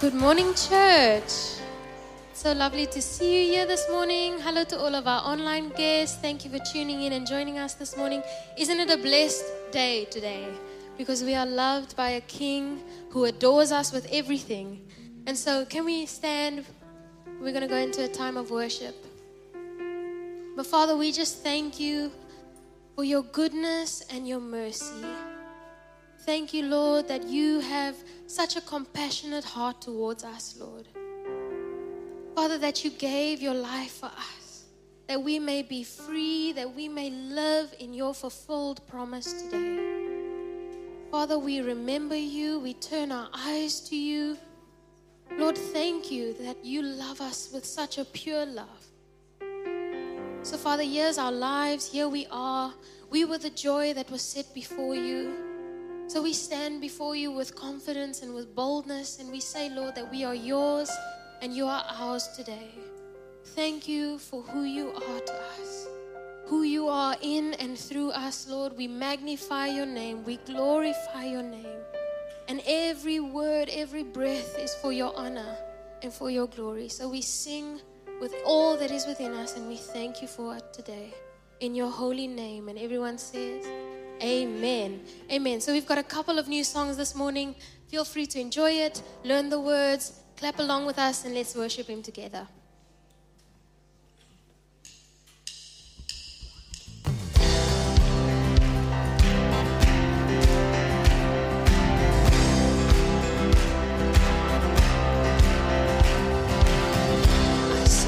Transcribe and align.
Good 0.00 0.14
morning, 0.14 0.54
church. 0.54 1.58
So 2.32 2.52
lovely 2.52 2.86
to 2.86 3.02
see 3.02 3.48
you 3.48 3.52
here 3.54 3.66
this 3.66 3.90
morning. 3.90 4.38
Hello 4.38 4.62
to 4.62 4.78
all 4.78 4.94
of 4.94 5.08
our 5.08 5.24
online 5.24 5.70
guests. 5.70 6.16
Thank 6.18 6.44
you 6.44 6.52
for 6.52 6.60
tuning 6.72 7.02
in 7.02 7.14
and 7.14 7.26
joining 7.26 7.58
us 7.58 7.74
this 7.74 7.96
morning. 7.96 8.22
Isn't 8.56 8.78
it 8.78 8.90
a 8.90 8.96
blessed 8.96 9.44
day 9.72 10.04
today? 10.04 10.46
Because 10.96 11.24
we 11.24 11.34
are 11.34 11.46
loved 11.46 11.96
by 11.96 12.10
a 12.10 12.20
King 12.20 12.80
who 13.10 13.24
adores 13.24 13.72
us 13.72 13.92
with 13.92 14.06
everything. 14.12 14.86
And 15.26 15.36
so, 15.36 15.64
can 15.64 15.84
we 15.84 16.06
stand? 16.06 16.64
We're 17.40 17.50
going 17.50 17.62
to 17.62 17.66
go 17.66 17.74
into 17.74 18.04
a 18.04 18.08
time 18.08 18.36
of 18.36 18.52
worship. 18.52 18.94
But 20.54 20.64
Father, 20.64 20.96
we 20.96 21.10
just 21.10 21.42
thank 21.42 21.80
you 21.80 22.12
for 22.94 23.02
your 23.02 23.24
goodness 23.24 24.04
and 24.12 24.28
your 24.28 24.38
mercy. 24.38 25.04
Thank 26.28 26.52
you, 26.52 26.66
Lord, 26.66 27.08
that 27.08 27.24
you 27.24 27.60
have 27.60 27.96
such 28.26 28.56
a 28.56 28.60
compassionate 28.60 29.44
heart 29.44 29.80
towards 29.80 30.24
us, 30.24 30.58
Lord. 30.60 30.86
Father, 32.34 32.58
that 32.58 32.84
you 32.84 32.90
gave 32.90 33.40
your 33.40 33.54
life 33.54 33.92
for 33.92 34.10
us, 34.12 34.66
that 35.06 35.22
we 35.22 35.38
may 35.38 35.62
be 35.62 35.82
free, 35.82 36.52
that 36.52 36.74
we 36.74 36.86
may 36.86 37.08
live 37.08 37.72
in 37.80 37.94
your 37.94 38.12
fulfilled 38.12 38.86
promise 38.86 39.42
today. 39.44 39.78
Father, 41.10 41.38
we 41.38 41.62
remember 41.62 42.14
you, 42.14 42.60
we 42.60 42.74
turn 42.74 43.10
our 43.10 43.30
eyes 43.32 43.80
to 43.88 43.96
you. 43.96 44.36
Lord, 45.38 45.56
thank 45.56 46.10
you 46.10 46.34
that 46.42 46.62
you 46.62 46.82
love 46.82 47.22
us 47.22 47.48
with 47.54 47.64
such 47.64 47.96
a 47.96 48.04
pure 48.04 48.44
love. 48.44 48.84
So, 50.42 50.58
Father, 50.58 50.82
here's 50.82 51.16
our 51.16 51.32
lives. 51.32 51.90
Here 51.90 52.06
we 52.06 52.26
are. 52.30 52.74
We 53.08 53.24
were 53.24 53.38
the 53.38 53.48
joy 53.48 53.94
that 53.94 54.10
was 54.10 54.20
set 54.20 54.52
before 54.52 54.94
you. 54.94 55.47
So 56.08 56.22
we 56.22 56.32
stand 56.32 56.80
before 56.80 57.14
you 57.16 57.30
with 57.30 57.54
confidence 57.54 58.22
and 58.22 58.34
with 58.34 58.54
boldness, 58.54 59.18
and 59.18 59.30
we 59.30 59.40
say, 59.40 59.68
Lord, 59.68 59.94
that 59.94 60.10
we 60.10 60.24
are 60.24 60.34
yours 60.34 60.90
and 61.42 61.54
you 61.54 61.66
are 61.66 61.84
ours 61.86 62.28
today. 62.34 62.70
Thank 63.44 63.86
you 63.86 64.18
for 64.18 64.40
who 64.40 64.62
you 64.64 64.88
are 64.88 65.20
to 65.20 65.34
us, 65.60 65.86
who 66.46 66.62
you 66.62 66.88
are 66.88 67.14
in 67.20 67.52
and 67.54 67.78
through 67.78 68.12
us, 68.12 68.48
Lord. 68.48 68.74
We 68.74 68.88
magnify 68.88 69.66
your 69.66 69.84
name, 69.84 70.24
we 70.24 70.38
glorify 70.38 71.26
your 71.26 71.42
name. 71.42 71.82
And 72.48 72.62
every 72.66 73.20
word, 73.20 73.68
every 73.70 74.02
breath 74.02 74.58
is 74.58 74.74
for 74.76 74.92
your 74.92 75.14
honor 75.14 75.58
and 76.02 76.10
for 76.10 76.30
your 76.30 76.46
glory. 76.46 76.88
So 76.88 77.06
we 77.06 77.20
sing 77.20 77.82
with 78.18 78.34
all 78.46 78.78
that 78.78 78.90
is 78.90 79.06
within 79.06 79.34
us, 79.34 79.56
and 79.56 79.68
we 79.68 79.76
thank 79.76 80.22
you 80.22 80.28
for 80.28 80.56
it 80.56 80.72
today. 80.72 81.12
In 81.60 81.74
your 81.74 81.90
holy 81.90 82.26
name. 82.26 82.68
And 82.68 82.78
everyone 82.78 83.18
says, 83.18 83.66
Amen. 84.22 85.00
Amen. 85.30 85.60
So 85.60 85.72
we've 85.72 85.86
got 85.86 85.98
a 85.98 86.02
couple 86.02 86.38
of 86.38 86.48
new 86.48 86.64
songs 86.64 86.96
this 86.96 87.14
morning. 87.14 87.54
Feel 87.88 88.04
free 88.04 88.26
to 88.26 88.40
enjoy 88.40 88.72
it, 88.72 89.02
learn 89.24 89.48
the 89.48 89.60
words, 89.60 90.20
clap 90.36 90.58
along 90.58 90.86
with 90.86 90.98
us, 90.98 91.24
and 91.24 91.34
let's 91.34 91.54
worship 91.54 91.86
Him 91.86 92.02
together. 92.02 92.46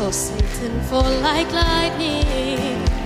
saw 0.00 0.10
Satan 0.10 0.80
fall 0.88 1.10
like 1.20 1.52
lightning. 1.52 2.99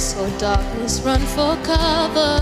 Saw 0.00 0.26
darkness 0.38 1.02
run 1.02 1.20
for 1.20 1.56
cover. 1.62 2.40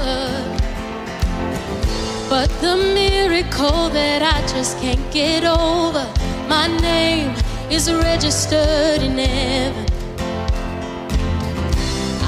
But 2.30 2.48
the 2.60 2.76
miracle 2.94 3.88
that 3.88 4.22
I 4.22 4.46
just 4.46 4.78
can't 4.78 5.02
get 5.12 5.42
over, 5.42 6.06
my 6.48 6.68
name 6.80 7.34
is 7.68 7.92
registered 7.92 9.02
in 9.02 9.18
heaven. 9.18 9.86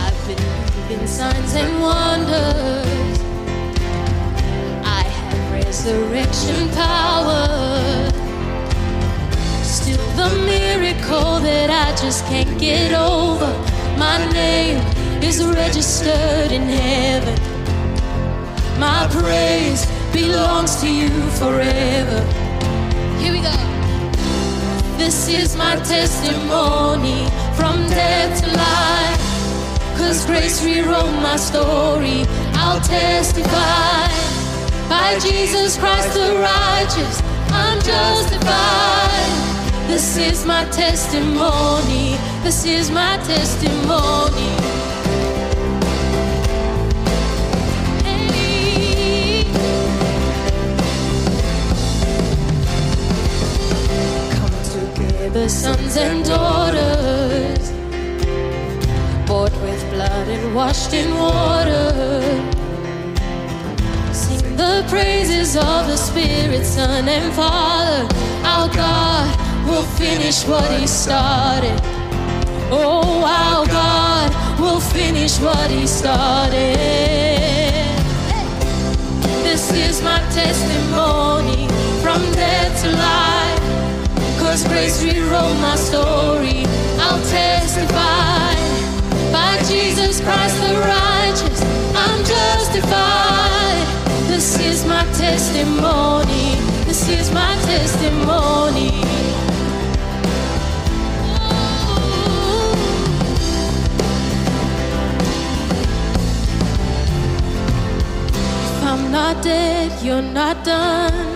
I've 0.03 0.27
been 0.27 0.43
living 0.91 1.07
signs 1.07 1.55
and 1.55 1.81
wonders. 1.81 3.21
I 4.85 5.05
have 5.05 5.53
resurrection 5.53 6.69
power 6.71 8.11
Still, 9.63 10.05
the 10.17 10.29
miracle 10.45 11.39
that 11.39 11.71
I 11.71 11.95
just 11.95 12.25
can't 12.27 12.59
get 12.59 12.93
over. 12.93 13.47
My 13.97 14.19
name 14.33 15.00
is 15.23 15.45
registered 15.45 16.51
in 16.53 16.63
heaven. 16.63 17.37
My 18.79 19.07
praise 19.11 19.87
belongs 20.13 20.81
to 20.81 20.89
you 20.89 21.11
forever. 21.39 22.21
Here 23.19 23.33
we 23.33 23.41
go. 23.41 23.53
This 24.97 25.29
is 25.29 25.57
my 25.57 25.77
testimony 25.77 27.27
from 27.55 27.77
death 27.89 28.43
to 28.43 28.51
life. 28.51 29.99
Cause 29.99 30.25
grace 30.27 30.65
rewrote 30.65 31.13
my 31.23 31.37
story. 31.37 32.25
I'll 32.55 32.81
testify. 32.81 34.09
By 34.89 35.19
Jesus 35.21 35.77
Christ 35.79 36.15
the 36.15 36.35
righteous, 36.41 37.23
I'm 37.53 37.79
justified. 37.81 39.31
This 39.87 40.17
is 40.17 40.47
my 40.47 40.65
testimony. 40.71 42.17
This 42.43 42.65
is 42.65 42.91
my 42.91 43.17
testimony. 43.25 44.60
Together, 55.41 55.49
sons 55.49 55.97
and 55.97 56.25
daughters, 56.25 57.71
bought 59.27 59.53
with 59.63 59.91
blood 59.91 60.29
and 60.29 60.55
washed 60.55 60.93
in 60.93 61.15
water. 61.15 61.93
Sing 64.13 64.57
the 64.57 64.85
praises 64.89 65.57
of 65.57 65.87
the 65.87 65.97
Spirit, 65.97 66.65
Son, 66.65 67.09
and 67.09 67.33
Father, 67.33 68.07
our 68.45 68.69
God 68.75 69.67
will 69.67 69.87
finish 69.99 70.45
what 70.47 70.71
he 70.79 70.87
started. 70.87 71.81
Oh, 72.73 73.25
our 73.25 73.67
God 73.67 74.61
will 74.61 74.81
finish 74.81 75.39
what 75.41 75.71
he 75.71 75.87
started. 75.87 76.77
This 79.43 79.73
is 79.73 80.03
my 80.03 80.19
testimony 80.31 81.69
from 82.03 82.21
death 82.33 82.83
to 82.83 82.91
life. 82.91 83.60
Cause 84.51 84.67
grace 84.67 85.05
rewrote 85.05 85.61
my 85.61 85.77
story. 85.77 86.65
I'll 86.99 87.23
testify 87.31 88.53
by 89.31 89.63
Jesus 89.69 90.21
Christ 90.21 90.61
the 90.61 90.75
righteous. 90.75 91.63
I'm 91.95 92.25
justified. 92.25 93.87
This 94.27 94.59
is 94.59 94.85
my 94.85 95.05
testimony. 95.13 96.57
This 96.85 97.09
is 97.09 97.31
my 97.31 97.55
testimony. 97.63 98.91
If 108.67 108.85
I'm 108.85 109.13
not 109.13 109.45
dead, 109.45 110.03
you're 110.03 110.21
not 110.21 110.65
done. 110.65 111.30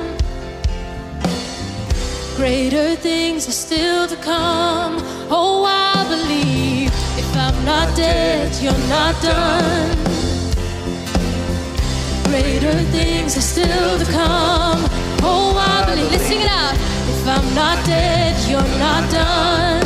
Greater 2.44 2.94
things 2.96 3.48
are 3.48 3.52
still 3.52 4.06
to 4.06 4.16
come. 4.16 4.98
Oh, 5.30 5.64
I 5.64 6.04
believe 6.06 6.92
if 7.16 7.34
I'm 7.34 7.64
not 7.64 7.96
dead, 7.96 8.54
you're 8.62 8.86
not 8.86 9.14
done. 9.22 9.96
Greater 12.28 12.74
things 12.92 13.38
are 13.38 13.40
still 13.40 13.98
to 13.98 14.04
come. 14.12 14.84
Oh, 15.22 15.56
I 15.56 15.86
believe. 15.86 16.10
Let's 16.10 16.26
sing 16.26 16.42
it 16.42 16.46
out. 16.46 16.74
If 16.74 17.26
I'm 17.26 17.54
not 17.54 17.82
dead, 17.86 18.36
you're 18.46 18.76
not 18.78 19.10
done. 19.10 19.80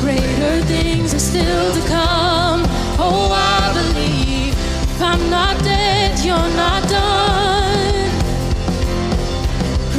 Greater 0.00 0.62
things 0.66 1.12
are 1.12 1.26
still 1.32 1.74
to 1.74 1.88
come. 1.88 2.62
Oh, 3.02 3.32
I 3.34 3.72
believe. 3.74 4.54
If 4.54 5.02
I'm 5.02 5.28
not 5.28 5.58
dead, 5.64 6.24
you're 6.24 6.54
not 6.54 6.88
done. 6.88 7.59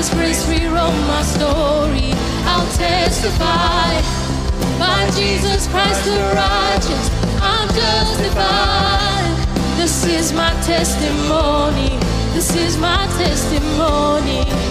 Jesus' 0.00 0.14
Christ 0.14 0.48
rewrote 0.48 0.96
my 1.08 1.22
story. 1.22 2.12
I'll 2.48 2.66
testify 2.72 4.00
by 4.78 5.10
Jesus 5.14 5.68
Christ 5.68 6.06
the 6.06 6.16
righteous. 6.34 7.10
I'm 7.42 7.68
justified. 7.68 9.46
This 9.76 10.06
is 10.06 10.32
my 10.32 10.52
testimony. 10.62 11.98
This 12.32 12.56
is 12.56 12.78
my 12.78 13.06
testimony. 13.18 14.69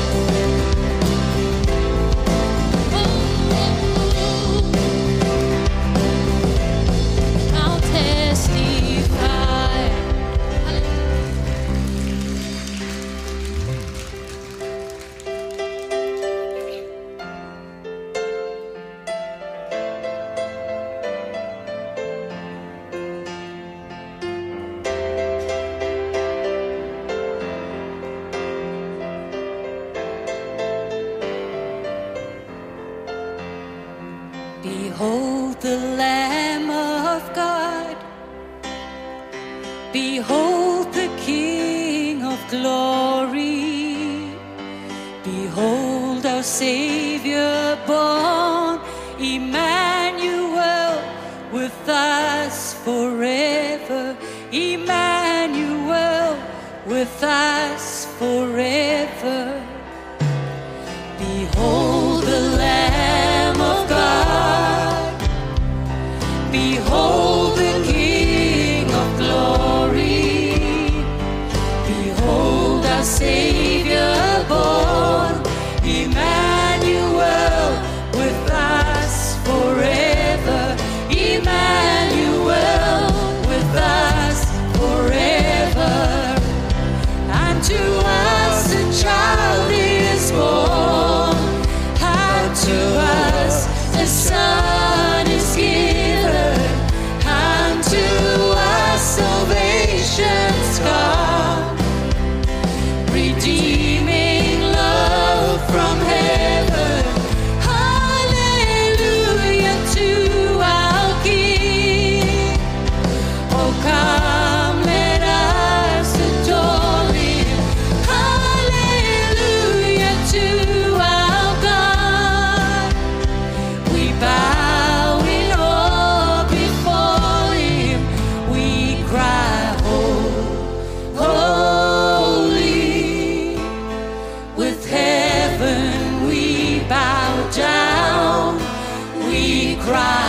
cry. 139.89 140.28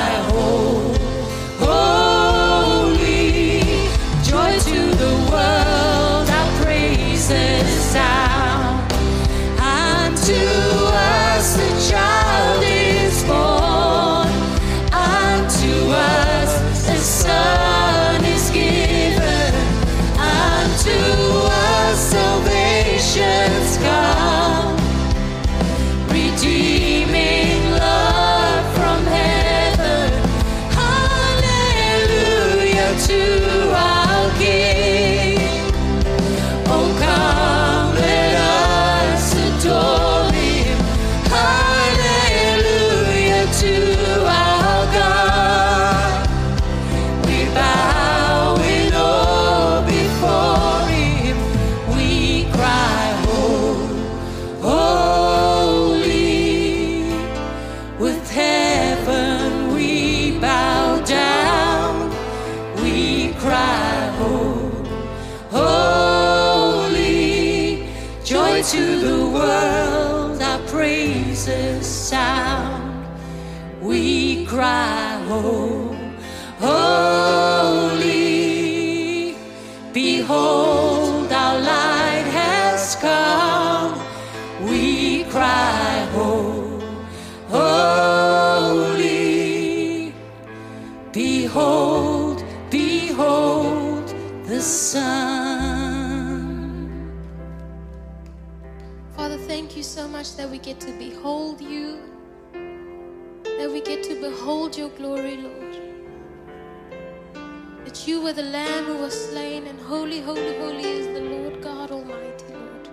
you 108.20 108.26
were 108.26 108.32
the 108.34 108.42
Lamb 108.42 108.84
who 108.84 108.96
was 108.96 109.30
slain, 109.30 109.66
and 109.66 109.80
holy, 109.80 110.20
holy, 110.20 110.58
holy 110.58 110.84
is 110.84 111.06
the 111.06 111.20
Lord 111.20 111.62
God 111.62 111.90
Almighty, 111.90 112.52
Lord. 112.52 112.88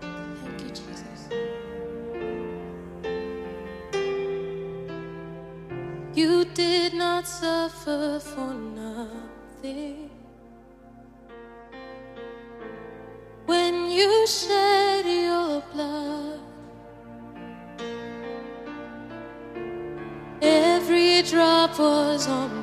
Thank 0.00 0.60
you, 0.62 0.68
Jesus. 0.68 1.20
You 6.14 6.44
did 6.44 6.94
not 6.94 7.26
suffer 7.26 8.20
for 8.20 8.54
nothing. 8.54 10.10
When 13.46 13.90
you 13.90 14.24
shed 14.28 15.04
your 15.04 15.62
blood, 15.72 16.38
every 20.40 21.22
drop 21.22 21.76
was 21.76 22.28
on 22.28 22.59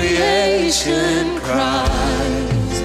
creation 0.00 1.38
cries. 1.40 2.80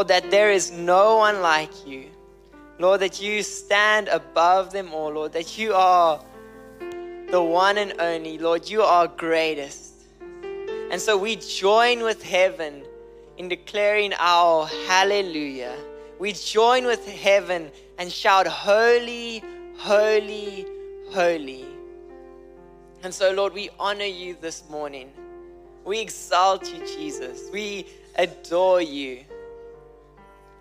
Lord, 0.00 0.08
that 0.08 0.30
there 0.30 0.50
is 0.50 0.70
no 0.72 1.18
one 1.18 1.42
like 1.42 1.86
you. 1.86 2.06
Lord, 2.78 3.00
that 3.00 3.20
you 3.20 3.42
stand 3.42 4.08
above 4.08 4.72
them 4.72 4.94
all, 4.94 5.12
Lord, 5.12 5.34
that 5.34 5.58
you 5.58 5.74
are 5.74 6.24
the 7.30 7.42
one 7.42 7.76
and 7.76 7.92
only. 8.00 8.38
Lord, 8.38 8.66
you 8.66 8.80
are 8.80 9.06
greatest. 9.06 9.92
And 10.90 10.98
so 10.98 11.18
we 11.18 11.36
join 11.36 12.02
with 12.02 12.22
heaven 12.22 12.82
in 13.36 13.50
declaring 13.50 14.14
our 14.18 14.68
hallelujah. 14.88 15.76
We 16.18 16.32
join 16.32 16.86
with 16.86 17.06
heaven 17.06 17.70
and 17.98 18.10
shout, 18.10 18.46
Holy, 18.46 19.44
holy, 19.76 20.64
holy. 21.10 21.66
And 23.02 23.12
so, 23.12 23.32
Lord, 23.32 23.52
we 23.52 23.68
honor 23.78 24.04
you 24.06 24.34
this 24.40 24.64
morning. 24.70 25.10
We 25.84 26.00
exalt 26.00 26.72
you, 26.72 26.86
Jesus. 26.86 27.50
We 27.52 27.84
adore 28.16 28.80
you. 28.80 29.24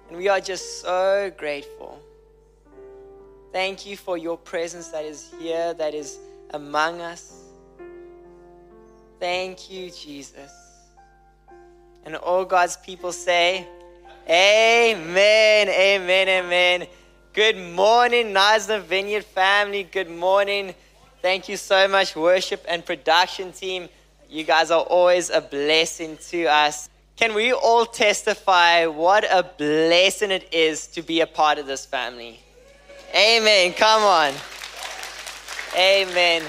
And 0.10 0.17
we 0.17 0.28
are 0.28 0.41
just 0.41 0.82
so 0.82 1.32
grateful. 1.38 2.00
Thank 3.52 3.86
you 3.86 3.95
for 3.95 4.17
your 4.17 4.38
presence 4.38 4.88
that 4.89 5.06
is 5.06 5.32
here, 5.39 5.74
that 5.76 5.93
is 5.93 6.17
among 6.52 7.00
us. 7.00 7.43
Thank 9.19 9.69
you, 9.69 9.91
Jesus. 9.91 10.52
And 12.06 12.15
all 12.15 12.43
God's 12.43 12.78
people 12.78 13.12
say, 13.12 13.67
Amen, 14.28 15.69
amen, 15.69 16.28
amen. 16.28 16.88
Good 17.34 17.58
morning, 17.58 18.28
Knysna 18.34 18.82
Vineyard 18.82 19.26
family. 19.26 19.84
Good 19.84 20.10
morning. 20.10 20.74
Thank 21.22 21.50
you 21.50 21.58
so 21.58 21.88
much, 21.88 22.15
worship 22.15 22.63
and 22.67 22.86
production 22.86 23.52
team. 23.52 23.89
You 24.30 24.43
guys 24.43 24.72
are 24.72 24.82
always 24.82 25.30
a 25.30 25.41
blessing 25.41 26.17
to 26.30 26.45
us. 26.45 26.89
Can 27.19 27.34
we 27.34 27.51
all 27.51 27.86
testify 27.86 28.86
what 28.86 29.25
a 29.29 29.43
blessing 29.43 30.32
it 30.32 30.53
is 30.53 30.88
to 30.88 31.01
be 31.01 31.19
a 31.19 31.27
part 31.27 31.58
of 31.58 31.67
this 31.67 31.86
family? 31.86 32.39
Amen. 33.13 33.73
Come 33.73 34.03
on. 34.03 34.34
Amen. 35.77 36.43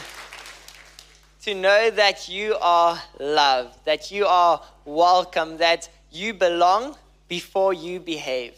To 1.42 1.54
know 1.54 1.90
that 1.90 2.28
you 2.28 2.54
are 2.60 3.02
loved, 3.18 3.84
that 3.84 4.12
you 4.12 4.26
are 4.26 4.62
welcome, 4.84 5.56
that 5.56 5.88
you 6.12 6.34
belong 6.34 6.94
before 7.26 7.74
you 7.74 7.98
behave. 7.98 8.54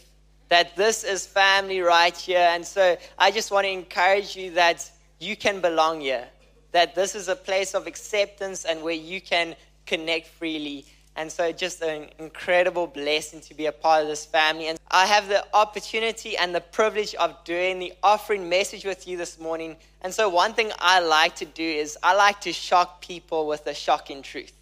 That 0.49 0.75
this 0.75 1.03
is 1.03 1.25
family 1.25 1.81
right 1.81 2.15
here. 2.15 2.47
And 2.51 2.63
so 2.63 2.95
I 3.17 3.31
just 3.31 3.49
want 3.49 3.65
to 3.65 3.71
encourage 3.71 4.35
you 4.35 4.51
that 4.51 4.87
you 5.19 5.35
can 5.35 5.61
belong 5.61 6.01
here. 6.01 6.27
That 6.73 6.93
this 6.93 7.15
is 7.15 7.27
a 7.27 7.35
place 7.35 7.73
of 7.73 7.87
acceptance 7.87 8.65
and 8.65 8.83
where 8.83 8.93
you 8.93 9.19
can 9.19 9.55
connect 9.87 10.27
freely. 10.27 10.85
And 11.15 11.31
so, 11.31 11.51
just 11.51 11.81
an 11.81 12.09
incredible 12.17 12.87
blessing 12.87 13.39
to 13.41 13.53
be 13.53 13.67
a 13.67 13.71
part 13.71 14.01
of 14.01 14.07
this 14.07 14.25
family. 14.25 14.67
And 14.67 14.79
I 14.89 15.05
have 15.05 15.27
the 15.27 15.45
opportunity 15.53 16.35
and 16.35 16.55
the 16.55 16.61
privilege 16.61 17.13
of 17.15 17.43
doing 17.43 17.77
the 17.77 17.93
offering 18.01 18.49
message 18.49 18.83
with 18.83 19.07
you 19.07 19.15
this 19.15 19.39
morning. 19.39 19.75
And 20.01 20.11
so, 20.11 20.27
one 20.27 20.53
thing 20.53 20.71
I 20.79 20.99
like 21.01 21.35
to 21.35 21.45
do 21.45 21.63
is 21.63 21.97
I 22.01 22.15
like 22.15 22.41
to 22.41 22.53
shock 22.53 23.01
people 23.01 23.47
with 23.47 23.67
a 23.67 23.75
shocking 23.75 24.23
truth. 24.23 24.53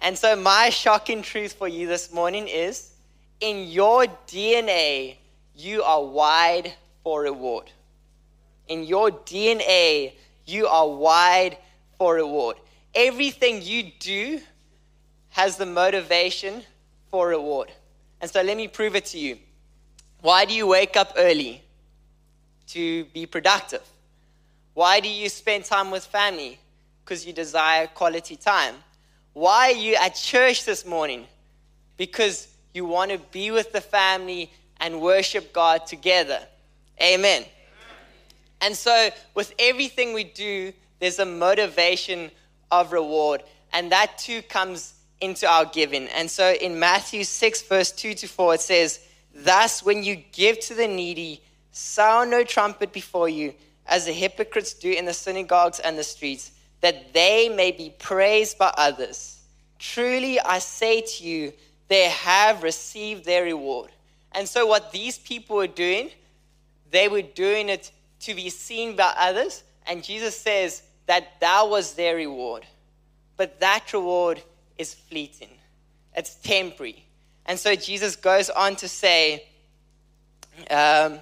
And 0.00 0.16
so, 0.16 0.36
my 0.36 0.70
shocking 0.70 1.22
truth 1.22 1.54
for 1.54 1.66
you 1.66 1.88
this 1.88 2.12
morning 2.12 2.46
is 2.46 2.92
in 3.40 3.68
your 3.68 4.04
DNA, 4.28 5.16
you 5.56 5.82
are 5.82 6.04
wide 6.04 6.72
for 7.02 7.22
reward. 7.22 7.70
In 8.68 8.84
your 8.84 9.10
DNA, 9.10 10.12
you 10.46 10.68
are 10.68 10.88
wide 10.88 11.58
for 11.98 12.14
reward. 12.14 12.56
Everything 12.94 13.60
you 13.60 13.90
do 13.98 14.40
has 15.34 15.56
the 15.56 15.66
motivation 15.66 16.62
for 17.10 17.26
reward. 17.26 17.68
And 18.20 18.30
so 18.30 18.40
let 18.40 18.56
me 18.56 18.68
prove 18.68 18.94
it 18.94 19.04
to 19.06 19.18
you. 19.18 19.36
Why 20.20 20.44
do 20.44 20.54
you 20.54 20.68
wake 20.68 20.96
up 20.96 21.12
early? 21.18 21.60
To 22.68 23.04
be 23.06 23.26
productive. 23.26 23.82
Why 24.74 25.00
do 25.00 25.08
you 25.08 25.28
spend 25.28 25.64
time 25.64 25.90
with 25.90 26.04
family? 26.04 26.60
Because 27.04 27.26
you 27.26 27.32
desire 27.32 27.88
quality 27.88 28.36
time. 28.36 28.76
Why 29.32 29.72
are 29.72 29.76
you 29.76 29.96
at 29.96 30.14
church 30.14 30.64
this 30.64 30.86
morning? 30.86 31.26
Because 31.96 32.46
you 32.72 32.84
want 32.84 33.10
to 33.10 33.18
be 33.18 33.50
with 33.50 33.72
the 33.72 33.80
family 33.80 34.52
and 34.78 35.00
worship 35.00 35.52
God 35.52 35.84
together. 35.84 36.38
Amen. 37.02 37.44
And 38.60 38.76
so, 38.76 39.10
with 39.34 39.52
everything 39.58 40.14
we 40.14 40.24
do, 40.24 40.72
there's 41.00 41.18
a 41.18 41.26
motivation 41.26 42.30
of 42.70 42.92
reward. 42.92 43.42
And 43.72 43.90
that 43.90 44.16
too 44.16 44.40
comes 44.42 44.93
into 45.20 45.50
our 45.50 45.64
giving. 45.64 46.08
And 46.08 46.30
so, 46.30 46.52
in 46.52 46.78
Matthew 46.78 47.24
6, 47.24 47.62
verse 47.62 47.92
2 47.92 48.14
to 48.14 48.26
4, 48.28 48.54
it 48.54 48.60
says, 48.60 49.00
Thus, 49.34 49.82
when 49.82 50.02
you 50.04 50.16
give 50.32 50.60
to 50.60 50.74
the 50.74 50.86
needy, 50.86 51.42
sound 51.72 52.30
no 52.30 52.44
trumpet 52.44 52.92
before 52.92 53.28
you, 53.28 53.54
as 53.86 54.06
the 54.06 54.12
hypocrites 54.12 54.74
do 54.74 54.90
in 54.90 55.04
the 55.04 55.12
synagogues 55.12 55.80
and 55.80 55.98
the 55.98 56.04
streets, 56.04 56.52
that 56.80 57.12
they 57.12 57.48
may 57.48 57.72
be 57.72 57.90
praised 57.98 58.58
by 58.58 58.72
others. 58.76 59.40
Truly, 59.78 60.40
I 60.40 60.58
say 60.58 61.00
to 61.00 61.24
you, 61.24 61.52
they 61.88 62.08
have 62.08 62.62
received 62.62 63.24
their 63.24 63.44
reward. 63.44 63.90
And 64.32 64.48
so, 64.48 64.66
what 64.66 64.92
these 64.92 65.18
people 65.18 65.56
were 65.56 65.66
doing, 65.66 66.10
they 66.90 67.08
were 67.08 67.22
doing 67.22 67.68
it 67.68 67.90
to 68.20 68.34
be 68.34 68.50
seen 68.50 68.96
by 68.96 69.12
others. 69.16 69.62
And 69.86 70.02
Jesus 70.02 70.38
says 70.38 70.82
that 71.06 71.40
that 71.40 71.68
was 71.68 71.94
their 71.94 72.16
reward. 72.16 72.66
But 73.36 73.60
that 73.60 73.92
reward 73.92 74.42
is 74.78 74.94
fleeting, 74.94 75.50
it's 76.16 76.34
temporary. 76.36 77.04
And 77.46 77.58
so, 77.58 77.74
Jesus 77.74 78.16
goes 78.16 78.48
on 78.48 78.76
to 78.76 78.88
say, 78.88 79.44
um, 80.70 81.18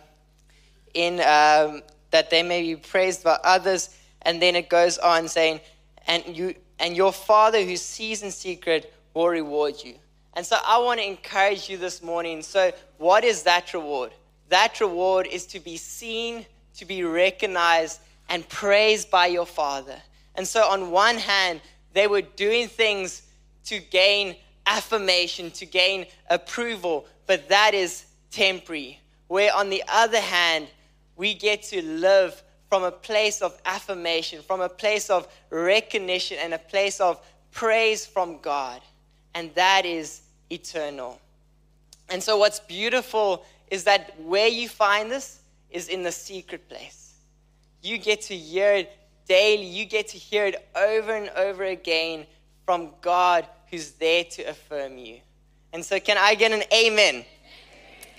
in 0.95 1.15
um, 1.21 1.83
that 2.11 2.31
they 2.31 2.43
may 2.43 2.63
be 2.63 2.77
praised 2.77 3.25
by 3.25 3.39
others. 3.43 3.91
And 4.23 4.41
then 4.41 4.55
it 4.55 4.69
goes 4.69 4.99
on 4.99 5.29
saying, 5.29 5.61
and 6.07 6.37
you 6.37 6.55
and 6.79 6.97
your 6.97 7.13
father 7.13 7.65
who 7.65 7.77
sees 7.77 8.23
in 8.23 8.31
secret 8.31 8.93
will 9.15 9.29
reward 9.29 9.75
you. 9.83 9.95
And 10.35 10.45
so 10.47 10.57
I 10.65 10.79
want 10.79 11.01
to 11.01 11.07
encourage 11.07 11.69
you 11.69 11.77
this 11.77 12.03
morning. 12.03 12.43
So, 12.43 12.73
what 12.99 13.25
is 13.25 13.43
that 13.43 13.73
reward? 13.75 14.13
That 14.49 14.81
reward 14.81 15.27
is 15.27 15.47
to 15.47 15.61
be 15.61 15.77
seen, 15.77 16.47
to 16.77 16.85
be 16.85 17.05
recognized, 17.05 18.01
and 18.29 18.49
praised 18.49 19.11
by 19.11 19.27
your 19.27 19.47
Father. 19.47 19.97
And 20.35 20.47
so, 20.47 20.63
on 20.63 20.91
one 20.91 21.17
hand, 21.17 21.61
they 21.93 22.07
were 22.07 22.23
doing 22.23 22.69
things 22.69 23.23
to 23.67 23.79
gain 23.79 24.37
affirmation, 24.67 25.51
to 25.53 25.67
gain 25.67 26.07
approval, 26.31 27.07
but 27.27 27.49
that 27.49 27.75
is 27.75 28.07
temporary. 28.31 29.01
Where, 29.29 29.55
on 29.55 29.71
the 29.71 29.83
other 29.89 30.21
hand, 30.21 30.69
we 31.17 31.35
get 31.35 31.63
to 31.65 31.83
live 31.83 32.43
from 32.69 32.85
a 32.85 32.91
place 32.91 33.43
of 33.43 33.59
affirmation, 33.65 34.43
from 34.43 34.61
a 34.61 34.69
place 34.69 35.11
of 35.11 35.29
recognition, 35.51 36.39
and 36.41 36.55
a 36.55 36.59
place 36.59 37.01
of 37.01 37.21
praise 37.51 38.07
from 38.07 38.39
God 38.41 38.81
and 39.35 39.55
that 39.55 39.85
is 39.85 40.23
eternal. 40.51 41.21
And 42.09 42.23
so, 42.23 42.37
what's 42.37 42.61
beautiful 42.61 43.45
is 43.71 43.85
that 43.85 44.19
where 44.21 44.49
you 44.49 44.69
find 44.69 45.11
this 45.11 45.41
is 45.71 45.89
in 45.89 46.03
the 46.03 46.13
secret 46.13 46.69
place. 46.69 47.15
You 47.83 47.99
get 47.99 48.23
to 48.23 48.37
hear 48.37 48.73
it 48.73 48.93
daily, 49.27 49.65
you 49.65 49.85
get 49.85 50.09
to 50.09 50.19
hear 50.19 50.47
it 50.47 50.69
over 50.77 51.15
and 51.15 51.31
over 51.31 51.65
again 51.65 52.27
from 52.65 52.91
God 53.01 53.47
who's 53.71 53.93
there 53.93 54.25
to 54.25 54.43
affirm 54.43 54.99
you. 54.99 55.19
And 55.73 55.85
so, 55.85 55.99
can 55.99 56.19
I 56.19 56.35
get 56.35 56.53
an 56.53 56.63
amen? 56.73 57.25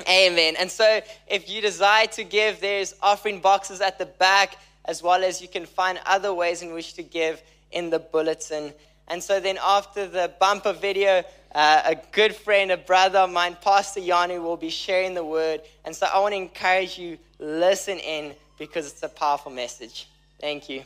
Amen. 0.10 0.56
And 0.58 0.70
so, 0.70 1.02
if 1.28 1.50
you 1.50 1.62
desire 1.62 2.08
to 2.08 2.24
give, 2.24 2.60
there's 2.60 2.96
offering 3.02 3.40
boxes 3.40 3.80
at 3.80 4.00
the 4.00 4.06
back, 4.06 4.58
as 4.86 5.04
well 5.04 5.24
as 5.24 5.42
you 5.42 5.48
can 5.48 5.66
find 5.66 6.00
other 6.06 6.34
ways 6.34 6.62
in 6.62 6.74
which 6.74 6.94
to 6.96 7.04
give 7.04 7.42
in 7.72 7.90
the 7.90 8.00
bulletin. 8.00 8.74
And 9.08 9.22
so 9.22 9.40
then 9.40 9.58
after 9.62 10.08
the 10.08 10.32
bumper 10.40 10.74
video, 10.74 11.24
uh, 11.54 11.82
a 11.86 11.96
good 12.12 12.36
friend, 12.36 12.72
a 12.72 12.78
brother 12.78 13.20
of 13.20 13.32
mine, 13.32 13.58
Pastor 13.62 14.00
Jano, 14.00 14.42
will 14.42 14.58
be 14.58 14.70
sharing 14.70 15.14
the 15.14 15.26
word. 15.26 15.62
And 15.86 15.96
so 15.96 16.08
I 16.12 16.20
want 16.20 16.34
to 16.34 16.38
encourage 16.38 16.98
you, 16.98 17.18
listen 17.40 18.00
in 18.00 18.34
because 18.58 18.92
it's 18.92 19.04
a 19.04 19.10
powerful 19.10 19.52
message. 19.52 20.08
Thank 20.40 20.70
you. 20.70 20.84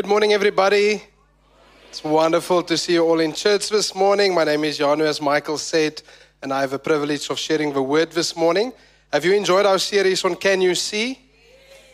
Good 0.00 0.08
morning, 0.08 0.32
everybody. 0.32 1.02
It's 1.90 2.02
wonderful 2.02 2.62
to 2.62 2.78
see 2.78 2.94
you 2.94 3.04
all 3.04 3.20
in 3.20 3.34
church 3.34 3.68
this 3.68 3.94
morning. 3.94 4.34
My 4.34 4.44
name 4.44 4.64
is 4.64 4.78
Jano, 4.78 5.02
as 5.02 5.20
Michael 5.20 5.58
said, 5.58 6.00
and 6.40 6.54
I 6.54 6.62
have 6.62 6.70
the 6.70 6.78
privilege 6.78 7.28
of 7.28 7.38
sharing 7.38 7.74
the 7.74 7.82
word 7.82 8.10
this 8.12 8.34
morning. 8.34 8.72
Have 9.12 9.26
you 9.26 9.34
enjoyed 9.34 9.66
our 9.66 9.78
series 9.78 10.24
on 10.24 10.36
Can 10.36 10.62
You 10.62 10.74
See? 10.74 11.18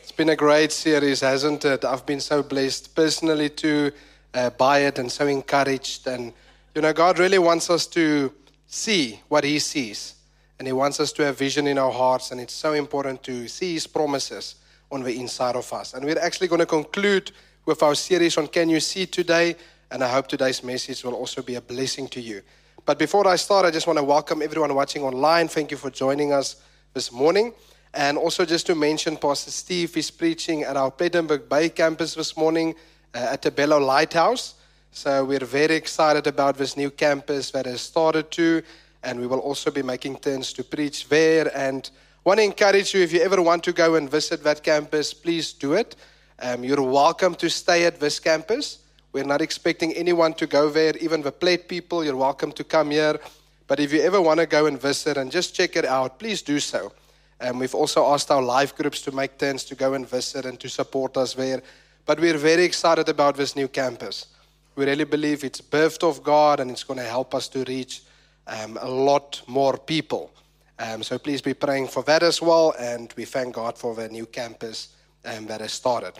It's 0.02 0.12
been 0.12 0.28
a 0.28 0.36
great 0.36 0.70
series, 0.70 1.18
hasn't 1.18 1.64
it? 1.64 1.84
I've 1.84 2.06
been 2.06 2.20
so 2.20 2.44
blessed 2.44 2.94
personally 2.94 3.50
to 3.50 3.90
uh, 4.34 4.50
by 4.50 4.82
it 4.82 5.00
and 5.00 5.10
so 5.10 5.26
encouraged. 5.26 6.06
And, 6.06 6.32
you 6.76 6.82
know, 6.82 6.92
God 6.92 7.18
really 7.18 7.40
wants 7.40 7.70
us 7.70 7.88
to 7.88 8.32
see 8.68 9.20
what 9.26 9.42
He 9.42 9.58
sees, 9.58 10.14
and 10.60 10.68
He 10.68 10.72
wants 10.72 11.00
us 11.00 11.10
to 11.14 11.24
have 11.24 11.36
vision 11.36 11.66
in 11.66 11.76
our 11.76 11.90
hearts, 11.90 12.30
and 12.30 12.40
it's 12.40 12.54
so 12.54 12.72
important 12.74 13.24
to 13.24 13.48
see 13.48 13.72
His 13.74 13.88
promises 13.88 14.54
on 14.92 15.02
the 15.02 15.18
inside 15.18 15.56
of 15.56 15.72
us. 15.72 15.92
And 15.92 16.04
we're 16.04 16.20
actually 16.20 16.46
going 16.46 16.60
to 16.60 16.66
conclude 16.66 17.32
with 17.66 17.82
our 17.82 17.96
series 17.96 18.38
on 18.38 18.46
Can 18.46 18.68
You 18.68 18.78
See 18.78 19.06
today, 19.06 19.56
and 19.90 20.02
I 20.02 20.08
hope 20.08 20.28
today's 20.28 20.62
message 20.62 21.02
will 21.02 21.14
also 21.14 21.42
be 21.42 21.56
a 21.56 21.60
blessing 21.60 22.06
to 22.08 22.20
you. 22.20 22.42
But 22.84 22.96
before 22.96 23.26
I 23.26 23.34
start, 23.34 23.66
I 23.66 23.72
just 23.72 23.88
want 23.88 23.98
to 23.98 24.04
welcome 24.04 24.40
everyone 24.40 24.72
watching 24.72 25.02
online. 25.02 25.48
Thank 25.48 25.72
you 25.72 25.76
for 25.76 25.90
joining 25.90 26.32
us 26.32 26.62
this 26.94 27.10
morning. 27.10 27.52
And 27.92 28.16
also, 28.16 28.44
just 28.44 28.66
to 28.66 28.76
mention, 28.76 29.16
Pastor 29.16 29.50
Steve 29.50 29.96
is 29.96 30.12
preaching 30.12 30.62
at 30.62 30.76
our 30.76 30.92
Plettenberg 30.92 31.48
Bay 31.48 31.68
campus 31.68 32.14
this 32.14 32.36
morning 32.36 32.76
uh, 33.12 33.30
at 33.32 33.42
the 33.42 33.50
Bello 33.50 33.80
Lighthouse. 33.80 34.54
So, 34.92 35.24
we're 35.24 35.44
very 35.44 35.74
excited 35.74 36.28
about 36.28 36.56
this 36.56 36.76
new 36.76 36.90
campus 36.92 37.50
that 37.50 37.66
has 37.66 37.80
started 37.80 38.30
to, 38.32 38.62
and 39.02 39.18
we 39.18 39.26
will 39.26 39.40
also 39.40 39.72
be 39.72 39.82
making 39.82 40.18
turns 40.18 40.52
to 40.52 40.62
preach 40.62 41.08
there 41.08 41.50
and 41.56 41.90
want 42.22 42.38
to 42.38 42.44
encourage 42.44 42.94
you 42.94 43.00
if 43.00 43.12
you 43.12 43.22
ever 43.22 43.42
want 43.42 43.64
to 43.64 43.72
go 43.72 43.96
and 43.96 44.08
visit 44.08 44.44
that 44.44 44.62
campus, 44.62 45.12
please 45.12 45.52
do 45.52 45.72
it. 45.72 45.96
Um, 46.38 46.64
you're 46.64 46.82
welcome 46.82 47.34
to 47.36 47.48
stay 47.48 47.86
at 47.86 47.98
this 47.98 48.20
campus. 48.20 48.80
We're 49.12 49.24
not 49.24 49.40
expecting 49.40 49.94
anyone 49.94 50.34
to 50.34 50.46
go 50.46 50.68
there, 50.68 50.94
even 50.98 51.22
the 51.22 51.32
Plett 51.32 51.66
people. 51.66 52.04
You're 52.04 52.16
welcome 52.16 52.52
to 52.52 52.64
come 52.64 52.90
here. 52.90 53.18
But 53.66 53.80
if 53.80 53.90
you 53.90 54.02
ever 54.02 54.20
want 54.20 54.40
to 54.40 54.46
go 54.46 54.66
and 54.66 54.78
visit 54.78 55.16
and 55.16 55.30
just 55.30 55.54
check 55.54 55.76
it 55.76 55.86
out, 55.86 56.18
please 56.18 56.42
do 56.42 56.60
so. 56.60 56.92
Um, 57.40 57.58
we've 57.58 57.74
also 57.74 58.04
asked 58.12 58.30
our 58.30 58.42
life 58.42 58.76
groups 58.76 59.00
to 59.02 59.12
make 59.12 59.38
tents 59.38 59.64
to 59.64 59.74
go 59.74 59.94
and 59.94 60.06
visit 60.06 60.44
and 60.44 60.60
to 60.60 60.68
support 60.68 61.16
us 61.16 61.32
there. 61.32 61.62
But 62.04 62.20
we're 62.20 62.36
very 62.36 62.64
excited 62.64 63.08
about 63.08 63.36
this 63.36 63.56
new 63.56 63.68
campus. 63.68 64.26
We 64.74 64.84
really 64.84 65.04
believe 65.04 65.42
it's 65.42 65.62
birthed 65.62 66.06
of 66.06 66.22
God 66.22 66.60
and 66.60 66.70
it's 66.70 66.84
going 66.84 66.98
to 66.98 67.04
help 67.04 67.34
us 67.34 67.48
to 67.48 67.64
reach 67.64 68.02
um, 68.46 68.78
a 68.82 68.88
lot 68.88 69.40
more 69.46 69.78
people. 69.78 70.30
Um, 70.78 71.02
so 71.02 71.18
please 71.18 71.40
be 71.40 71.54
praying 71.54 71.88
for 71.88 72.02
that 72.02 72.22
as 72.22 72.42
well. 72.42 72.74
And 72.78 73.12
we 73.16 73.24
thank 73.24 73.54
God 73.54 73.78
for 73.78 73.94
the 73.94 74.10
new 74.10 74.26
campus 74.26 74.88
um, 75.26 75.46
that 75.46 75.60
has 75.60 75.72
started. 75.72 76.14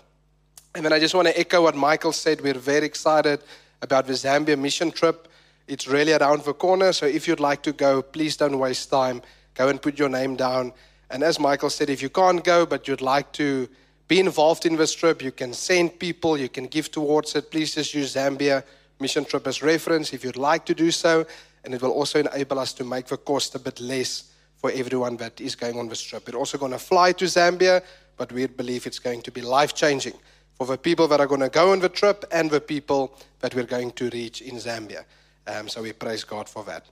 And 0.75 0.85
then 0.85 0.92
I 0.92 0.99
just 0.99 1.14
want 1.14 1.29
to 1.29 1.38
echo 1.38 1.62
what 1.62 1.75
Michael 1.75 2.12
said. 2.12 2.40
We're 2.40 2.55
very 2.55 2.85
excited 2.85 3.40
about 3.81 4.07
the 4.07 4.12
Zambia 4.12 4.59
mission 4.59 4.90
trip. 4.90 5.29
It's 5.66 5.88
really 5.88 6.12
around 6.12 6.45
the 6.45 6.53
corner. 6.53 6.92
So 6.92 7.07
if 7.07 7.27
you'd 7.27 7.40
like 7.40 7.62
to 7.62 7.73
go, 7.73 8.03
please 8.03 8.37
don't 8.37 8.59
waste 8.59 8.90
time. 8.90 9.23
Go 9.55 9.69
and 9.69 9.81
put 9.81 9.99
your 9.99 10.09
name 10.09 10.37
down. 10.37 10.73
And 11.11 11.23
as 11.23 11.38
Michael 11.38 11.71
said, 11.71 11.88
if 11.88 12.03
you 12.03 12.11
can't 12.11 12.45
go, 12.45 12.66
but 12.66 12.87
you'd 12.87 13.01
like 13.01 13.33
to 13.33 13.69
be 14.09 14.21
involved 14.21 14.66
in 14.66 14.77
this 14.77 14.92
trip, 14.92 15.23
you 15.23 15.33
can 15.33 15.53
send 15.53 15.99
people, 15.99 16.38
you 16.38 16.49
can 16.49 16.66
give 16.66 16.90
towards 16.90 17.35
it. 17.35 17.51
Please 17.51 17.75
just 17.75 17.95
use 17.95 18.14
Zambia 18.14 18.62
mission 19.01 19.25
trip 19.25 19.47
as 19.47 19.62
reference 19.62 20.12
if 20.12 20.25
you'd 20.25 20.37
like 20.37 20.64
to 20.66 20.75
do 20.75 20.90
so. 20.90 21.27
And 21.64 21.75
it 21.75 21.83
will 21.83 21.90
also 21.90 22.21
enable 22.21 22.59
us 22.59 22.73
to 22.75 22.85
make 22.85 23.07
the 23.07 23.16
cost 23.16 23.55
a 23.55 23.59
bit 23.59 23.81
less 23.81 24.31
for 24.57 24.71
everyone 24.71 25.16
that 25.16 25.40
is 25.40 25.55
going 25.55 25.79
on 25.79 25.88
this 25.88 26.03
trip. 26.03 26.29
We're 26.29 26.38
also 26.38 26.59
going 26.59 26.73
to 26.73 26.79
fly 26.79 27.12
to 27.12 27.25
Zambia, 27.25 27.83
but 28.16 28.33
we 28.33 28.46
believe 28.46 28.87
it's 28.87 28.98
going 28.98 29.22
to 29.22 29.31
be 29.31 29.40
life 29.40 29.74
changing 29.74 30.14
for 30.57 30.66
the 30.66 30.79
people 30.79 31.07
that 31.09 31.20
are 31.20 31.26
going 31.26 31.40
to 31.40 31.48
go 31.48 31.72
on 31.72 31.81
the 31.81 31.88
trip 31.88 32.24
and 32.33 32.50
the 32.50 32.61
people 32.61 33.18
that 33.40 33.55
we're 33.55 33.64
going 33.64 33.90
to 33.92 34.09
reach 34.11 34.40
in 34.40 34.57
Zambia. 34.57 35.05
Um, 35.46 35.68
so 35.68 35.83
we 35.83 35.92
praise 35.92 36.24
God 36.24 36.48
for 36.48 36.64
that. 36.64 36.87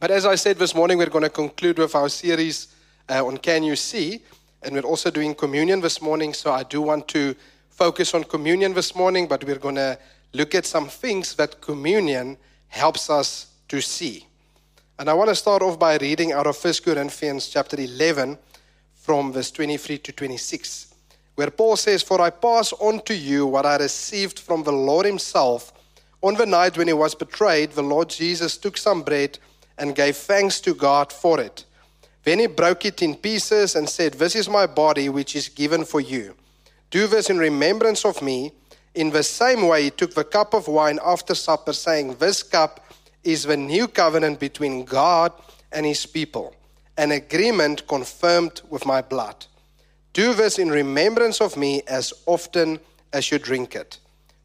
But 0.00 0.10
as 0.10 0.24
I 0.24 0.36
said 0.36 0.58
this 0.58 0.74
morning, 0.74 0.98
we're 0.98 1.06
going 1.10 1.24
to 1.24 1.30
conclude 1.30 1.78
with 1.78 1.94
our 1.94 2.08
series 2.08 2.68
uh, 3.08 3.24
on 3.24 3.36
Can 3.36 3.62
You 3.62 3.76
See? 3.76 4.22
And 4.62 4.74
we're 4.74 4.82
also 4.82 5.10
doing 5.10 5.34
communion 5.34 5.80
this 5.80 6.00
morning. 6.00 6.32
So 6.32 6.52
I 6.52 6.62
do 6.62 6.80
want 6.80 7.08
to 7.08 7.34
focus 7.68 8.14
on 8.14 8.24
communion 8.24 8.74
this 8.74 8.94
morning, 8.94 9.28
but 9.28 9.44
we're 9.44 9.58
going 9.58 9.76
to 9.76 9.98
look 10.32 10.54
at 10.54 10.66
some 10.66 10.88
things 10.88 11.34
that 11.36 11.60
communion 11.60 12.36
helps 12.68 13.10
us 13.10 13.52
to 13.68 13.80
see. 13.80 14.26
And 14.98 15.08
I 15.08 15.14
want 15.14 15.28
to 15.28 15.34
start 15.34 15.62
off 15.62 15.78
by 15.78 15.96
reading 15.98 16.32
out 16.32 16.46
of 16.46 16.62
1 16.62 16.74
Corinthians 16.84 17.48
chapter 17.48 17.80
11 17.80 18.38
from 19.08 19.32
verse 19.32 19.50
23 19.52 19.96
to 19.96 20.12
26, 20.12 20.94
where 21.34 21.50
Paul 21.50 21.76
says, 21.76 22.02
For 22.02 22.20
I 22.20 22.28
pass 22.28 22.74
on 22.74 23.00
to 23.06 23.16
you 23.16 23.46
what 23.46 23.64
I 23.64 23.78
received 23.78 24.38
from 24.38 24.64
the 24.64 24.72
Lord 24.72 25.06
Himself. 25.06 25.72
On 26.20 26.34
the 26.34 26.44
night 26.44 26.76
when 26.76 26.88
He 26.88 26.92
was 26.92 27.14
betrayed, 27.14 27.70
the 27.72 27.82
Lord 27.82 28.10
Jesus 28.10 28.58
took 28.58 28.76
some 28.76 29.00
bread 29.00 29.38
and 29.78 29.96
gave 29.96 30.14
thanks 30.14 30.60
to 30.60 30.74
God 30.74 31.10
for 31.10 31.40
it. 31.40 31.64
Then 32.24 32.38
He 32.38 32.48
broke 32.48 32.84
it 32.84 33.00
in 33.00 33.14
pieces 33.14 33.76
and 33.76 33.88
said, 33.88 34.12
This 34.12 34.36
is 34.36 34.46
my 34.46 34.66
body, 34.66 35.08
which 35.08 35.34
is 35.34 35.48
given 35.48 35.86
for 35.86 36.02
you. 36.02 36.34
Do 36.90 37.06
this 37.06 37.30
in 37.30 37.38
remembrance 37.38 38.04
of 38.04 38.20
me. 38.20 38.52
In 38.94 39.08
the 39.08 39.22
same 39.22 39.66
way, 39.66 39.84
He 39.84 39.90
took 39.90 40.12
the 40.12 40.22
cup 40.22 40.52
of 40.52 40.68
wine 40.68 40.98
after 41.02 41.34
supper, 41.34 41.72
saying, 41.72 42.16
This 42.16 42.42
cup 42.42 42.84
is 43.24 43.44
the 43.44 43.56
new 43.56 43.88
covenant 43.88 44.38
between 44.38 44.84
God 44.84 45.32
and 45.72 45.86
his 45.86 46.04
people, 46.04 46.54
an 46.98 47.12
agreement 47.12 47.86
confirmed 47.86 48.60
with 48.68 48.84
my 48.84 49.00
blood. 49.00 49.46
Do 50.12 50.34
this 50.34 50.58
in 50.58 50.68
remembrance 50.68 51.40
of 51.40 51.56
me 51.56 51.80
as 51.86 52.12
often 52.26 52.80
as 53.12 53.30
you 53.30 53.38
drink 53.38 53.76
it. 53.76 53.98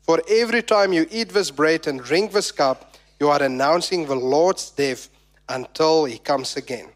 For 0.04 0.22
every 0.30 0.62
time 0.62 0.94
you 0.94 1.08
eat 1.10 1.30
this 1.30 1.50
bread 1.50 1.88
and 1.88 2.00
drink 2.00 2.32
this 2.32 2.52
cup, 2.52 2.96
you 3.20 3.30
are 3.30 3.42
announcing 3.42 4.06
the 4.06 4.16
Lord's 4.16 4.70
death 4.70 5.10
until 5.50 6.06
he 6.06 6.20
comes 6.20 6.56
again. 6.56 6.90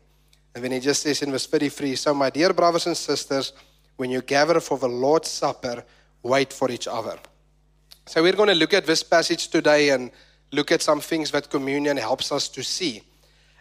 And 0.54 0.64
then 0.64 0.72
he 0.72 0.80
just 0.80 1.02
says 1.02 1.22
in 1.22 1.32
verse 1.32 1.48
33 1.48 1.96
So, 1.96 2.14
my 2.14 2.30
dear 2.30 2.54
brothers 2.54 2.86
and 2.86 2.96
sisters, 2.96 3.54
when 3.96 4.12
you 4.12 4.22
gather 4.22 4.60
for 4.60 4.78
the 4.78 4.90
Lord's 4.90 5.30
Supper, 5.30 5.84
wait 6.22 6.54
for 6.54 6.70
each 6.70 6.88
other. 6.88 7.18
So, 8.06 8.22
we're 8.22 8.34
going 8.34 8.50
to 8.50 8.56
look 8.56 8.74
at 8.74 8.86
this 8.86 9.04
passage 9.04 9.48
today 9.48 9.90
and 9.90 10.12
look 10.52 10.72
at 10.72 10.82
some 10.82 11.00
things 11.00 11.32
that 11.32 11.50
communion 11.50 11.98
helps 11.98 12.32
us 12.32 12.48
to 12.50 12.64
see. 12.64 13.04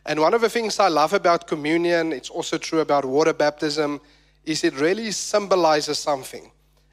And 0.06 0.20
one 0.20 0.34
of 0.34 0.40
the 0.40 0.48
things 0.48 0.78
I 0.78 0.86
love 0.86 1.12
about 1.12 1.48
communion, 1.48 2.12
it's 2.12 2.30
also 2.30 2.58
true 2.58 2.78
about 2.78 3.04
water 3.04 3.32
baptism, 3.32 4.00
is 4.44 4.62
it 4.62 4.78
really 4.78 5.10
symbolizes 5.10 5.98
something 5.98 6.50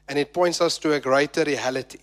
and 0.08 0.18
it 0.18 0.32
points 0.32 0.60
us 0.60 0.78
to 0.78 0.94
a 0.94 1.00
greater 1.00 1.44
reality. 1.44 2.00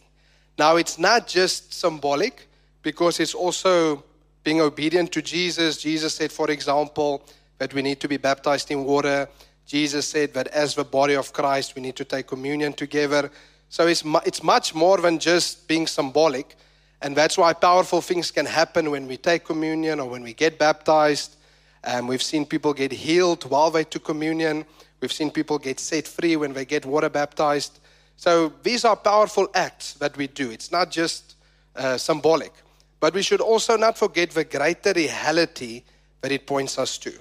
Now, 0.58 0.78
it's 0.78 0.97
not 0.97 1.28
just 1.28 1.74
symbolic 1.74 2.47
because 2.82 3.19
it's 3.19 3.36
also 3.36 4.04
being 4.43 4.62
obedient 4.62 5.12
to 5.12 5.21
Jesus. 5.21 5.78
Jesus 5.78 6.15
said, 6.15 6.32
for 6.32 6.50
example, 6.50 7.26
that 7.58 7.74
we 7.74 7.82
need 7.82 8.00
to 8.00 8.08
be 8.08 8.17
baptized 8.17 8.71
in 8.71 8.86
water. 8.86 9.28
Jesus 9.67 10.08
said 10.08 10.34
that 10.34 10.47
as 10.47 10.76
the 10.76 10.86
body 10.86 11.15
of 11.15 11.34
Christ, 11.34 11.76
we 11.76 11.82
need 11.82 11.97
to 11.97 12.06
take 12.06 12.28
communion 12.28 12.71
together. 12.71 13.30
So 13.69 13.88
it's, 13.88 14.06
mu- 14.06 14.19
it's 14.26 14.41
much 14.41 14.74
more 14.74 14.97
than 14.97 15.19
just 15.19 15.67
being 15.67 15.88
symbolic. 15.88 16.56
And 17.01 17.15
that's 17.15 17.37
why 17.37 17.53
powerful 17.53 18.01
things 18.01 18.29
can 18.31 18.45
happen 18.45 18.91
when 18.91 19.07
we 19.07 19.17
take 19.17 19.43
communion 19.45 19.99
or 19.99 20.09
when 20.09 20.21
we 20.21 20.33
get 20.33 20.59
baptized. 20.59 21.35
Um, 21.83 22.07
we've 22.07 22.21
seen 22.21 22.45
people 22.45 22.73
get 22.73 22.91
healed 22.91 23.43
while 23.49 23.71
they 23.71 23.83
took 23.83 24.03
communion. 24.03 24.65
We've 24.99 25.11
seen 25.11 25.31
people 25.31 25.57
get 25.57 25.79
set 25.79 26.07
free 26.07 26.35
when 26.35 26.53
they 26.53 26.65
get 26.65 26.85
water 26.85 27.09
baptized. 27.09 27.79
So 28.17 28.53
these 28.61 28.85
are 28.85 28.95
powerful 28.95 29.49
acts 29.55 29.93
that 29.93 30.15
we 30.15 30.27
do. 30.27 30.51
It's 30.51 30.71
not 30.71 30.91
just 30.91 31.35
uh, 31.75 31.97
symbolic. 31.97 32.53
But 32.99 33.15
we 33.15 33.23
should 33.23 33.41
also 33.41 33.77
not 33.77 33.97
forget 33.97 34.29
the 34.29 34.43
greater 34.43 34.93
reality 34.93 35.83
that 36.21 36.31
it 36.31 36.45
points 36.45 36.77
us 36.77 36.99
to. 36.99 37.11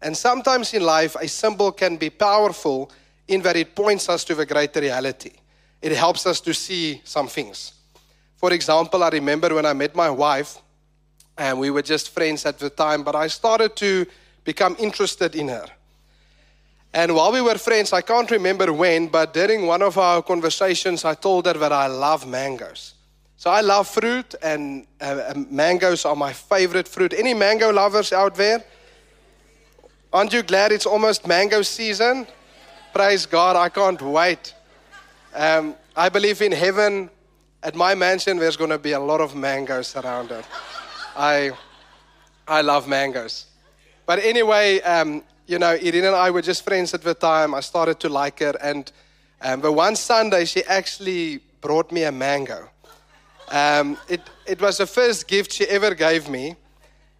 And 0.00 0.16
sometimes 0.16 0.74
in 0.74 0.82
life, 0.82 1.16
a 1.16 1.26
symbol 1.26 1.72
can 1.72 1.96
be 1.96 2.08
powerful 2.08 2.92
in 3.26 3.42
that 3.42 3.56
it 3.56 3.74
points 3.74 4.08
us 4.08 4.22
to 4.24 4.36
the 4.36 4.46
greater 4.46 4.80
reality. 4.80 5.32
It 5.82 5.90
helps 5.92 6.24
us 6.24 6.40
to 6.42 6.54
see 6.54 7.00
some 7.04 7.26
things. 7.26 7.72
For 8.38 8.52
example, 8.52 9.02
I 9.02 9.08
remember 9.08 9.52
when 9.52 9.66
I 9.66 9.72
met 9.72 9.96
my 9.96 10.08
wife, 10.08 10.58
and 11.36 11.58
we 11.58 11.70
were 11.70 11.82
just 11.82 12.10
friends 12.10 12.46
at 12.46 12.58
the 12.60 12.70
time, 12.70 13.02
but 13.02 13.16
I 13.16 13.26
started 13.26 13.74
to 13.76 14.06
become 14.44 14.76
interested 14.78 15.34
in 15.34 15.48
her. 15.48 15.66
And 16.94 17.14
while 17.14 17.32
we 17.32 17.40
were 17.40 17.58
friends, 17.58 17.92
I 17.92 18.00
can't 18.00 18.30
remember 18.30 18.72
when, 18.72 19.08
but 19.08 19.34
during 19.34 19.66
one 19.66 19.82
of 19.82 19.98
our 19.98 20.22
conversations, 20.22 21.04
I 21.04 21.14
told 21.14 21.46
her 21.46 21.52
that 21.54 21.72
I 21.72 21.88
love 21.88 22.28
mangoes. 22.28 22.94
So 23.36 23.50
I 23.50 23.60
love 23.60 23.88
fruit, 23.88 24.36
and 24.40 24.86
uh, 25.00 25.34
mangoes 25.50 26.04
are 26.04 26.16
my 26.16 26.32
favorite 26.32 26.86
fruit. 26.86 27.12
Any 27.12 27.34
mango 27.34 27.72
lovers 27.72 28.12
out 28.12 28.36
there? 28.36 28.64
Aren't 30.12 30.32
you 30.32 30.42
glad 30.42 30.70
it's 30.70 30.86
almost 30.86 31.26
mango 31.26 31.62
season? 31.62 32.26
Praise 32.94 33.26
God, 33.26 33.56
I 33.56 33.68
can't 33.68 34.00
wait. 34.00 34.54
Um, 35.34 35.74
I 35.96 36.08
believe 36.08 36.40
in 36.40 36.52
heaven, 36.52 37.10
at 37.62 37.74
my 37.74 37.94
mansion, 37.94 38.38
there's 38.38 38.56
going 38.56 38.70
to 38.70 38.78
be 38.78 38.92
a 38.92 39.00
lot 39.00 39.20
of 39.20 39.34
mangoes 39.34 39.96
around 39.96 40.30
it. 40.30 40.44
I, 41.16 41.50
I 42.46 42.60
love 42.62 42.86
mangoes. 42.88 43.46
But 44.06 44.20
anyway, 44.20 44.80
um, 44.80 45.22
you 45.46 45.58
know, 45.58 45.72
Irene 45.72 46.04
and 46.04 46.16
I 46.16 46.30
were 46.30 46.42
just 46.42 46.64
friends 46.64 46.94
at 46.94 47.02
the 47.02 47.14
time. 47.14 47.54
I 47.54 47.60
started 47.60 47.98
to 48.00 48.08
like 48.08 48.40
her. 48.40 48.54
And 48.60 48.90
um, 49.40 49.60
but 49.60 49.72
one 49.72 49.96
Sunday, 49.96 50.44
she 50.44 50.64
actually 50.64 51.40
brought 51.60 51.92
me 51.92 52.04
a 52.04 52.12
mango. 52.12 52.68
Um, 53.50 53.96
it, 54.08 54.20
it 54.46 54.60
was 54.60 54.78
the 54.78 54.86
first 54.86 55.28
gift 55.28 55.52
she 55.52 55.64
ever 55.66 55.94
gave 55.94 56.28
me. 56.28 56.56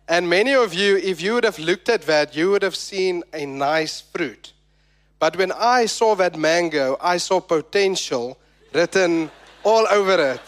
And 0.09 0.29
many 0.29 0.55
of 0.55 0.75
you, 0.75 0.97
if 0.97 1.21
you 1.21 1.35
would 1.35 1.45
have 1.45 1.59
looked 1.59 1.89
at 1.89 2.03
that, 2.03 2.35
you 2.35 2.51
would 2.51 2.63
have 2.63 2.75
seen 2.75 3.23
a 3.33 3.47
nice 3.47 4.01
fruit. 4.01 4.53
But 5.19 5.37
when 5.37 5.53
I 5.53 5.87
saw 5.87 6.15
that 6.17 6.37
mango, 6.37 6.97
I 7.01 7.19
saw 7.19 7.41
potential 7.41 8.39
written 8.73 9.31
all 9.69 9.87
over 9.91 10.33
it. 10.33 10.41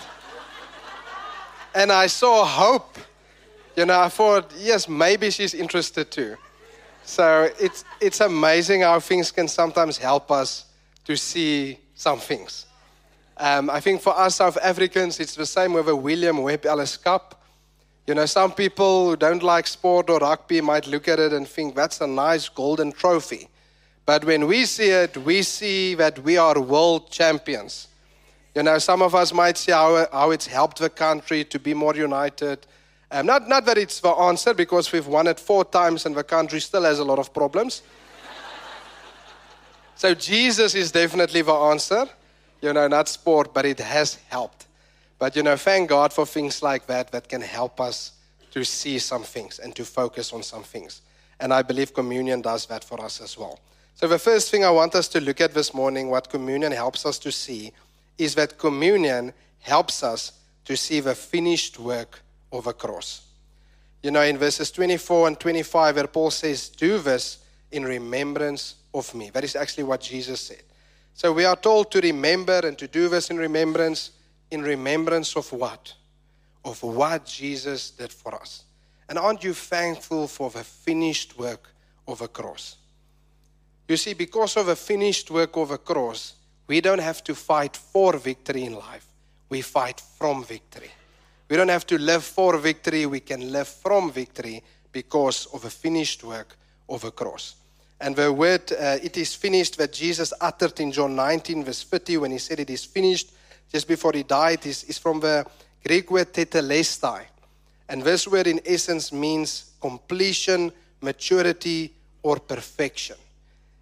And 1.75 1.93
I 1.93 2.07
saw 2.09 2.45
hope. 2.45 2.97
You 3.77 3.85
know, 3.87 4.01
I 4.01 4.09
thought, 4.09 4.51
yes, 4.59 4.89
maybe 4.89 5.31
she's 5.31 5.55
interested 5.55 6.11
too. 6.11 6.37
So 7.05 7.51
it's, 7.59 7.85
it's 8.01 8.21
amazing 8.21 8.81
how 8.83 8.99
things 9.01 9.31
can 9.31 9.47
sometimes 9.49 9.99
help 9.99 10.31
us 10.31 10.67
to 11.05 11.17
see 11.17 11.79
some 11.95 12.19
things. 12.19 12.67
Um, 13.37 13.71
I 13.71 13.81
think 13.81 14.01
for 14.01 14.19
us 14.19 14.37
South 14.37 14.59
Africans, 14.63 15.21
it's 15.21 15.35
the 15.35 15.47
same 15.47 15.73
with 15.75 15.89
a 15.89 15.97
William 15.97 16.43
Webb 16.43 16.67
Ellis 16.67 16.97
Cup. 16.97 17.43
You 18.07 18.15
know, 18.15 18.27
some 18.27 18.53
people 18.53 19.11
who 19.11 19.17
don't 19.17 19.43
like 19.43 19.67
sport 19.67 20.11
or 20.11 20.19
rugby 20.19 20.61
might 20.61 20.87
look 20.87 21.09
at 21.09 21.19
it 21.19 21.33
and 21.33 21.47
think 21.47 21.75
that's 21.75 22.01
a 22.01 22.07
nice 22.07 22.49
golden 22.49 22.93
trophy. 22.93 23.49
But 24.07 24.25
when 24.25 24.47
we 24.47 24.65
see 24.65 24.91
it, 24.91 25.17
we 25.19 25.43
see 25.43 25.95
that 25.95 26.19
we 26.19 26.37
are 26.37 26.61
world 26.61 27.11
champions. 27.11 27.89
You 28.55 28.65
know, 28.65 28.79
some 28.79 29.03
of 29.03 29.15
us 29.15 29.33
might 29.33 29.57
see 29.57 29.73
how, 29.73 30.07
how 30.13 30.31
it's 30.33 30.47
helped 30.47 30.79
the 30.79 30.91
country 30.91 31.45
to 31.45 31.59
be 31.59 31.73
more 31.73 31.95
united. 31.95 32.67
Um, 33.11 33.27
not, 33.27 33.49
not 33.49 33.65
that 33.67 33.79
it's 33.79 34.01
the 34.01 34.09
answer 34.09 34.55
because 34.55 34.93
we've 34.93 35.07
won 35.07 35.27
it 35.27 35.39
four 35.39 35.65
times 35.65 36.07
and 36.07 36.15
the 36.15 36.25
country 36.25 36.61
still 36.61 36.83
has 36.83 36.99
a 36.99 37.05
lot 37.05 37.19
of 37.19 37.33
problems. 37.33 37.83
So 39.97 40.15
Jesus 40.15 40.75
is 40.75 40.93
definitely 40.93 41.43
the 41.43 41.53
answer. 41.53 42.09
You 42.63 42.73
know, 42.73 42.89
not 42.89 43.07
sport, 43.07 43.53
but 43.53 43.67
it 43.67 43.79
has 43.81 44.15
helped. 44.31 44.67
But 45.19 45.37
you 45.37 45.43
know, 45.43 45.57
thank 45.57 45.91
God 45.91 46.11
for 46.11 46.25
things 46.25 46.63
like 46.63 46.87
that 46.87 47.13
that 47.13 47.29
can 47.29 47.43
help 47.43 47.81
us 47.81 48.13
to 48.53 48.65
see 48.65 48.99
some 48.99 49.23
things 49.23 49.59
and 49.59 49.77
to 49.77 49.85
focus 49.85 50.33
on 50.33 50.43
some 50.43 50.63
things. 50.63 51.03
And 51.39 51.53
I 51.53 51.63
believe 51.63 51.93
communion 51.93 52.41
does 52.41 52.67
that 52.67 52.83
for 52.83 52.99
us 53.03 53.21
as 53.21 53.37
well. 53.37 53.61
So, 53.95 54.09
the 54.09 54.19
first 54.19 54.51
thing 54.51 54.65
I 54.65 54.71
want 54.71 54.95
us 54.95 55.09
to 55.09 55.21
look 55.21 55.41
at 55.41 55.53
this 55.53 55.75
morning, 55.75 56.09
what 56.09 56.31
communion 56.31 56.73
helps 56.73 57.05
us 57.05 57.19
to 57.19 57.31
see, 57.31 57.73
is 58.21 58.35
that 58.35 58.59
communion 58.59 59.33
helps 59.61 60.03
us 60.03 60.33
to 60.65 60.77
see 60.77 61.01
the 61.01 61.15
finished 61.15 61.79
work 61.79 62.23
of 62.53 62.67
a 62.67 62.73
cross. 62.73 63.23
You 64.03 64.11
know, 64.11 64.23
in 64.23 64.39
verses 64.39 64.71
24 64.71 65.29
and 65.29 65.41
25, 65.41 65.97
where 65.97 66.07
Paul 66.07 66.31
says, 66.31 66.69
Do 66.69 66.99
this 66.99 67.39
in 67.71 67.85
remembrance 67.85 68.77
of 68.95 69.15
me. 69.15 69.31
That 69.31 69.45
is 69.45 69.57
actually 69.57 69.85
what 69.85 70.01
Jesus 70.01 70.41
said. 70.41 70.63
So 71.15 71.33
we 71.33 71.45
are 71.45 71.57
told 71.57 71.91
to 71.93 72.01
remember 72.01 72.61
and 72.65 72.79
to 72.79 72.89
do 72.89 73.09
this 73.09 73.31
in 73.31 73.37
remembrance. 73.37 74.13
In 74.51 74.63
remembrance 74.63 75.37
of 75.37 75.53
what? 75.53 75.95
Of 76.65 76.83
what 76.83 77.27
Jesus 77.27 77.91
did 77.91 78.13
for 78.13 78.35
us. 78.35 78.65
And 79.09 79.19
aren't 79.19 79.45
you 79.45 79.55
thankful 79.55 80.29
for 80.29 80.51
the 80.51 80.65
finished 80.65 81.39
work 81.39 81.69
of 82.07 82.21
a 82.21 82.29
cross? 82.29 82.77
You 83.89 83.97
see, 83.97 84.15
because 84.15 84.57
of 84.57 84.67
the 84.67 84.77
finished 84.77 85.31
work 85.31 85.57
of 85.57 85.73
a 85.73 85.79
cross, 85.79 86.35
we 86.71 86.81
don't 86.81 87.01
have 87.01 87.25
to 87.25 87.35
fight 87.35 87.77
for 87.77 88.17
victory 88.17 88.63
in 88.63 88.75
life. 88.75 89.05
We 89.49 89.61
fight 89.61 90.01
from 90.19 90.45
victory. 90.45 90.93
We 91.49 91.57
don't 91.57 91.69
have 91.69 91.85
to 91.89 91.99
live 91.99 92.23
for 92.23 92.57
victory. 92.59 93.07
We 93.07 93.19
can 93.19 93.51
live 93.51 93.67
from 93.67 94.13
victory 94.13 94.63
because 94.93 95.47
of 95.47 95.65
a 95.65 95.71
finished 95.71 96.23
work 96.23 96.57
of 96.89 97.03
a 97.03 97.11
cross. 97.11 97.57
And 98.01 98.15
the 98.15 98.33
word, 98.33 98.71
uh, 98.71 98.99
it 99.03 99.17
is 99.17 99.35
finished, 99.35 99.79
that 99.79 99.93
Jesus 99.93 100.33
uttered 100.41 100.79
in 100.79 100.93
John 100.93 101.17
19, 101.17 101.65
verse 101.65 101.83
50, 101.83 102.19
when 102.19 102.31
he 102.31 102.39
said 102.39 102.61
it 102.61 102.71
is 102.71 102.85
finished, 102.85 103.33
just 103.73 103.89
before 103.89 104.13
he 104.13 104.23
died, 104.23 104.65
is, 104.65 104.85
is 104.85 104.97
from 104.97 105.19
the 105.19 105.45
Greek 105.85 106.09
word 106.09 106.33
tetelestai. 106.33 107.25
And 107.89 108.01
this 108.01 108.29
word, 108.29 108.47
in 108.47 108.61
essence, 108.65 109.13
means 109.13 109.73
completion, 109.81 110.71
maturity, 111.01 111.93
or 112.23 112.37
perfection. 112.37 113.17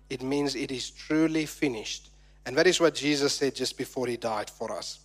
It 0.09 0.22
means 0.22 0.55
it 0.55 0.72
is 0.72 0.88
truly 0.88 1.44
finished. 1.44 2.09
And 2.46 2.57
that 2.57 2.66
is 2.66 2.81
what 2.81 2.94
Jesus 2.94 3.35
said 3.35 3.55
just 3.55 3.77
before 3.77 4.07
he 4.07 4.16
died 4.16 4.51
for 4.51 4.72
us. 4.72 5.01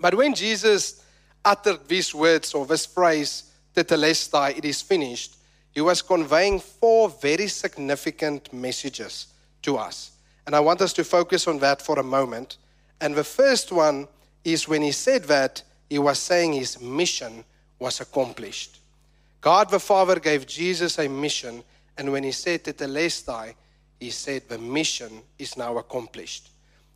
But 0.00 0.14
when 0.14 0.34
Jesus 0.34 1.04
uttered 1.44 1.86
these 1.88 2.14
words 2.14 2.54
or 2.54 2.66
this 2.66 2.86
phrase, 2.86 3.50
tetelestai, 3.74 4.58
it 4.58 4.64
is 4.64 4.82
finished, 4.82 5.36
he 5.72 5.80
was 5.80 6.02
conveying 6.02 6.60
four 6.60 7.08
very 7.08 7.48
significant 7.48 8.52
messages 8.52 9.28
to 9.62 9.76
us. 9.76 10.12
And 10.46 10.54
I 10.54 10.60
want 10.60 10.80
us 10.80 10.92
to 10.94 11.04
focus 11.04 11.46
on 11.46 11.58
that 11.60 11.80
for 11.80 11.98
a 11.98 12.04
moment. 12.04 12.58
And 13.00 13.14
the 13.14 13.24
first 13.24 13.72
one 13.72 14.08
is 14.44 14.68
when 14.68 14.82
he 14.82 14.92
said 14.92 15.24
that, 15.24 15.62
he 15.88 15.98
was 15.98 16.18
saying 16.18 16.54
his 16.54 16.80
mission 16.80 17.44
was 17.78 18.00
accomplished. 18.00 18.78
God 19.40 19.70
the 19.70 19.80
Father 19.80 20.18
gave 20.18 20.46
Jesus 20.46 20.98
a 20.98 21.08
mission, 21.08 21.62
and 21.98 22.10
when 22.12 22.24
he 22.24 22.32
said 22.32 22.64
tetelestai, 22.64 23.54
he 24.00 24.10
said 24.10 24.48
the 24.48 24.58
mission 24.58 25.22
is 25.38 25.56
now 25.56 25.76
accomplished. 25.78 26.48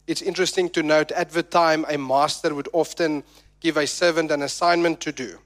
It's 0.07 0.23
interesting 0.23 0.69
to 0.71 0.83
note 0.83 1.11
at 1.13 1.31
the 1.31 1.43
time, 1.43 1.85
a 1.89 1.99
master 1.99 2.55
would 2.55 2.69
often 2.73 3.25
give 3.61 3.77
a 3.77 3.87
servant 3.87 4.31
an 4.31 4.43
assignment 4.43 5.01
to 5.01 5.13
do. 5.13 5.39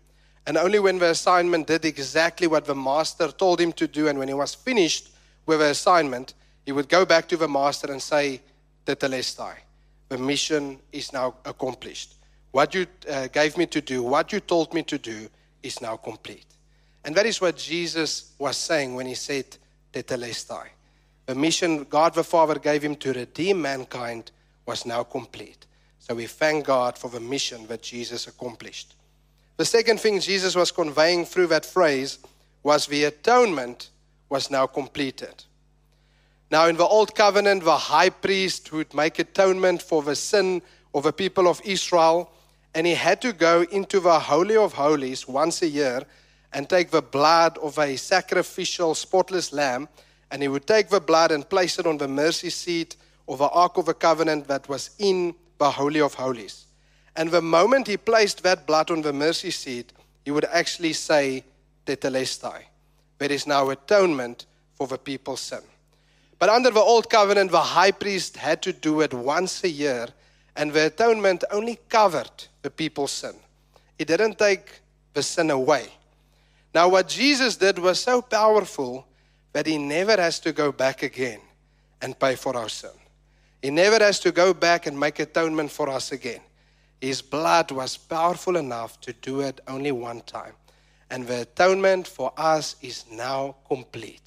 And 0.47 0.57
only 0.57 0.79
when 0.79 0.99
the 0.99 1.11
assignment 1.11 1.67
did 1.67 1.85
exactly 1.85 2.47
what 2.47 2.65
the 2.65 2.75
master 2.75 3.29
told 3.29 3.61
him 3.61 3.73
to 3.75 3.87
do, 3.87 4.09
and 4.09 4.19
when 4.19 4.29
he 4.29 4.35
was 4.35 4.55
finished 4.55 5.11
with 5.47 5.61
the 5.61 5.71
assignment, 5.71 6.35
he 6.67 6.73
would 6.73 6.89
go 6.89 7.05
back 7.05 7.29
to 7.29 7.37
the 7.37 7.49
master 7.49 7.91
and 7.91 8.03
say, 8.03 8.41
Tetelestai, 8.87 9.55
the 10.09 10.19
mission 10.19 10.79
is 10.93 11.13
now 11.13 11.35
accomplished. 11.45 12.15
What 12.51 12.75
you 12.75 12.87
uh, 13.09 13.29
gave 13.29 13.57
me 13.57 13.67
to 13.67 13.81
do, 13.81 14.03
what 14.03 14.33
you 14.33 14.41
told 14.41 14.75
me 14.75 14.83
to 14.85 14.99
do, 14.99 15.29
is 15.63 15.81
now 15.81 15.97
complete. 15.97 16.47
And 17.05 17.15
that 17.15 17.27
is 17.27 17.41
what 17.41 17.57
Jesus 17.57 18.33
was 18.39 18.57
saying 18.57 18.95
when 18.95 19.07
he 19.07 19.15
said, 19.15 19.57
Tetelestai. 19.93 20.67
The 21.27 21.35
mission 21.35 21.85
God 21.85 22.15
the 22.15 22.25
Father 22.25 22.59
gave 22.59 22.83
him 22.83 22.97
to 22.97 23.13
redeem 23.13 23.63
mankind 23.63 24.33
was 24.71 24.87
now 24.87 25.03
complete. 25.03 25.67
So 25.99 26.15
we 26.15 26.27
thank 26.27 26.65
God 26.65 26.97
for 26.97 27.11
the 27.11 27.19
mission 27.19 27.67
that 27.67 27.83
Jesus 27.83 28.29
accomplished. 28.29 28.95
The 29.57 29.65
second 29.65 29.99
thing 29.99 30.21
Jesus 30.21 30.55
was 30.55 30.71
conveying 30.71 31.25
through 31.25 31.49
that 31.49 31.67
phrase 31.67 32.21
was 32.63 32.87
the 32.87 33.03
atonement 33.03 33.91
was 34.29 34.49
now 34.49 34.67
completed. 34.69 35.43
Now, 36.53 36.69
in 36.69 36.77
the 36.77 36.87
Old 36.87 37.17
Covenant, 37.17 37.65
the 37.65 37.77
high 37.77 38.11
priest 38.11 38.73
would 38.73 38.95
make 38.95 39.19
atonement 39.19 39.83
for 39.83 40.05
the 40.05 40.15
sin 40.15 40.63
of 40.95 41.03
the 41.03 41.13
people 41.13 41.49
of 41.49 41.61
Israel, 41.65 42.31
and 42.73 42.87
he 42.87 42.95
had 42.95 43.21
to 43.23 43.33
go 43.33 43.63
into 43.73 43.99
the 43.99 44.21
Holy 44.21 44.57
of 44.57 44.75
Holies 44.75 45.27
once 45.27 45.63
a 45.63 45.69
year 45.69 46.03
and 46.53 46.69
take 46.69 46.91
the 46.93 47.03
blood 47.03 47.59
of 47.59 47.77
a 47.81 47.97
sacrificial, 47.97 48.95
spotless 48.95 49.53
lamb, 49.53 49.89
and 50.31 50.43
he 50.43 50.49
would 50.49 50.69
take 50.69 50.91
the 50.91 51.01
blood 51.01 51.33
and 51.33 51.49
place 51.49 51.81
it 51.81 51.87
on 51.87 51.99
the 51.99 52.07
mercy 52.07 52.51
seat 52.51 52.95
of 53.31 53.39
the 53.39 53.49
Ark 53.49 53.79
of 53.79 53.87
the 53.87 53.95
Covenant 53.95 54.49
that 54.49 54.69
was 54.69 54.91
in 54.99 55.35
the 55.59 55.71
Holy 55.71 56.01
of 56.01 56.15
Holies. 56.15 56.67
And 57.15 57.31
the 57.31 57.41
moment 57.41 57.87
he 57.87 57.97
placed 57.97 58.43
that 58.43 58.67
blood 58.67 58.91
on 58.91 59.03
the 59.03 59.13
mercy 59.13 59.53
seat, 59.53 59.93
he 60.25 60.33
would 60.33 60.47
actually 60.47 60.93
say, 60.95 61.45
Tetelestai. 61.87 62.63
There 63.19 63.31
is 63.31 63.47
now 63.47 63.71
atonement 63.71 64.47
for 64.75 64.89
the 64.89 64.99
people's 64.99 65.41
sin. 65.41 65.61
But 66.41 66.49
under 66.49 66.71
the 66.71 66.81
old 66.81 67.09
covenant, 67.09 67.53
the 67.53 67.61
high 67.61 67.93
priest 67.93 68.37
had 68.37 68.63
to 68.63 68.73
do 68.73 69.01
it 69.01 69.15
once 69.15 69.63
a 69.63 69.69
year, 69.69 70.09
and 70.57 70.73
the 70.73 70.87
atonement 70.87 71.45
only 71.53 71.79
covered 71.89 72.49
the 72.63 72.71
people's 72.71 73.13
sin. 73.13 73.35
It 73.99 74.09
didn't 74.09 74.39
take 74.39 74.81
the 75.15 75.23
sin 75.23 75.51
away. 75.51 75.87
Now, 76.75 76.89
what 76.89 77.09
Jesus 77.09 77.57
did 77.57 77.79
was 77.79 78.01
so 78.01 78.23
powerful 78.23 79.07
that 79.53 79.67
he 79.67 79.79
never 79.79 80.17
has 80.17 80.41
to 80.41 80.53
go 80.53 80.73
back 80.73 81.03
again 81.03 81.41
and 82.03 82.19
pay 82.19 82.35
for 82.35 82.57
our 82.57 82.69
sin. 82.69 82.91
He 83.63 83.71
never 83.71 84.03
has 84.03 84.21
to 84.21 84.33
go 84.33 84.55
back 84.55 84.87
and 84.87 84.99
make 84.99 85.19
atonement 85.19 85.71
for 85.71 85.89
us 85.89 86.13
again. 86.13 86.41
His 87.01 87.23
blood 87.23 87.71
was 87.71 87.97
powerful 87.97 88.57
enough 88.57 89.01
to 89.03 89.13
do 89.13 89.41
it 89.41 89.61
only 89.67 89.93
one 89.93 90.21
time. 90.23 90.55
And 91.11 91.27
the 91.27 91.43
atonement 91.43 92.07
for 92.07 92.33
us 92.37 92.77
is 92.83 93.05
now 93.11 93.57
complete. 93.67 94.21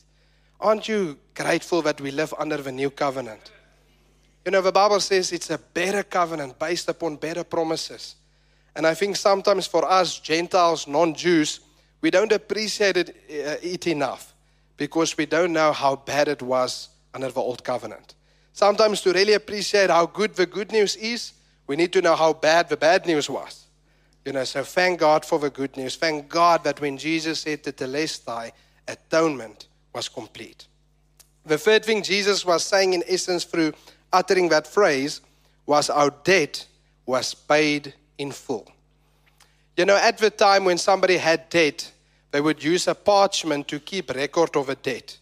Aren't 0.60 0.88
you 0.88 1.18
grateful 1.34 1.82
that 1.84 2.02
we 2.02 2.12
live 2.12 2.34
under 2.38 2.58
the 2.58 2.72
new 2.72 2.90
covenant? 2.90 3.52
You 4.46 4.52
know, 4.52 4.62
the 4.62 4.72
Bible 4.72 5.00
says 5.00 5.32
it's 5.32 5.50
a 5.50 5.58
better 5.58 6.04
covenant 6.04 6.60
based 6.60 6.90
upon 6.90 7.16
better 7.16 7.44
promises. 7.44 8.16
And 8.76 8.86
I 8.86 8.94
think 8.94 9.16
sometimes 9.16 9.68
for 9.68 9.86
us, 9.86 10.20
Gentiles, 10.20 10.88
non 10.88 11.14
Jews, 11.14 11.60
we 12.02 12.10
don't 12.12 12.32
appreciate 12.32 12.98
it, 12.98 13.10
uh, 13.30 13.56
it 13.62 13.88
enough 13.88 14.34
because 14.76 15.16
we 15.16 15.26
don't 15.26 15.54
know 15.54 15.72
how 15.72 15.96
bad 15.96 16.28
it 16.28 16.42
was 16.42 16.90
under 17.14 17.30
the 17.30 17.40
old 17.40 17.64
covenant. 17.64 18.16
Sometimes 18.54 19.02
to 19.02 19.12
really 19.12 19.34
appreciate 19.34 19.90
how 19.90 20.06
good 20.06 20.36
the 20.36 20.46
good 20.46 20.72
news 20.72 20.96
is, 20.96 21.34
we 21.66 21.76
need 21.76 21.92
to 21.94 22.02
know 22.02 22.16
how 22.16 22.34
bad 22.34 22.70
the 22.70 22.78
bad 22.78 23.06
news 23.06 23.30
was. 23.30 23.66
You 24.26 24.32
know, 24.32 24.44
so 24.44 24.64
thank 24.64 25.00
God 25.00 25.26
for 25.26 25.40
the 25.40 25.50
good 25.50 25.76
news. 25.76 25.96
Thank 25.96 26.30
God 26.30 26.64
that 26.64 26.80
when 26.80 26.98
Jesus 26.98 27.40
said 27.40 27.64
Tetelestai, 27.64 28.52
atonement 28.88 29.68
was 29.94 30.08
complete. 30.08 30.68
The 31.46 31.58
third 31.58 31.84
thing 31.84 32.04
Jesus 32.04 32.46
was 32.46 32.64
saying 32.64 32.94
in 32.94 33.04
essence 33.08 33.44
through 33.44 33.74
uttering 34.14 34.50
that 34.50 34.68
phrase 34.68 35.20
was 35.66 35.90
our 35.90 36.12
debt 36.24 36.66
was 37.06 37.34
paid 37.34 37.94
in 38.18 38.32
full. 38.32 38.72
You 39.76 39.86
know, 39.86 39.98
at 39.98 40.20
the 40.20 40.30
time 40.30 40.66
when 40.66 40.78
somebody 40.78 41.18
had 41.18 41.50
debt, 41.50 41.92
they 42.32 42.40
would 42.40 42.64
use 42.64 42.88
a 42.88 42.96
parchment 42.96 43.68
to 43.70 43.80
keep 43.80 44.14
record 44.14 44.56
of 44.56 44.70
a 44.70 44.76
debt. 44.76 45.18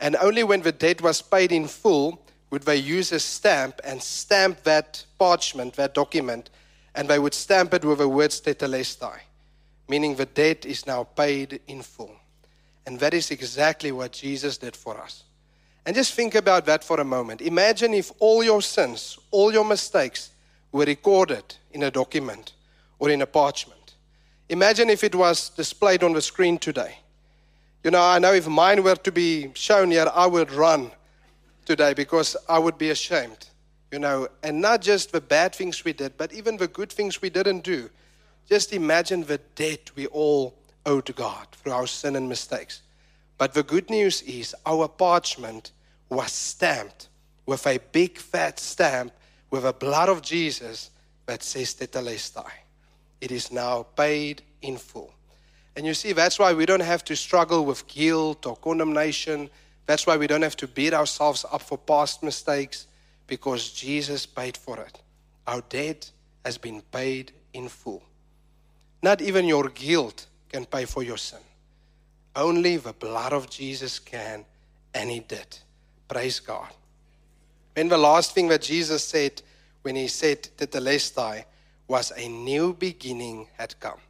And 0.00 0.16
only 0.16 0.44
when 0.44 0.62
the 0.62 0.72
debt 0.72 1.02
was 1.02 1.20
paid 1.20 1.52
in 1.52 1.66
full 1.66 2.22
would 2.50 2.62
they 2.62 2.76
use 2.76 3.12
a 3.12 3.20
stamp 3.20 3.80
and 3.84 4.02
stamp 4.02 4.62
that 4.64 5.04
parchment, 5.18 5.74
that 5.74 5.94
document, 5.94 6.50
and 6.94 7.08
they 7.08 7.18
would 7.18 7.34
stamp 7.34 7.74
it 7.74 7.84
with 7.84 7.98
the 7.98 8.08
words 8.08 8.40
tetelestai, 8.40 9.18
meaning 9.88 10.14
the 10.14 10.26
debt 10.26 10.64
is 10.64 10.86
now 10.86 11.04
paid 11.04 11.60
in 11.66 11.82
full. 11.82 12.16
And 12.86 12.98
that 13.00 13.12
is 13.12 13.30
exactly 13.30 13.92
what 13.92 14.12
Jesus 14.12 14.56
did 14.56 14.74
for 14.74 14.98
us. 14.98 15.24
And 15.84 15.94
just 15.94 16.14
think 16.14 16.34
about 16.34 16.66
that 16.66 16.82
for 16.82 17.00
a 17.00 17.04
moment. 17.04 17.40
Imagine 17.40 17.94
if 17.94 18.12
all 18.18 18.42
your 18.42 18.62
sins, 18.62 19.18
all 19.30 19.52
your 19.52 19.64
mistakes 19.64 20.30
were 20.72 20.84
recorded 20.84 21.54
in 21.72 21.82
a 21.82 21.90
document 21.90 22.52
or 22.98 23.10
in 23.10 23.22
a 23.22 23.26
parchment. 23.26 23.94
Imagine 24.48 24.90
if 24.90 25.04
it 25.04 25.14
was 25.14 25.50
displayed 25.50 26.02
on 26.02 26.14
the 26.14 26.22
screen 26.22 26.58
today. 26.58 26.98
You 27.84 27.90
know, 27.90 28.02
I 28.02 28.18
know 28.18 28.32
if 28.32 28.48
mine 28.48 28.82
were 28.82 28.96
to 28.96 29.12
be 29.12 29.50
shown 29.54 29.90
here, 29.90 30.10
I 30.12 30.26
would 30.26 30.50
run 30.52 30.90
today 31.68 31.92
because 31.92 32.34
I 32.48 32.58
would 32.58 32.78
be 32.78 32.88
ashamed, 32.88 33.46
you 33.92 33.98
know, 33.98 34.28
and 34.42 34.58
not 34.60 34.80
just 34.80 35.12
the 35.12 35.20
bad 35.20 35.54
things 35.54 35.84
we 35.84 35.92
did, 35.92 36.16
but 36.16 36.32
even 36.32 36.56
the 36.56 36.66
good 36.66 36.90
things 36.90 37.20
we 37.20 37.28
didn't 37.28 37.62
do. 37.62 37.90
Just 38.48 38.72
imagine 38.72 39.22
the 39.22 39.36
debt 39.54 39.90
we 39.94 40.06
all 40.06 40.54
owe 40.86 41.02
to 41.02 41.12
God 41.12 41.46
through 41.52 41.72
our 41.72 41.86
sin 41.86 42.16
and 42.16 42.26
mistakes. 42.26 42.80
But 43.36 43.52
the 43.52 43.62
good 43.62 43.90
news 43.90 44.22
is 44.22 44.56
our 44.64 44.88
parchment 44.88 45.72
was 46.08 46.32
stamped 46.32 47.10
with 47.44 47.66
a 47.66 47.78
big 47.92 48.16
fat 48.16 48.58
stamp 48.58 49.12
with 49.50 49.64
the 49.64 49.74
blood 49.74 50.08
of 50.08 50.22
Jesus 50.22 50.90
that 51.26 51.42
says 51.42 51.74
Tetelestai. 51.74 52.50
It 53.20 53.30
is 53.30 53.52
now 53.52 53.82
paid 53.94 54.40
in 54.62 54.78
full. 54.78 55.12
And 55.76 55.84
you 55.84 55.92
see, 55.92 56.12
that's 56.12 56.38
why 56.38 56.54
we 56.54 56.64
don't 56.64 56.80
have 56.80 57.04
to 57.04 57.14
struggle 57.14 57.66
with 57.66 57.86
guilt 57.86 58.46
or 58.46 58.56
condemnation. 58.56 59.50
That's 59.88 60.06
why 60.06 60.18
we 60.18 60.26
don't 60.26 60.42
have 60.42 60.56
to 60.56 60.68
beat 60.68 60.92
ourselves 60.92 61.46
up 61.50 61.62
for 61.62 61.78
past 61.78 62.22
mistakes 62.22 62.86
because 63.26 63.72
Jesus 63.72 64.26
paid 64.26 64.54
for 64.54 64.78
it. 64.78 65.00
Our 65.46 65.62
debt 65.62 66.10
has 66.44 66.58
been 66.58 66.82
paid 66.92 67.32
in 67.54 67.70
full. 67.70 68.02
Not 69.02 69.22
even 69.22 69.46
your 69.46 69.70
guilt 69.70 70.26
can 70.52 70.66
pay 70.66 70.84
for 70.84 71.02
your 71.02 71.16
sin. 71.16 71.38
Only 72.36 72.76
the 72.76 72.92
blood 72.92 73.32
of 73.32 73.48
Jesus 73.48 73.98
can, 73.98 74.44
and 74.92 75.08
He 75.08 75.20
did. 75.20 75.56
Praise 76.06 76.38
God. 76.38 76.68
Then 77.74 77.88
the 77.88 77.96
last 77.96 78.34
thing 78.34 78.48
that 78.48 78.60
Jesus 78.60 79.02
said 79.02 79.40
when 79.80 79.96
He 79.96 80.08
said 80.08 80.50
Tetelestai 80.58 81.44
was 81.86 82.12
a 82.14 82.28
new 82.28 82.74
beginning 82.74 83.46
had 83.56 83.80
come. 83.80 84.00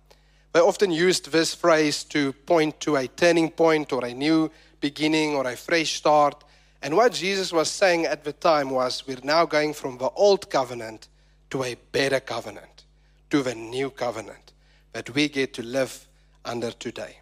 They 0.53 0.61
often 0.61 0.91
used 0.91 1.31
this 1.31 1.55
phrase 1.55 2.03
to 2.05 2.33
point 2.33 2.81
to 2.81 2.97
a 2.97 3.07
turning 3.07 3.49
point 3.49 3.93
or 3.93 4.05
a 4.05 4.13
new 4.13 4.51
beginning 4.81 5.35
or 5.35 5.47
a 5.47 5.57
fresh 5.57 5.97
start. 5.97 6.45
And 6.83 6.97
what 6.97 7.13
Jesus 7.13 7.53
was 7.53 7.71
saying 7.71 8.07
at 8.07 8.25
the 8.25 8.33
time 8.33 8.71
was, 8.71 9.07
we're 9.07 9.19
now 9.23 9.45
going 9.47 9.75
from 9.75 9.99
the 9.99 10.11
old 10.11 10.49
covenant 10.49 11.09
to 11.51 11.65
a 11.65 11.77
better 11.93 12.21
covenant, 12.21 12.85
to 13.31 13.43
the 13.43 13.55
new 13.55 13.91
covenant 13.91 14.53
that 14.93 15.11
we 15.15 15.29
get 15.29 15.55
to 15.55 15.63
live 15.63 16.07
under 16.45 16.71
today. 16.71 17.19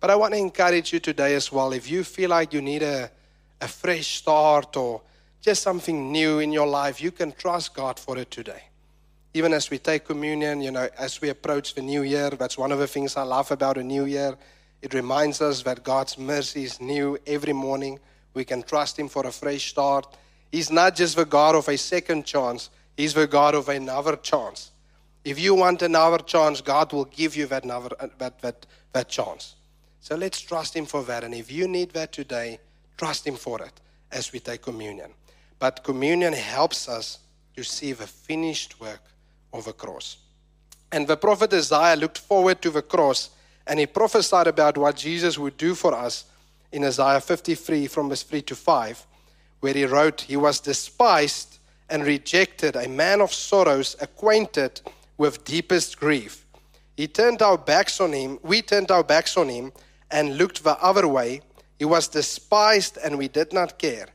But 0.00 0.10
I 0.10 0.16
want 0.16 0.32
to 0.34 0.38
encourage 0.38 0.92
you 0.92 1.00
today 1.00 1.34
as 1.34 1.52
well. 1.52 1.72
If 1.72 1.90
you 1.90 2.04
feel 2.04 2.30
like 2.30 2.52
you 2.52 2.62
need 2.62 2.82
a, 2.82 3.10
a 3.60 3.68
fresh 3.68 4.18
start 4.18 4.76
or 4.76 5.02
just 5.42 5.62
something 5.62 6.10
new 6.10 6.38
in 6.38 6.52
your 6.52 6.66
life, 6.66 7.02
you 7.02 7.10
can 7.10 7.32
trust 7.32 7.74
God 7.74 7.98
for 7.98 8.16
it 8.16 8.30
today. 8.30 8.62
Even 9.34 9.52
as 9.52 9.70
we 9.70 9.78
take 9.78 10.04
communion, 10.04 10.60
you 10.60 10.70
know, 10.70 10.88
as 10.98 11.20
we 11.20 11.28
approach 11.28 11.74
the 11.74 11.82
new 11.82 12.02
year, 12.02 12.30
that's 12.30 12.58
one 12.58 12.72
of 12.72 12.78
the 12.78 12.86
things 12.86 13.16
I 13.16 13.22
love 13.22 13.50
about 13.50 13.78
a 13.78 13.82
new 13.82 14.04
year. 14.04 14.36
It 14.82 14.94
reminds 14.94 15.40
us 15.40 15.62
that 15.62 15.84
God's 15.84 16.16
mercy 16.18 16.64
is 16.64 16.80
new 16.80 17.18
every 17.26 17.52
morning. 17.52 17.98
We 18.34 18.44
can 18.44 18.62
trust 18.62 18.98
Him 18.98 19.08
for 19.08 19.26
a 19.26 19.32
fresh 19.32 19.70
start. 19.70 20.16
He's 20.50 20.70
not 20.70 20.96
just 20.96 21.16
the 21.16 21.24
God 21.24 21.54
of 21.54 21.68
a 21.68 21.76
second 21.76 22.24
chance, 22.24 22.70
He's 22.96 23.14
the 23.14 23.26
God 23.26 23.54
of 23.54 23.68
another 23.68 24.16
chance. 24.16 24.70
If 25.24 25.38
you 25.38 25.54
want 25.54 25.82
another 25.82 26.18
chance, 26.18 26.60
God 26.60 26.92
will 26.92 27.04
give 27.04 27.36
you 27.36 27.46
that, 27.46 27.64
another, 27.64 27.90
uh, 28.00 28.08
that, 28.18 28.40
that, 28.40 28.66
that 28.92 29.08
chance. 29.08 29.54
So 30.00 30.16
let's 30.16 30.40
trust 30.40 30.74
Him 30.74 30.86
for 30.86 31.02
that. 31.04 31.24
And 31.24 31.34
if 31.34 31.52
you 31.52 31.68
need 31.68 31.90
that 31.90 32.12
today, 32.12 32.58
trust 32.96 33.26
Him 33.26 33.36
for 33.36 33.60
it 33.62 33.80
as 34.10 34.32
we 34.32 34.40
take 34.40 34.62
communion. 34.62 35.10
But 35.58 35.84
communion 35.84 36.32
helps 36.32 36.88
us 36.88 37.18
to 37.54 37.62
see 37.62 37.92
the 37.92 38.06
finished 38.06 38.80
work 38.80 39.02
of 39.52 39.66
the 39.66 39.74
cross. 39.74 40.16
And 40.90 41.06
the 41.06 41.16
prophet 41.16 41.52
Isaiah 41.52 41.96
looked 41.96 42.18
forward 42.18 42.62
to 42.62 42.70
the 42.70 42.82
cross 42.82 43.30
and 43.70 43.78
he 43.78 43.86
prophesied 43.86 44.48
about 44.48 44.76
what 44.76 44.96
Jesus 44.96 45.38
would 45.38 45.56
do 45.56 45.76
for 45.76 45.94
us 45.94 46.24
in 46.72 46.82
Isaiah 46.84 47.20
53 47.20 47.86
from 47.86 48.08
verse 48.08 48.24
3 48.24 48.42
to 48.42 48.56
5, 48.56 49.06
where 49.60 49.74
he 49.74 49.84
wrote, 49.84 50.22
He 50.22 50.36
was 50.36 50.58
despised 50.58 51.58
and 51.88 52.04
rejected, 52.04 52.74
a 52.74 52.88
man 52.88 53.20
of 53.20 53.32
sorrows, 53.32 53.94
acquainted 54.00 54.80
with 55.16 55.44
deepest 55.44 56.00
grief. 56.00 56.44
He 56.96 57.06
turned 57.06 57.42
our 57.42 57.56
backs 57.56 58.00
on 58.00 58.12
him, 58.12 58.40
we 58.42 58.60
turned 58.60 58.90
our 58.90 59.04
backs 59.04 59.36
on 59.36 59.48
him 59.48 59.72
and 60.10 60.36
looked 60.36 60.64
the 60.64 60.76
other 60.82 61.06
way. 61.06 61.40
He 61.78 61.84
was 61.84 62.08
despised 62.08 62.98
and 63.04 63.16
we 63.16 63.28
did 63.28 63.52
not 63.52 63.78
care. 63.78 64.08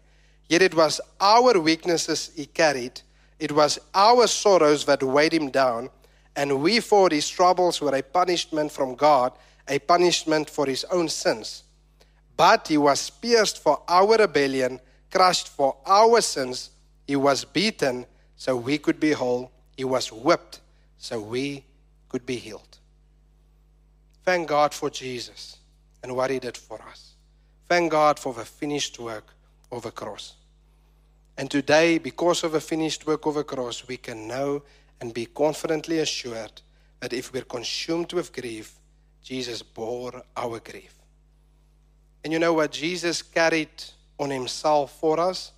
Yet 0.50 0.62
it 0.62 0.76
was 0.76 1.00
our 1.22 1.58
weaknesses 1.58 2.30
he 2.36 2.46
carried 2.46 3.02
it 3.40 3.52
was 3.52 3.80
our 3.94 4.28
sorrows 4.28 4.86
that 4.86 5.04
weighed 5.04 5.34
him 5.34 5.50
down, 5.50 5.90
and 6.36 6.62
we 6.62 6.80
thought 6.80 7.12
his 7.12 7.30
troubles 7.30 7.82
were 7.82 7.96
a 7.96 8.04
punishment 8.04 8.72
from 8.72 8.96
God, 8.96 9.32
a 9.68 9.80
punishment 9.80 10.50
for 10.50 10.66
his 10.66 10.84
own 10.86 11.10
sins. 11.10 11.64
But 12.36 12.68
he 12.68 12.78
was 12.78 13.10
pierced 13.10 13.64
for 13.64 13.82
our 13.88 14.18
rebellion, 14.18 14.80
crushed 15.10 15.48
for 15.48 15.78
our 15.86 16.20
sins. 16.22 16.72
He 17.08 17.16
was 17.16 17.46
beaten 17.46 18.06
so 18.36 18.58
we 18.58 18.78
could 18.78 19.00
be 19.00 19.12
whole. 19.12 19.52
He 19.78 19.86
was 19.86 20.12
whipped 20.12 20.60
so 20.98 21.22
we 21.22 21.64
could 22.10 22.26
be 22.26 22.36
healed. 22.36 22.78
Thank 24.24 24.50
God 24.50 24.74
for 24.74 24.90
Jesus 24.90 25.58
and 26.04 26.16
what 26.16 26.30
he 26.32 26.40
did 26.40 26.58
for 26.58 26.82
us. 26.82 27.14
Thank 27.68 27.92
God 27.92 28.20
for 28.20 28.34
the 28.34 28.46
finished 28.46 29.00
work 29.00 29.34
of 29.72 29.84
the 29.84 29.92
cross. 29.92 30.34
And 31.38 31.50
today, 31.50 31.98
because 31.98 32.44
of 32.44 32.52
the 32.52 32.62
finished 32.62 33.06
work 33.08 33.26
of 33.26 33.36
the 33.36 33.44
cross, 33.44 33.88
we 33.88 33.98
can 33.98 34.28
know 34.28 34.64
and 35.06 35.14
be 35.14 35.28
confidently 35.28 36.00
assured 36.00 36.64
that 37.00 37.14
if 37.14 37.32
we're 37.32 37.44
consumed 37.44 38.12
with 38.12 38.34
grief, 38.34 38.80
Jesus 39.22 39.62
bore 39.62 40.24
our 40.36 40.60
grief. 40.60 40.96
And 42.24 42.34
you 42.34 42.40
know 42.40 42.54
what 42.54 42.72
Jesus 42.72 43.22
carried 43.22 43.84
on 44.20 44.32
himself 44.32 45.00
for 45.00 45.20
us? 45.20 45.52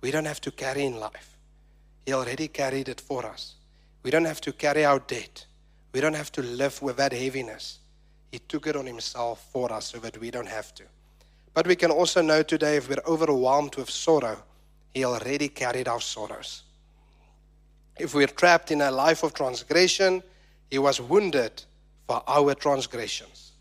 We 0.00 0.10
don't 0.10 0.24
have 0.24 0.40
to 0.40 0.50
carry 0.50 0.86
in 0.86 0.98
life. 0.98 1.36
He 2.06 2.14
already 2.14 2.48
carried 2.48 2.88
it 2.88 2.98
for 2.98 3.26
us. 3.26 3.56
We 4.02 4.10
don't 4.10 4.24
have 4.24 4.40
to 4.40 4.52
carry 4.52 4.86
our 4.86 5.00
debt. 5.00 5.44
We 5.92 6.00
don't 6.00 6.16
have 6.16 6.32
to 6.32 6.42
live 6.42 6.80
with 6.80 6.96
that 6.96 7.12
heaviness. 7.12 7.80
He 8.32 8.38
took 8.38 8.66
it 8.66 8.74
on 8.74 8.86
himself 8.86 9.46
for 9.52 9.70
us 9.70 9.84
so 9.84 9.98
that 9.98 10.18
we 10.18 10.30
don't 10.30 10.48
have 10.48 10.74
to. 10.76 10.84
But 11.52 11.66
we 11.66 11.76
can 11.76 11.90
also 11.90 12.22
know 12.22 12.42
today 12.42 12.78
if 12.78 12.88
we're 12.88 13.04
overwhelmed 13.06 13.76
with 13.76 13.90
sorrow, 13.90 14.42
he 14.94 15.04
already 15.04 15.48
carried 15.48 15.88
our 15.88 16.00
sorrows. 16.00 16.62
If 17.98 18.14
we're 18.14 18.26
trapped 18.26 18.70
in 18.70 18.80
a 18.80 18.90
life 18.90 19.22
of 19.22 19.34
transgression, 19.34 20.22
He 20.70 20.78
was 20.78 21.00
wounded 21.00 21.62
for 22.06 22.22
our 22.26 22.54
transgressions. 22.54 23.52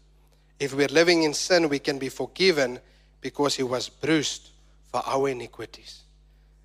If 0.60 0.74
we're 0.74 0.88
living 0.88 1.24
in 1.24 1.34
sin, 1.34 1.70
we 1.70 1.80
can 1.80 2.00
be 2.00 2.10
forgiven 2.10 2.80
because 3.22 3.56
He 3.56 3.64
was 3.64 3.90
bruised 3.90 4.50
for 4.92 5.02
our 5.06 5.30
iniquities. 5.30 6.02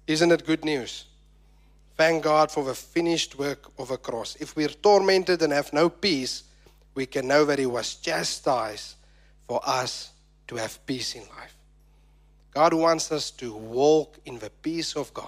Isn't 0.07 0.33
it 0.33 0.47
good 0.47 0.65
news? 0.65 1.05
Thank 1.97 2.23
God 2.23 2.51
for 2.51 2.65
the 2.65 2.75
finished 2.75 3.39
work 3.39 3.71
of 3.79 3.91
a 3.91 3.99
cross. 3.99 4.37
If 4.37 4.55
we're 4.55 4.69
tormented 4.69 5.43
and 5.43 5.53
have 5.53 5.73
no 5.73 5.89
peace, 5.89 6.45
we 6.95 7.07
can 7.07 7.27
know 7.27 7.45
that 7.45 7.59
He 7.59 7.67
was 7.67 7.97
chastised 7.97 8.95
for 9.47 9.61
us 9.65 10.13
to 10.47 10.57
have 10.57 10.85
peace 10.87 11.15
in 11.15 11.23
life. 11.23 11.57
God 12.53 12.73
wants 12.73 13.13
us 13.13 13.31
to 13.33 13.53
walk 13.53 14.19
in 14.25 14.39
the 14.39 14.51
peace 14.51 14.97
of 14.97 15.13
God. 15.13 15.27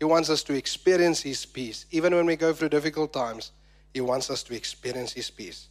He 0.00 0.06
wants 0.06 0.30
us 0.30 0.42
to 0.44 0.54
experience 0.54 1.20
His 1.20 1.44
peace. 1.44 1.84
Even 1.90 2.14
when 2.14 2.24
we 2.24 2.34
go 2.34 2.54
through 2.54 2.70
difficult 2.70 3.12
times, 3.12 3.52
He 3.92 4.00
wants 4.00 4.30
us 4.30 4.42
to 4.44 4.56
experience 4.56 5.12
His 5.12 5.30
peace. 5.30 5.68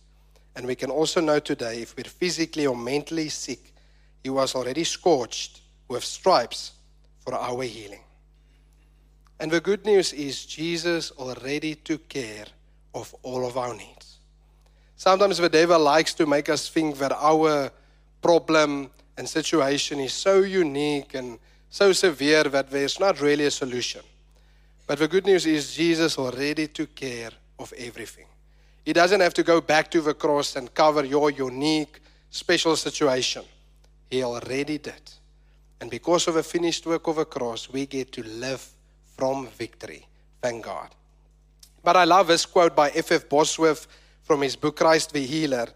And 0.56 0.68
we 0.68 0.76
can 0.76 0.92
also 0.92 1.20
know 1.20 1.40
today 1.40 1.82
if 1.82 1.98
we're 1.98 2.04
physically 2.04 2.68
or 2.68 2.78
mentally 2.78 3.30
sick, 3.30 3.74
He 4.24 4.30
was 4.30 4.54
already 4.54 4.84
scorched 4.84 5.62
with 5.88 6.04
stripes 6.04 6.74
for 7.22 7.34
our 7.34 7.64
healing. 7.64 8.04
And 9.40 9.50
the 9.50 9.62
good 9.62 9.84
news 9.84 10.14
is 10.14 10.46
Jesus 10.46 11.12
already 11.12 11.74
took 11.74 12.08
care 12.08 12.46
of 12.94 13.16
all 13.24 13.48
of 13.48 13.58
our 13.58 13.74
needs. 13.74 14.20
Sometimes 14.96 15.38
the 15.38 15.50
devil 15.50 15.80
likes 15.80 16.14
to 16.16 16.28
make 16.28 16.50
us 16.50 16.70
think 16.70 16.98
that 17.00 17.14
our 17.14 17.72
problem 18.22 18.92
and 19.18 19.28
situation 19.28 20.00
is 20.00 20.14
so 20.14 20.42
unique 20.42 21.16
and 21.16 21.40
so 21.70 21.94
severe 21.94 22.44
that 22.44 22.70
there's 22.70 23.00
not 23.00 23.22
really 23.22 23.46
a 23.46 23.52
solution. 23.52 24.02
But 24.90 24.98
the 24.98 25.08
good 25.08 25.28
news 25.28 25.46
is 25.46 25.76
Jesus 25.76 26.18
already 26.18 26.68
took 26.68 26.96
care 26.96 27.30
of 27.60 27.72
everything. 27.78 28.26
He 28.84 28.92
doesn't 28.92 29.22
have 29.22 29.36
to 29.36 29.44
go 29.44 29.62
back 29.62 29.92
to 29.92 30.02
the 30.02 30.16
cross 30.16 30.56
and 30.56 30.74
cover 30.74 31.06
your 31.06 31.30
unique, 31.30 32.00
special 32.32 32.76
situation. 32.76 33.44
He 34.10 34.24
already 34.24 34.80
did. 34.80 35.12
And 35.80 35.92
because 35.92 36.28
of 36.28 36.34
the 36.34 36.42
finished 36.42 36.88
work 36.88 37.06
of 37.06 37.18
the 37.18 37.26
cross, 37.26 37.70
we 37.70 37.86
get 37.86 38.12
to 38.14 38.24
live 38.24 38.68
from 39.16 39.50
victory. 39.50 40.08
Thank 40.42 40.66
God. 40.66 40.90
But 41.84 41.96
I 41.96 42.06
love 42.06 42.26
this 42.26 42.48
quote 42.48 42.76
by 42.76 42.90
F.F. 42.90 43.12
F. 43.12 43.30
Bosworth 43.30 43.86
from 44.24 44.42
his 44.42 44.56
book 44.56 44.78
Christ 44.78 45.14
the 45.14 45.24
Healer. 45.24 45.68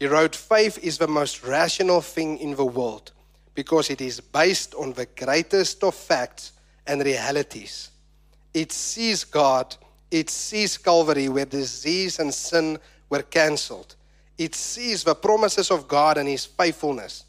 He 0.00 0.06
wrote, 0.06 0.34
Faith 0.34 0.78
is 0.82 0.96
the 0.96 1.06
most 1.06 1.44
rational 1.44 2.00
thing 2.00 2.38
in 2.38 2.56
the 2.56 2.64
world 2.64 3.12
because 3.54 3.90
it 3.90 4.00
is 4.00 4.20
based 4.20 4.74
on 4.74 4.94
the 4.94 5.04
greatest 5.04 5.84
of 5.84 5.94
facts 5.94 6.52
and 6.86 7.04
realities. 7.04 7.90
It 8.54 8.70
sees 8.70 9.24
God, 9.24 9.76
it 10.10 10.30
sees 10.30 10.78
Calvary 10.78 11.28
where 11.28 11.44
disease 11.44 12.20
and 12.20 12.32
sin 12.32 12.78
were 13.10 13.22
cancelled. 13.22 13.96
It 14.38 14.54
sees 14.54 15.02
the 15.04 15.14
promises 15.14 15.70
of 15.70 15.88
God 15.88 16.18
and 16.18 16.28
His 16.28 16.46
faithfulness. 16.46 17.24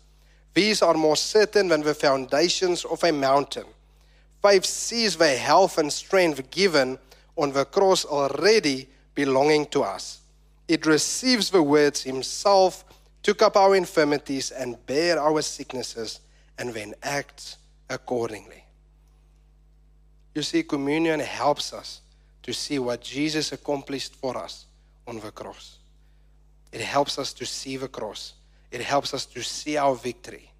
These 0.53 0.81
are 0.81 0.93
more 0.93 1.17
certain 1.17 1.67
than 1.67 1.81
the 1.81 1.95
foundations 1.95 2.85
of 2.85 3.03
a 3.03 3.11
mountain. 3.11 3.65
Faith 4.41 4.65
sees 4.65 5.17
the 5.17 5.35
health 5.35 5.77
and 5.79 5.91
strength 5.91 6.49
given 6.51 6.99
on 7.35 7.51
the 7.51 7.65
cross 7.65 8.05
already 8.05 8.87
belonging 9.15 9.65
to 9.67 9.83
us. 9.83 10.21
It 10.67 10.85
receives 10.85 11.49
the 11.49 11.63
words 11.63 12.03
Himself 12.03 12.85
took 13.23 13.41
up 13.41 13.57
our 13.57 13.75
infirmities 13.75 14.51
and 14.51 14.83
bare 14.85 15.19
our 15.19 15.41
sicknesses, 15.41 16.19
and 16.59 16.73
then 16.73 16.93
acts 17.01 17.57
accordingly. 17.89 18.64
You 20.35 20.41
see, 20.41 20.63
communion 20.63 21.21
helps 21.21 21.73
us 21.73 22.01
to 22.43 22.53
see 22.53 22.77
what 22.77 23.01
Jesus 23.01 23.53
accomplished 23.53 24.15
for 24.15 24.37
us 24.37 24.65
on 25.07 25.19
the 25.19 25.31
cross. 25.31 25.79
It 26.73 26.81
helps 26.81 27.17
us 27.17 27.31
to 27.33 27.45
see 27.45 27.77
the 27.77 27.87
cross. 27.87 28.33
It 28.69 28.81
helps 28.81 29.13
us 29.13 29.25
to 29.27 29.41
see 29.41 29.77
our 29.77 29.95
victory. 29.95 30.51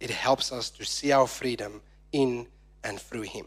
It 0.00 0.10
helps 0.10 0.52
us 0.52 0.68
to 0.70 0.84
see 0.84 1.12
our 1.12 1.28
freedom 1.28 1.80
in 2.12 2.48
and 2.82 3.00
through 3.00 3.22
Him. 3.22 3.46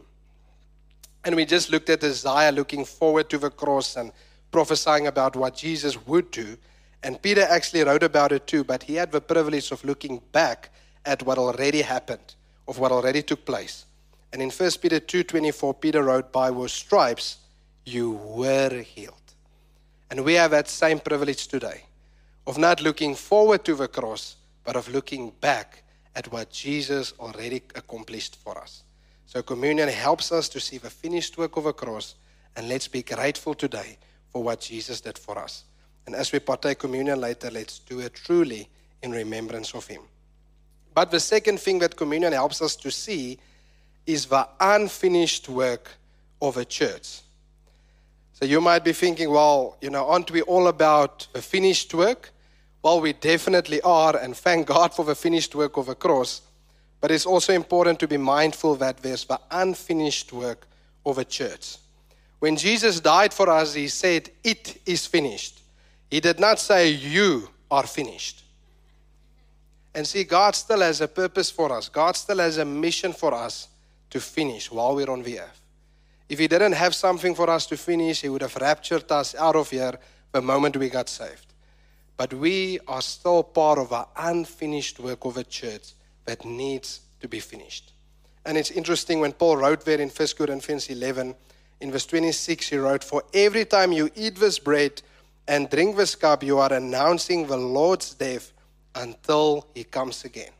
And 1.24 1.36
we 1.36 1.44
just 1.44 1.70
looked 1.70 1.90
at 1.90 2.02
Isaiah 2.02 2.50
looking 2.50 2.86
forward 2.86 3.28
to 3.30 3.38
the 3.38 3.50
cross 3.50 3.96
and 3.96 4.10
prophesying 4.50 5.06
about 5.06 5.36
what 5.36 5.54
Jesus 5.54 6.04
would 6.06 6.30
do. 6.30 6.56
And 7.02 7.20
Peter 7.20 7.42
actually 7.42 7.84
wrote 7.84 8.02
about 8.02 8.32
it 8.32 8.46
too, 8.46 8.64
but 8.64 8.84
he 8.84 8.94
had 8.94 9.12
the 9.12 9.20
privilege 9.20 9.70
of 9.70 9.84
looking 9.84 10.22
back 10.32 10.70
at 11.04 11.22
what 11.22 11.36
already 11.36 11.82
happened, 11.82 12.34
of 12.66 12.78
what 12.78 12.90
already 12.90 13.22
took 13.22 13.44
place. 13.44 13.84
And 14.32 14.40
in 14.40 14.50
1 14.50 14.80
Peter 14.80 15.00
2:24, 15.00 15.80
Peter 15.80 16.02
wrote, 16.02 16.32
By 16.32 16.48
your 16.50 16.68
stripes 16.68 17.38
you 17.84 18.12
were 18.12 18.82
healed. 18.82 19.14
And 20.10 20.24
we 20.24 20.34
have 20.34 20.50
that 20.50 20.68
same 20.68 21.00
privilege 21.00 21.48
today 21.48 21.84
of 22.46 22.58
not 22.58 22.80
looking 22.80 23.14
forward 23.14 23.64
to 23.64 23.74
the 23.74 23.88
cross, 23.88 24.36
but 24.64 24.76
of 24.76 24.88
looking 24.88 25.30
back 25.40 25.82
at 26.14 26.30
what 26.30 26.50
Jesus 26.50 27.14
already 27.18 27.62
accomplished 27.74 28.36
for 28.36 28.58
us. 28.58 28.82
So 29.26 29.42
communion 29.42 29.88
helps 29.88 30.30
us 30.32 30.48
to 30.50 30.60
see 30.60 30.78
the 30.78 30.90
finished 30.90 31.38
work 31.38 31.56
of 31.56 31.64
the 31.64 31.72
cross, 31.72 32.14
and 32.56 32.68
let's 32.68 32.88
be 32.88 33.02
grateful 33.02 33.54
today 33.54 33.96
for 34.30 34.42
what 34.42 34.60
Jesus 34.60 35.00
did 35.00 35.18
for 35.18 35.38
us. 35.38 35.64
And 36.06 36.14
as 36.14 36.32
we 36.32 36.38
partake 36.40 36.78
communion 36.78 37.20
later, 37.20 37.50
let's 37.50 37.78
do 37.78 38.00
it 38.00 38.14
truly 38.14 38.68
in 39.02 39.12
remembrance 39.12 39.74
of 39.74 39.86
him. 39.86 40.02
But 40.94 41.10
the 41.10 41.20
second 41.20 41.60
thing 41.60 41.78
that 41.78 41.96
communion 41.96 42.32
helps 42.32 42.60
us 42.60 42.76
to 42.76 42.90
see 42.90 43.38
is 44.06 44.26
the 44.26 44.48
unfinished 44.60 45.48
work 45.48 45.90
of 46.40 46.56
a 46.56 46.64
church. 46.64 47.20
So 48.32 48.44
you 48.44 48.60
might 48.60 48.84
be 48.84 48.92
thinking, 48.92 49.30
well, 49.30 49.76
you 49.80 49.90
know, 49.90 50.08
aren't 50.08 50.30
we 50.30 50.42
all 50.42 50.66
about 50.66 51.28
the 51.32 51.40
finished 51.40 51.94
work? 51.94 52.30
Well, 52.82 53.00
we 53.00 53.12
definitely 53.12 53.80
are, 53.82 54.16
and 54.16 54.36
thank 54.36 54.66
God 54.66 54.92
for 54.92 55.04
the 55.04 55.14
finished 55.14 55.54
work 55.54 55.76
of 55.76 55.86
the 55.86 55.94
cross. 55.94 56.42
But 57.00 57.12
it's 57.12 57.26
also 57.26 57.52
important 57.52 58.00
to 58.00 58.08
be 58.08 58.16
mindful 58.16 58.74
that 58.76 58.98
there's 58.98 59.24
the 59.24 59.40
unfinished 59.50 60.32
work 60.32 60.66
of 61.06 61.18
a 61.18 61.24
church. 61.24 61.76
When 62.40 62.56
Jesus 62.56 62.98
died 62.98 63.32
for 63.32 63.48
us, 63.48 63.74
he 63.74 63.86
said, 63.86 64.30
It 64.42 64.80
is 64.84 65.06
finished. 65.06 65.60
He 66.10 66.18
did 66.18 66.40
not 66.40 66.58
say, 66.58 66.90
You 66.90 67.48
are 67.70 67.86
finished. 67.86 68.42
And 69.94 70.04
see, 70.06 70.24
God 70.24 70.56
still 70.56 70.80
has 70.80 71.00
a 71.00 71.06
purpose 71.06 71.50
for 71.50 71.72
us, 71.72 71.88
God 71.88 72.16
still 72.16 72.38
has 72.38 72.58
a 72.58 72.64
mission 72.64 73.12
for 73.12 73.32
us 73.32 73.68
to 74.12 74.20
finish 74.20 74.70
while 74.70 74.94
we're 74.94 75.10
on 75.10 75.22
the 75.22 75.40
earth. 75.40 75.60
If 76.28 76.38
He 76.38 76.46
didn't 76.46 76.72
have 76.72 76.94
something 76.94 77.34
for 77.34 77.50
us 77.50 77.66
to 77.66 77.76
finish, 77.76 78.20
He 78.20 78.28
would 78.28 78.42
have 78.42 78.56
raptured 78.56 79.10
us 79.10 79.34
out 79.34 79.56
of 79.56 79.70
here 79.70 79.98
the 80.32 80.42
moment 80.42 80.76
we 80.76 80.88
got 80.88 81.08
saved. 81.08 81.46
But 82.16 82.34
we 82.34 82.78
are 82.86 83.02
still 83.02 83.42
part 83.42 83.78
of 83.78 83.90
an 83.90 84.04
unfinished 84.16 85.00
work 85.00 85.24
of 85.24 85.38
a 85.38 85.44
church 85.44 85.92
that 86.26 86.44
needs 86.44 87.00
to 87.20 87.28
be 87.28 87.40
finished. 87.40 87.92
And 88.44 88.58
it's 88.58 88.70
interesting 88.70 89.20
when 89.20 89.32
Paul 89.32 89.56
wrote 89.56 89.84
there 89.84 90.00
in 90.00 90.10
1 90.10 90.28
Corinthians 90.36 90.88
11, 90.88 91.34
in 91.80 91.90
verse 91.90 92.06
26, 92.06 92.68
he 92.68 92.76
wrote, 92.76 93.02
For 93.02 93.24
every 93.32 93.64
time 93.64 93.92
you 93.92 94.10
eat 94.14 94.36
this 94.36 94.58
bread 94.58 95.02
and 95.48 95.70
drink 95.70 95.96
this 95.96 96.14
cup, 96.14 96.42
you 96.42 96.58
are 96.58 96.72
announcing 96.72 97.46
the 97.46 97.56
Lord's 97.56 98.14
death 98.14 98.52
until 98.94 99.66
he 99.74 99.84
comes 99.84 100.24
again. 100.24 100.52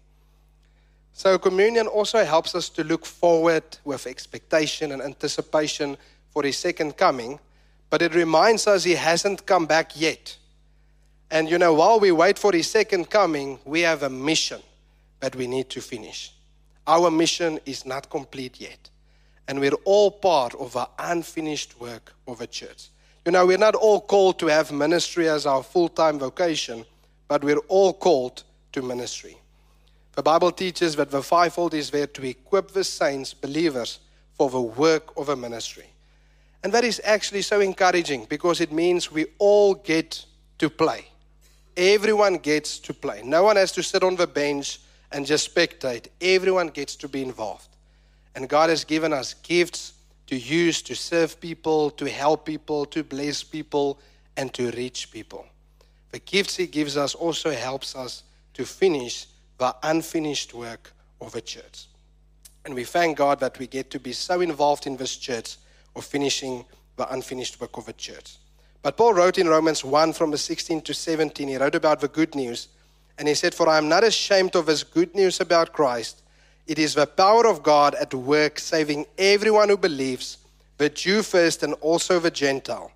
So, 1.15 1.39
communion 1.39 1.87
also 1.87 2.25
helps 2.25 2.55
us 2.55 2.69
to 2.71 2.85
look 2.85 3.05
forward 3.05 3.65
with 3.85 4.07
expectation 4.07 4.93
and 4.93 5.03
anticipation 5.03 5.97
for 6.31 6.43
his 6.43 6.57
second 6.57 6.97
coming, 6.97 7.39
but 7.91 8.03
it 8.03 8.15
reminds 8.15 8.67
us 8.67 8.85
he 8.85 8.95
hasn't 8.95 9.45
come 9.45 9.67
back 9.67 9.93
yet. 9.95 10.37
And 11.31 11.49
you 11.49 11.59
know, 11.59 11.75
while 11.75 12.01
we 12.01 12.13
wait 12.13 12.39
for 12.39 12.53
his 12.53 12.69
second 12.69 13.11
coming, 13.11 13.59
we 13.65 13.81
have 13.81 14.03
a 14.03 14.11
mission 14.11 14.61
that 15.21 15.37
we 15.37 15.47
need 15.47 15.71
to 15.71 15.81
finish. 15.81 16.33
Our 16.87 17.11
mission 17.11 17.61
is 17.65 17.87
not 17.87 18.11
complete 18.11 18.61
yet. 18.61 18.91
And 19.49 19.61
we're 19.61 19.79
all 19.85 20.11
part 20.11 20.55
of 20.55 20.73
the 20.73 20.89
unfinished 20.99 21.79
work 21.81 22.15
of 22.27 22.41
a 22.41 22.47
church. 22.47 22.89
You 23.25 23.33
know, 23.33 23.47
we're 23.47 23.59
not 23.59 23.75
all 23.75 24.01
called 24.01 24.39
to 24.41 24.47
have 24.47 24.73
ministry 24.73 25.29
as 25.29 25.47
our 25.47 25.63
full 25.63 25.89
time 25.89 26.19
vocation, 26.19 26.85
but 27.29 27.45
we're 27.45 27.65
all 27.69 27.93
called 27.93 28.43
to 28.73 28.83
ministry. 28.83 29.37
The 30.15 30.23
Bible 30.23 30.53
teaches 30.53 30.97
that 30.97 31.11
the 31.11 31.23
fivefold 31.23 31.73
is 31.73 31.91
there 31.91 32.07
to 32.07 32.27
equip 32.27 32.73
the 32.73 32.85
saints, 32.85 33.33
believers, 33.33 34.01
for 34.35 34.51
the 34.51 34.61
work 34.61 35.17
of 35.17 35.29
a 35.29 35.37
ministry. 35.37 35.87
And 36.63 36.73
that 36.75 36.85
is 36.85 37.01
actually 37.05 37.43
so 37.43 37.61
encouraging 37.61 38.27
because 38.29 38.61
it 38.61 38.73
means 38.73 39.11
we 39.11 39.27
all 39.39 39.75
get 39.75 40.25
to 40.59 40.69
play. 40.71 41.07
Everyone 41.77 42.37
gets 42.37 42.79
to 42.81 42.95
play. 42.95 43.23
No 43.25 43.43
one 43.43 43.57
has 43.57 43.73
to 43.73 43.83
sit 43.83 44.03
on 44.03 44.17
the 44.17 44.27
bench 44.27 44.81
and 45.11 45.27
just 45.27 45.55
spectate. 45.55 46.09
Everyone 46.21 46.69
gets 46.69 46.95
to 46.97 47.09
be 47.09 47.23
involved. 47.23 47.69
And 48.35 48.49
God 48.49 48.71
has 48.71 48.85
given 48.85 49.13
us 49.13 49.35
gifts 49.35 49.95
to 50.27 50.37
use 50.37 50.83
to 50.83 50.95
serve 50.95 51.41
people, 51.41 51.91
to 51.91 52.09
help 52.09 52.47
people, 52.47 52.85
to 52.87 53.03
bless 53.03 53.43
people, 53.43 53.99
and 54.37 54.53
to 54.55 54.71
reach 54.71 55.11
people. 55.11 55.47
The 56.11 56.19
gifts 56.21 56.57
He 56.57 56.67
gives 56.67 56.97
us 56.97 57.15
also 57.15 57.51
helps 57.51 57.97
us 57.97 58.23
to 58.55 58.65
finish 58.65 59.27
the 59.63 59.77
unfinished 59.85 60.55
work 60.55 60.93
of 61.21 61.37
a 61.37 61.41
church. 61.41 61.87
And 62.65 62.75
we 62.75 62.83
thank 62.83 63.17
God 63.17 63.39
that 63.39 63.61
we 63.61 63.69
get 63.69 63.93
to 63.93 64.01
be 64.01 64.13
so 64.13 64.41
involved 64.41 64.89
in 64.89 64.97
this 64.97 65.15
church 65.15 65.57
of 65.95 66.05
finishing 66.05 66.65
the 66.97 67.09
unfinished 67.13 67.61
work 67.61 67.77
of 67.77 67.87
a 67.87 67.93
church. 67.93 68.39
But 68.83 68.97
Paul 68.97 69.15
wrote 69.15 69.39
in 69.39 69.47
Romans 69.47 69.85
1 69.85 70.15
from 70.15 70.33
the 70.33 70.39
16 70.39 70.81
to 70.81 70.93
17, 70.93 71.47
he 71.47 71.57
wrote 71.59 71.77
about 71.77 72.01
the 72.01 72.09
good 72.09 72.35
news. 72.35 72.67
And 73.19 73.29
he 73.29 73.35
said, 73.35 73.55
For 73.55 73.69
I 73.69 73.79
am 73.79 73.89
not 73.89 74.03
ashamed 74.03 74.57
of 74.57 74.67
this 74.67 74.83
good 74.83 75.15
news 75.15 75.39
about 75.39 75.73
Christ. 75.73 76.23
It 76.67 76.81
is 76.81 76.95
the 76.95 77.07
power 77.07 77.47
of 77.47 77.63
God 77.63 77.95
at 77.95 78.13
work, 78.13 78.59
saving 78.59 79.07
everyone 79.17 79.69
who 79.69 79.77
believes, 79.77 80.39
the 80.79 80.89
Jew 80.89 81.23
first 81.23 81.63
and 81.63 81.75
also 81.75 82.19
the 82.19 82.33
Gentile. 82.33 82.91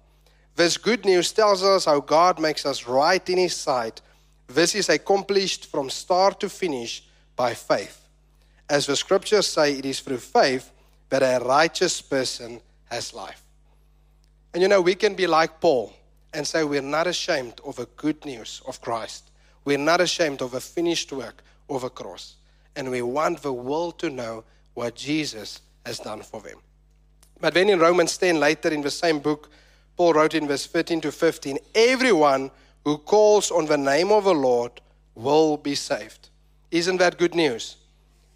This 0.56 0.76
good 0.76 1.04
news 1.04 1.30
tells 1.30 1.62
us 1.62 1.84
how 1.84 2.00
God 2.00 2.40
makes 2.40 2.66
us 2.66 2.88
right 2.88 3.30
in 3.30 3.38
his 3.38 3.54
sight. 3.54 4.00
This 4.46 4.74
is 4.74 4.88
accomplished 4.88 5.66
from 5.66 5.90
start 5.90 6.40
to 6.40 6.48
finish 6.48 7.04
by 7.34 7.54
faith. 7.54 8.08
As 8.68 8.86
the 8.86 8.96
scriptures 8.96 9.46
say, 9.46 9.74
it 9.78 9.84
is 9.84 10.00
through 10.00 10.18
faith 10.18 10.70
that 11.08 11.22
a 11.22 11.44
righteous 11.44 12.00
person 12.00 12.60
has 12.86 13.14
life. 13.14 13.42
And 14.52 14.62
you 14.62 14.68
know, 14.68 14.80
we 14.80 14.94
can 14.94 15.14
be 15.14 15.26
like 15.26 15.60
Paul 15.60 15.92
and 16.32 16.46
say 16.46 16.64
we're 16.64 16.82
not 16.82 17.06
ashamed 17.06 17.60
of 17.64 17.76
the 17.76 17.86
good 17.96 18.24
news 18.24 18.62
of 18.66 18.80
Christ. 18.80 19.30
We're 19.64 19.78
not 19.78 20.00
ashamed 20.00 20.42
of 20.42 20.52
the 20.52 20.60
finished 20.60 21.12
work 21.12 21.42
of 21.68 21.84
a 21.84 21.90
cross. 21.90 22.36
And 22.74 22.90
we 22.90 23.02
want 23.02 23.42
the 23.42 23.52
world 23.52 23.98
to 24.00 24.10
know 24.10 24.44
what 24.74 24.94
Jesus 24.94 25.60
has 25.84 25.98
done 25.98 26.22
for 26.22 26.40
them. 26.40 26.58
But 27.40 27.54
then 27.54 27.68
in 27.68 27.78
Romans 27.78 28.16
10, 28.16 28.40
later 28.40 28.68
in 28.68 28.82
the 28.82 28.90
same 28.90 29.18
book, 29.18 29.50
Paul 29.96 30.14
wrote 30.14 30.34
in 30.34 30.46
verse 30.46 30.66
13 30.66 31.00
to 31.02 31.12
15 31.12 31.58
Everyone 31.74 32.50
who 32.86 32.98
calls 32.98 33.50
on 33.50 33.66
the 33.66 33.76
name 33.76 34.12
of 34.12 34.22
the 34.22 34.32
Lord 34.32 34.70
will 35.16 35.56
be 35.56 35.74
saved. 35.74 36.28
Isn't 36.70 36.98
that 36.98 37.18
good 37.18 37.34
news? 37.34 37.78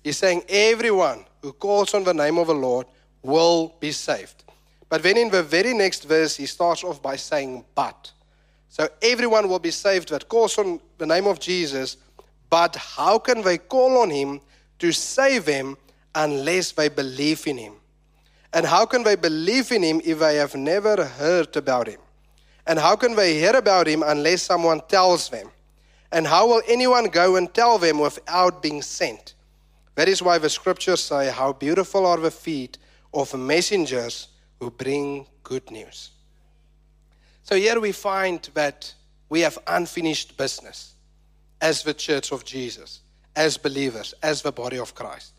He's 0.03 0.19
saying 0.19 0.43
everyone 0.49 1.25
who 1.41 1.53
calls 1.53 1.95
on 1.95 2.03
the 2.03 2.13
name 2.13 2.37
of 2.37 2.49
the 2.49 2.55
Lord 2.55 2.89
will 3.23 3.77
be 3.79 3.93
saved. 3.93 4.43
But 4.89 5.05
then 5.05 5.17
in 5.17 5.31
the 5.31 5.45
very 5.45 5.73
next 5.73 6.03
verse, 6.03 6.35
he 6.35 6.47
starts 6.47 6.83
off 6.83 7.01
by 7.01 7.15
saying, 7.15 7.65
But. 7.77 8.11
So 8.69 8.89
everyone 9.01 9.49
will 9.49 9.61
be 9.61 9.71
saved 9.71 10.09
that 10.09 10.29
calls 10.29 10.59
on 10.59 10.81
the 10.99 11.07
name 11.07 11.29
of 11.29 11.39
Jesus, 11.39 11.97
but 12.49 12.75
how 12.75 13.21
can 13.21 13.43
they 13.43 13.57
call 13.57 13.99
on 13.99 14.11
him 14.11 14.41
to 14.81 14.91
save 14.91 15.45
them 15.45 15.77
unless 16.17 16.73
they 16.73 16.89
believe 16.89 17.47
in 17.47 17.57
him? 17.57 17.75
And 18.53 18.67
how 18.67 18.85
can 18.85 19.05
they 19.05 19.15
believe 19.15 19.71
in 19.71 19.85
him 19.85 20.01
if 20.05 20.19
they 20.19 20.35
have 20.39 20.57
never 20.57 21.05
heard 21.05 21.57
about 21.57 21.87
him? 21.87 22.01
And 22.67 22.79
how 22.79 22.97
can 22.97 23.17
they 23.17 23.35
hear 23.35 23.57
about 23.57 23.87
him 23.87 24.03
unless 24.05 24.43
someone 24.43 24.81
tells 24.89 25.29
them? 25.29 25.51
And 26.13 26.27
how 26.27 26.49
will 26.49 26.63
anyone 26.69 27.07
go 27.07 27.37
and 27.37 27.53
tell 27.53 27.79
them 27.79 27.99
without 27.99 28.63
being 28.63 28.83
sent? 28.83 29.35
That 29.95 30.09
is 30.09 30.23
why 30.23 30.39
the 30.39 30.51
scriptures 30.51 31.01
say, 31.01 31.31
How 31.31 31.53
beautiful 31.53 32.07
are 32.07 32.17
the 32.17 32.31
feet 32.31 32.79
of 33.13 33.35
messengers 33.35 34.29
who 34.61 34.71
bring 34.71 35.27
good 35.43 35.71
news. 35.71 36.11
So 37.43 37.57
here 37.57 37.81
we 37.81 37.93
find 37.93 38.49
that 38.55 38.95
we 39.29 39.41
have 39.41 39.59
unfinished 39.67 40.37
business 40.37 40.95
as 41.61 41.83
the 41.83 41.95
church 41.95 42.33
of 42.33 42.45
Jesus, 42.45 43.01
as 43.35 43.57
believers, 43.57 44.15
as 44.23 44.43
the 44.43 44.53
body 44.53 44.79
of 44.79 44.95
Christ. 44.95 45.33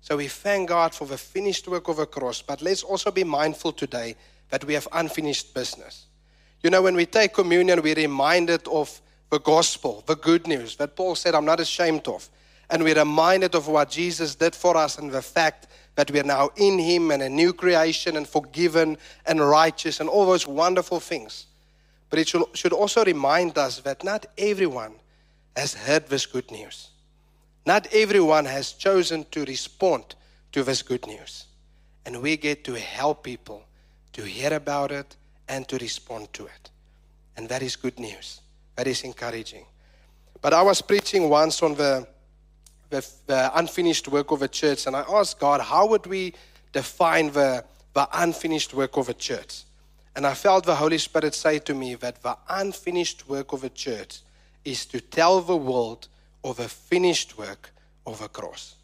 So 0.00 0.16
we 0.16 0.28
thank 0.28 0.68
God 0.68 0.94
for 0.94 1.06
the 1.06 1.18
finished 1.18 1.68
work 1.68 1.88
of 1.88 1.98
the 1.98 2.06
cross, 2.06 2.40
but 2.40 2.62
let's 2.62 2.82
also 2.82 3.10
be 3.10 3.24
mindful 3.24 3.72
today 3.72 4.16
that 4.48 4.64
we 4.64 4.74
have 4.74 4.88
unfinished 4.92 5.52
business. 5.52 6.06
You 6.62 6.70
know, 6.70 6.82
when 6.82 6.94
we 6.94 7.06
take 7.06 7.32
communion, 7.32 7.80
we're 7.82 7.94
reminded 7.94 8.66
of 8.68 9.00
the 9.30 9.40
gospel, 9.40 10.04
the 10.06 10.16
good 10.16 10.46
news 10.46 10.76
that 10.76 10.96
Paul 10.96 11.14
said, 11.14 11.34
I'm 11.34 11.44
not 11.44 11.60
ashamed 11.60 12.06
of. 12.08 12.28
And 12.68 12.84
we're 12.84 12.94
reminded 12.94 13.54
of 13.54 13.66
what 13.68 13.90
Jesus 13.90 14.34
did 14.34 14.54
for 14.54 14.76
us 14.76 14.98
and 14.98 15.10
the 15.10 15.22
fact 15.22 15.68
that 15.96 16.10
we 16.10 16.20
are 16.20 16.24
now 16.24 16.50
in 16.56 16.78
Him 16.78 17.10
and 17.10 17.22
a 17.22 17.28
new 17.28 17.52
creation 17.52 18.16
and 18.16 18.28
forgiven 18.28 18.98
and 19.26 19.40
righteous 19.40 20.00
and 20.00 20.08
all 20.08 20.26
those 20.26 20.46
wonderful 20.46 21.00
things. 21.00 21.46
But 22.10 22.18
it 22.18 22.28
should, 22.28 22.44
should 22.54 22.72
also 22.72 23.04
remind 23.04 23.56
us 23.56 23.80
that 23.80 24.04
not 24.04 24.26
everyone 24.36 24.94
has 25.56 25.74
heard 25.74 26.08
this 26.08 26.26
good 26.26 26.50
news. 26.50 26.90
Not 27.66 27.86
everyone 27.92 28.44
has 28.44 28.72
chosen 28.72 29.24
to 29.30 29.44
respond 29.44 30.14
to 30.52 30.62
this 30.62 30.82
good 30.82 31.06
news. 31.06 31.46
And 32.04 32.22
we 32.22 32.36
get 32.36 32.64
to 32.64 32.74
help 32.74 33.22
people 33.24 33.64
to 34.12 34.22
hear 34.22 34.52
about 34.52 34.92
it 34.92 35.16
and 35.50 35.68
to 35.68 35.76
respond 35.78 36.32
to 36.32 36.46
it. 36.46 36.70
And 37.36 37.48
that 37.48 37.60
is 37.60 37.76
good 37.76 37.98
news. 37.98 38.40
That 38.76 38.86
is 38.86 39.02
encouraging. 39.02 39.66
But 40.40 40.54
I 40.54 40.62
was 40.62 40.80
preaching 40.80 41.28
once 41.28 41.62
on 41.62 41.74
the, 41.74 42.06
the, 42.88 43.06
the 43.26 43.50
unfinished 43.58 44.08
work 44.08 44.30
of 44.30 44.40
a 44.42 44.48
church, 44.48 44.86
and 44.86 44.96
I 44.96 45.04
asked 45.08 45.38
God, 45.38 45.60
how 45.60 45.86
would 45.88 46.06
we 46.06 46.34
define 46.72 47.32
the, 47.32 47.64
the 47.92 48.08
unfinished 48.14 48.72
work 48.72 48.96
of 48.96 49.08
a 49.08 49.14
church? 49.14 49.64
And 50.16 50.26
I 50.26 50.34
felt 50.34 50.64
the 50.64 50.74
Holy 50.76 50.98
Spirit 50.98 51.34
say 51.34 51.58
to 51.58 51.74
me 51.74 51.96
that 51.96 52.22
the 52.22 52.36
unfinished 52.48 53.28
work 53.28 53.52
of 53.52 53.64
a 53.64 53.68
church 53.68 54.20
is 54.64 54.86
to 54.86 55.00
tell 55.00 55.40
the 55.40 55.56
world 55.56 56.08
of 56.44 56.60
a 56.60 56.68
finished 56.68 57.36
work 57.36 57.72
of 58.06 58.22
a 58.22 58.28
cross. 58.28 58.76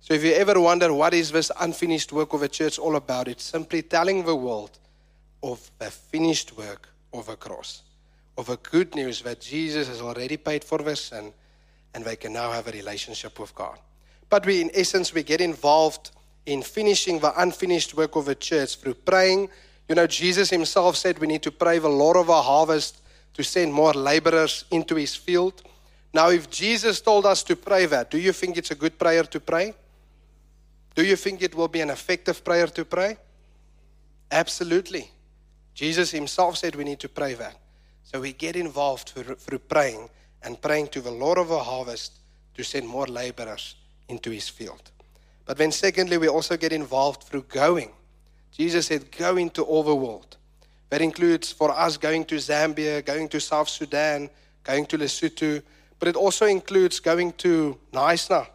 So 0.00 0.14
if 0.14 0.22
you 0.22 0.32
ever 0.32 0.60
wonder 0.60 0.92
what 0.92 1.12
is 1.12 1.32
this 1.32 1.50
unfinished 1.60 2.12
work 2.12 2.32
of 2.34 2.42
a 2.42 2.48
church 2.48 2.78
all 2.78 2.96
about, 2.96 3.28
it's 3.28 3.44
simply 3.44 3.82
telling 3.82 4.24
the 4.24 4.36
world 4.36 4.78
of 5.42 5.70
the 5.78 5.90
finished 5.90 6.56
work 6.56 6.88
of 7.12 7.28
a 7.28 7.36
cross, 7.36 7.82
of 8.36 8.48
a 8.48 8.56
good 8.56 8.94
news 8.94 9.22
that 9.22 9.40
Jesus 9.40 9.88
has 9.88 10.00
already 10.00 10.36
paid 10.36 10.64
for 10.64 10.78
their 10.78 10.96
sin 10.96 11.32
and 11.94 12.04
they 12.04 12.16
can 12.16 12.32
now 12.32 12.50
have 12.52 12.68
a 12.68 12.72
relationship 12.72 13.38
with 13.38 13.54
God. 13.54 13.78
But 14.28 14.44
we, 14.44 14.60
in 14.60 14.70
essence, 14.74 15.14
we 15.14 15.22
get 15.22 15.40
involved 15.40 16.10
in 16.46 16.62
finishing 16.62 17.18
the 17.18 17.40
unfinished 17.40 17.94
work 17.94 18.16
of 18.16 18.28
a 18.28 18.34
church 18.34 18.76
through 18.76 18.94
praying. 18.94 19.48
You 19.88 19.94
know, 19.94 20.06
Jesus 20.06 20.50
himself 20.50 20.96
said 20.96 21.18
we 21.18 21.26
need 21.26 21.42
to 21.42 21.50
pray 21.50 21.78
the 21.78 21.88
Lord 21.88 22.16
of 22.16 22.30
our 22.30 22.42
harvest 22.42 23.02
to 23.34 23.44
send 23.44 23.72
more 23.72 23.92
laborers 23.92 24.64
into 24.70 24.96
his 24.96 25.14
field. 25.14 25.62
Now, 26.12 26.30
if 26.30 26.50
Jesus 26.50 27.00
told 27.00 27.26
us 27.26 27.42
to 27.44 27.56
pray 27.56 27.86
that, 27.86 28.10
do 28.10 28.18
you 28.18 28.32
think 28.32 28.56
it's 28.56 28.70
a 28.70 28.74
good 28.74 28.98
prayer 28.98 29.24
to 29.24 29.40
pray? 29.40 29.74
Do 30.94 31.04
you 31.04 31.16
think 31.16 31.42
it 31.42 31.54
will 31.54 31.68
be 31.68 31.80
an 31.80 31.90
effective 31.90 32.42
prayer 32.44 32.66
to 32.66 32.84
pray? 32.84 33.16
Absolutely. 34.30 35.10
Jesus 35.78 36.10
himself 36.10 36.56
said 36.56 36.74
we 36.74 36.82
need 36.82 36.98
to 36.98 37.08
pray 37.08 37.34
that. 37.34 37.54
So 38.02 38.20
we 38.20 38.32
get 38.32 38.56
involved 38.56 39.10
through, 39.10 39.60
praying 39.60 40.10
and 40.42 40.60
praying 40.60 40.88
to 40.88 41.00
the 41.00 41.12
Lord 41.12 41.38
of 41.38 41.46
the 41.46 41.60
harvest 41.60 42.18
to 42.54 42.64
send 42.64 42.88
more 42.88 43.06
laborers 43.06 43.76
into 44.08 44.30
his 44.30 44.48
field. 44.48 44.90
But 45.44 45.56
then, 45.56 45.70
secondly, 45.70 46.18
we 46.18 46.26
also 46.26 46.56
get 46.56 46.72
involved 46.72 47.22
through 47.22 47.42
going. 47.42 47.92
Jesus 48.50 48.86
said, 48.86 49.16
Go 49.16 49.36
into 49.36 49.62
all 49.62 49.84
the 49.84 49.94
world. 49.94 50.36
That 50.90 51.00
includes 51.00 51.52
for 51.52 51.70
us 51.70 51.96
going 51.96 52.24
to 52.24 52.34
Zambia, 52.34 53.04
going 53.04 53.28
to 53.28 53.38
South 53.38 53.68
Sudan, 53.68 54.30
going 54.64 54.84
to 54.86 54.98
Lesotho, 54.98 55.62
but 56.00 56.08
it 56.08 56.16
also 56.16 56.46
includes 56.46 56.98
going 56.98 57.34
to 57.34 57.78
Knysna 57.92 58.48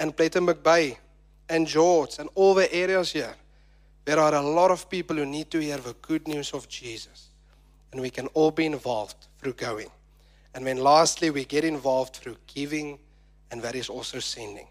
and 0.00 0.16
Plettenberg 0.16 0.64
Bay 0.64 0.98
and 1.48 1.64
George 1.68 2.18
and 2.18 2.28
all 2.34 2.54
the 2.54 2.74
areas 2.74 3.12
here. 3.12 3.36
There 4.04 4.18
are 4.18 4.34
a 4.34 4.42
lot 4.42 4.70
of 4.70 4.90
people 4.90 5.16
who 5.16 5.24
need 5.24 5.50
to 5.50 5.60
hear 5.60 5.78
the 5.78 5.94
good 6.02 6.28
news 6.28 6.52
of 6.52 6.68
Jesus. 6.68 7.28
And 7.92 8.00
we 8.00 8.10
can 8.10 8.26
all 8.28 8.50
be 8.50 8.66
involved 8.66 9.26
through 9.38 9.54
going. 9.54 9.90
And 10.54 10.66
then 10.66 10.78
lastly, 10.78 11.30
we 11.30 11.44
get 11.44 11.64
involved 11.64 12.16
through 12.16 12.36
giving, 12.46 12.98
and 13.50 13.62
that 13.62 13.74
is 13.74 13.88
also 13.88 14.18
sending. 14.18 14.66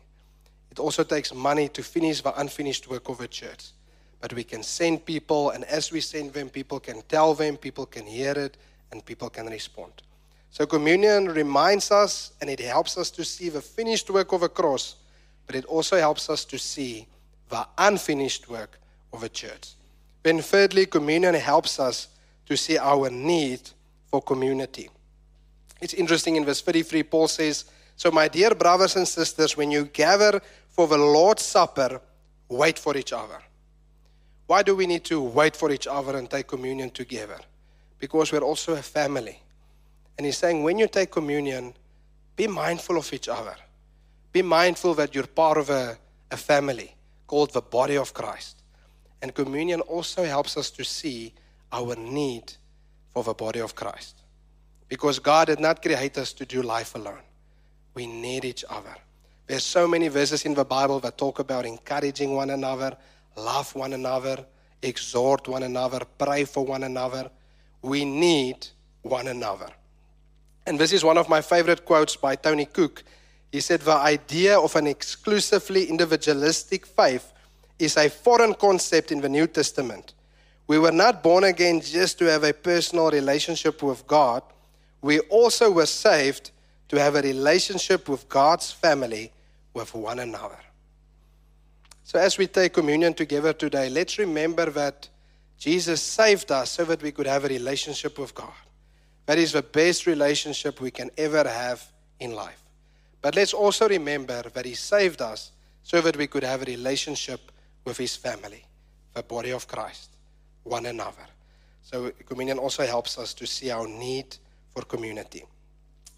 It 0.72 0.80
also 0.80 1.04
takes 1.04 1.34
money 1.34 1.68
to 1.70 1.84
finish 1.84 2.22
the 2.22 2.38
unfinished 2.40 2.90
work 2.90 3.10
of 3.10 3.22
a 3.22 3.28
church. 3.28 3.72
But 4.20 4.34
we 4.34 4.44
can 4.44 4.64
send 4.64 5.06
people, 5.06 5.50
and 5.50 5.64
as 5.66 5.92
we 5.92 6.00
send 6.00 6.34
them, 6.34 6.50
people 6.50 6.80
can 6.80 7.02
tell 7.10 7.34
them, 7.34 7.58
people 7.58 7.86
can 7.86 8.06
hear 8.06 8.32
it, 8.32 8.58
and 8.92 9.06
people 9.06 9.30
can 9.30 9.48
respond. 9.48 9.92
So 10.54 10.68
communion 10.68 11.30
reminds 11.30 11.92
us 11.92 12.34
and 12.40 12.48
it 12.48 12.60
helps 12.60 12.96
us 12.96 13.10
to 13.12 13.26
see 13.26 13.50
the 13.50 13.60
finished 13.60 14.12
work 14.12 14.32
of 14.34 14.44
a 14.44 14.50
cross, 14.50 14.98
but 15.48 15.56
it 15.56 15.66
also 15.66 15.98
helps 15.98 16.30
us 16.30 16.46
to 16.46 16.60
see 16.60 17.08
the 17.50 17.68
unfinished 17.80 18.48
work 18.48 18.80
of 19.14 19.24
a 19.24 19.30
church. 19.30 19.76
Then, 20.24 20.42
thirdly, 20.42 20.86
communion 20.86 21.36
helps 21.36 21.80
us 21.80 22.08
to 22.48 22.58
see 22.58 22.78
our 22.78 23.10
need 23.10 23.62
for 24.08 24.22
community. 24.22 24.90
It's 25.82 25.94
interesting 25.94 26.36
in 26.36 26.46
verse 26.46 26.62
33, 26.62 27.04
Paul 27.04 27.28
says, 27.28 27.66
So, 27.96 28.12
my 28.12 28.28
dear 28.28 28.56
brothers 28.56 28.96
and 28.96 29.08
sisters, 29.08 29.56
when 29.56 29.72
you 29.72 29.86
gather 29.86 30.42
for 30.70 30.88
the 30.88 30.98
Lord's 30.98 31.44
Supper, 31.44 32.02
wait 32.50 32.80
for 32.80 32.98
each 32.98 33.14
other. 33.14 33.42
Why 34.48 34.64
do 34.64 34.76
we 34.76 34.88
need 34.88 35.04
to 35.06 35.22
wait 35.22 35.56
for 35.56 35.72
each 35.72 35.88
other 35.88 36.18
and 36.18 36.30
take 36.30 36.48
communion 36.48 36.90
together? 36.90 37.40
Because 38.00 38.32
we're 38.32 38.40
also 38.40 38.74
a 38.74 38.82
family. 38.82 39.42
And 40.18 40.26
he's 40.26 40.38
saying, 40.38 40.64
when 40.64 40.78
you 40.78 40.88
take 40.88 41.12
communion, 41.12 41.74
be 42.36 42.48
mindful 42.48 42.98
of 42.98 43.12
each 43.14 43.30
other. 43.30 43.56
Be 44.32 44.42
mindful 44.42 44.96
that 44.96 45.14
you're 45.16 45.28
part 45.28 45.58
of 45.58 45.70
a, 45.70 45.98
a 46.32 46.38
family 46.38 46.96
called 47.28 47.54
the 47.54 47.62
body 47.62 47.98
of 47.98 48.14
Christ. 48.14 48.63
And 49.24 49.34
communion 49.34 49.80
also 49.80 50.26
helps 50.26 50.58
us 50.58 50.70
to 50.72 50.84
see 50.84 51.34
our 51.72 51.96
need 51.96 52.52
for 53.14 53.24
the 53.24 53.34
body 53.34 53.62
of 53.62 53.74
Christ. 53.74 54.18
Because 54.90 55.18
God 55.18 55.48
did 55.48 55.62
not 55.62 55.82
create 55.82 56.18
us 56.18 56.34
to 56.34 56.46
do 56.46 56.62
life 56.62 56.94
alone. 56.94 57.24
We 57.94 58.06
need 58.06 58.44
each 58.44 58.66
other. 58.70 58.94
There's 59.48 59.64
so 59.64 59.88
many 59.88 60.10
verses 60.10 60.44
in 60.44 60.54
the 60.54 60.66
Bible 60.66 61.00
that 61.00 61.18
talk 61.18 61.40
about 61.40 61.66
encouraging 61.66 62.36
one 62.36 62.50
another, 62.50 62.98
love 63.38 63.74
one 63.76 63.94
another, 63.94 64.46
exhort 64.82 65.48
one 65.48 65.64
another, 65.64 66.02
pray 66.18 66.44
for 66.44 66.66
one 66.66 66.84
another. 66.84 67.32
We 67.82 68.04
need 68.04 68.68
one 69.04 69.28
another. 69.30 69.70
And 70.68 70.78
this 70.78 70.92
is 70.92 71.06
one 71.06 71.18
of 71.18 71.30
my 71.30 71.40
favorite 71.40 71.86
quotes 71.86 72.18
by 72.18 72.36
Tony 72.36 72.66
Cooke. 72.66 73.04
He 73.54 73.62
said, 73.62 73.80
The 73.82 73.94
idea 73.94 74.60
of 74.60 74.76
an 74.76 74.86
exclusively 74.86 75.86
individualistic 75.86 76.86
faith 76.86 77.33
is 77.84 77.98
a 77.98 78.10
foreign 78.10 78.54
concept 78.54 79.12
in 79.12 79.22
the 79.22 79.30
New 79.30 79.48
Testament. 79.48 80.14
We 80.68 80.80
were 80.80 80.92
not 80.92 81.22
born 81.22 81.44
again 81.44 81.82
just 81.82 82.18
to 82.20 82.26
have 82.26 82.44
a 82.44 82.54
personal 82.54 83.12
relationship 83.12 83.84
with 83.84 84.08
God. 84.08 84.44
We 85.02 85.20
also 85.22 85.70
were 85.72 85.86
saved 85.86 86.52
to 86.90 87.00
have 87.00 87.16
a 87.16 87.22
relationship 87.22 88.08
with 88.08 88.30
God's 88.30 88.72
family, 88.72 89.32
with 89.74 89.94
one 89.94 90.20
another. 90.20 90.60
So, 92.04 92.20
as 92.20 92.38
we 92.38 92.48
take 92.48 92.74
communion 92.74 93.14
together 93.14 93.54
today, 93.54 93.90
let's 93.90 94.18
remember 94.20 94.70
that 94.72 95.10
Jesus 95.58 96.02
saved 96.02 96.52
us 96.52 96.72
so 96.72 96.86
that 96.86 97.02
we 97.02 97.12
could 97.12 97.28
have 97.28 97.46
a 97.46 97.48
relationship 97.48 98.20
with 98.20 98.36
God. 98.36 98.54
That 99.26 99.38
is 99.38 99.54
the 99.54 99.62
best 99.62 100.06
relationship 100.06 100.82
we 100.82 100.92
can 100.92 101.10
ever 101.18 101.48
have 101.48 101.84
in 102.20 102.34
life. 102.34 102.62
But 103.22 103.36
let's 103.36 103.54
also 103.54 103.88
remember 103.88 104.44
that 104.54 104.66
He 104.66 104.74
saved 104.74 105.22
us 105.22 105.52
so 105.82 106.02
that 106.02 106.18
we 106.18 106.28
could 106.28 106.44
have 106.44 106.62
a 106.62 106.66
relationship 106.66 107.52
with 107.86 107.98
his 107.98 108.16
family, 108.16 108.64
the 109.14 109.24
body 109.24 109.52
of 109.52 109.68
Christ, 109.68 110.10
one 110.64 110.86
another. 110.86 111.26
So 111.82 112.12
communion 112.26 112.58
also 112.58 112.86
helps 112.86 113.18
us 113.18 113.34
to 113.36 113.46
see 113.46 113.72
our 113.72 113.88
need 113.88 114.38
for 114.74 114.84
community. 114.84 115.44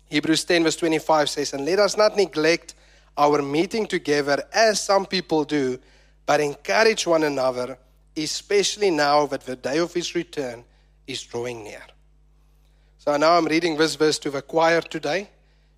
Hebrews 0.05 0.45
10, 0.45 0.63
verse 0.63 0.75
25 0.75 1.29
says, 1.29 1.53
And 1.53 1.65
let 1.65 1.79
us 1.79 1.97
not 1.97 2.15
neglect 2.15 2.75
our 3.17 3.41
meeting 3.41 3.87
together 3.87 4.43
as 4.53 4.79
some 4.79 5.05
people 5.05 5.43
do, 5.43 5.79
but 6.25 6.39
encourage 6.39 7.07
one 7.07 7.23
another, 7.23 7.77
especially 8.15 8.91
now 8.91 9.25
that 9.25 9.41
the 9.41 9.55
day 9.55 9.79
of 9.79 9.93
his 9.93 10.15
return 10.15 10.63
is 11.07 11.23
drawing 11.23 11.63
near. 11.63 11.83
So 12.99 13.15
now 13.17 13.37
I'm 13.37 13.45
reading 13.45 13.77
this 13.77 13.95
verse 13.95 14.19
to 14.19 14.29
the 14.29 14.41
choir 14.41 14.81
today 14.81 15.29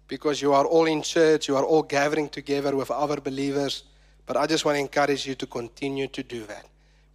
because 0.08 0.42
you 0.42 0.54
are 0.54 0.66
all 0.66 0.86
in 0.86 1.02
church, 1.02 1.48
you 1.48 1.58
are 1.58 1.66
all 1.66 1.84
gathering 1.84 2.30
together 2.30 2.76
with 2.76 2.90
other 2.90 3.20
believers. 3.20 3.84
But 4.28 4.38
I 4.38 4.46
just 4.46 4.66
want 4.66 4.76
to 4.76 4.82
encourage 4.82 5.26
you 5.26 5.34
to 5.36 5.48
continue 5.48 6.08
to 6.10 6.22
do 6.22 6.46
that. 6.46 6.66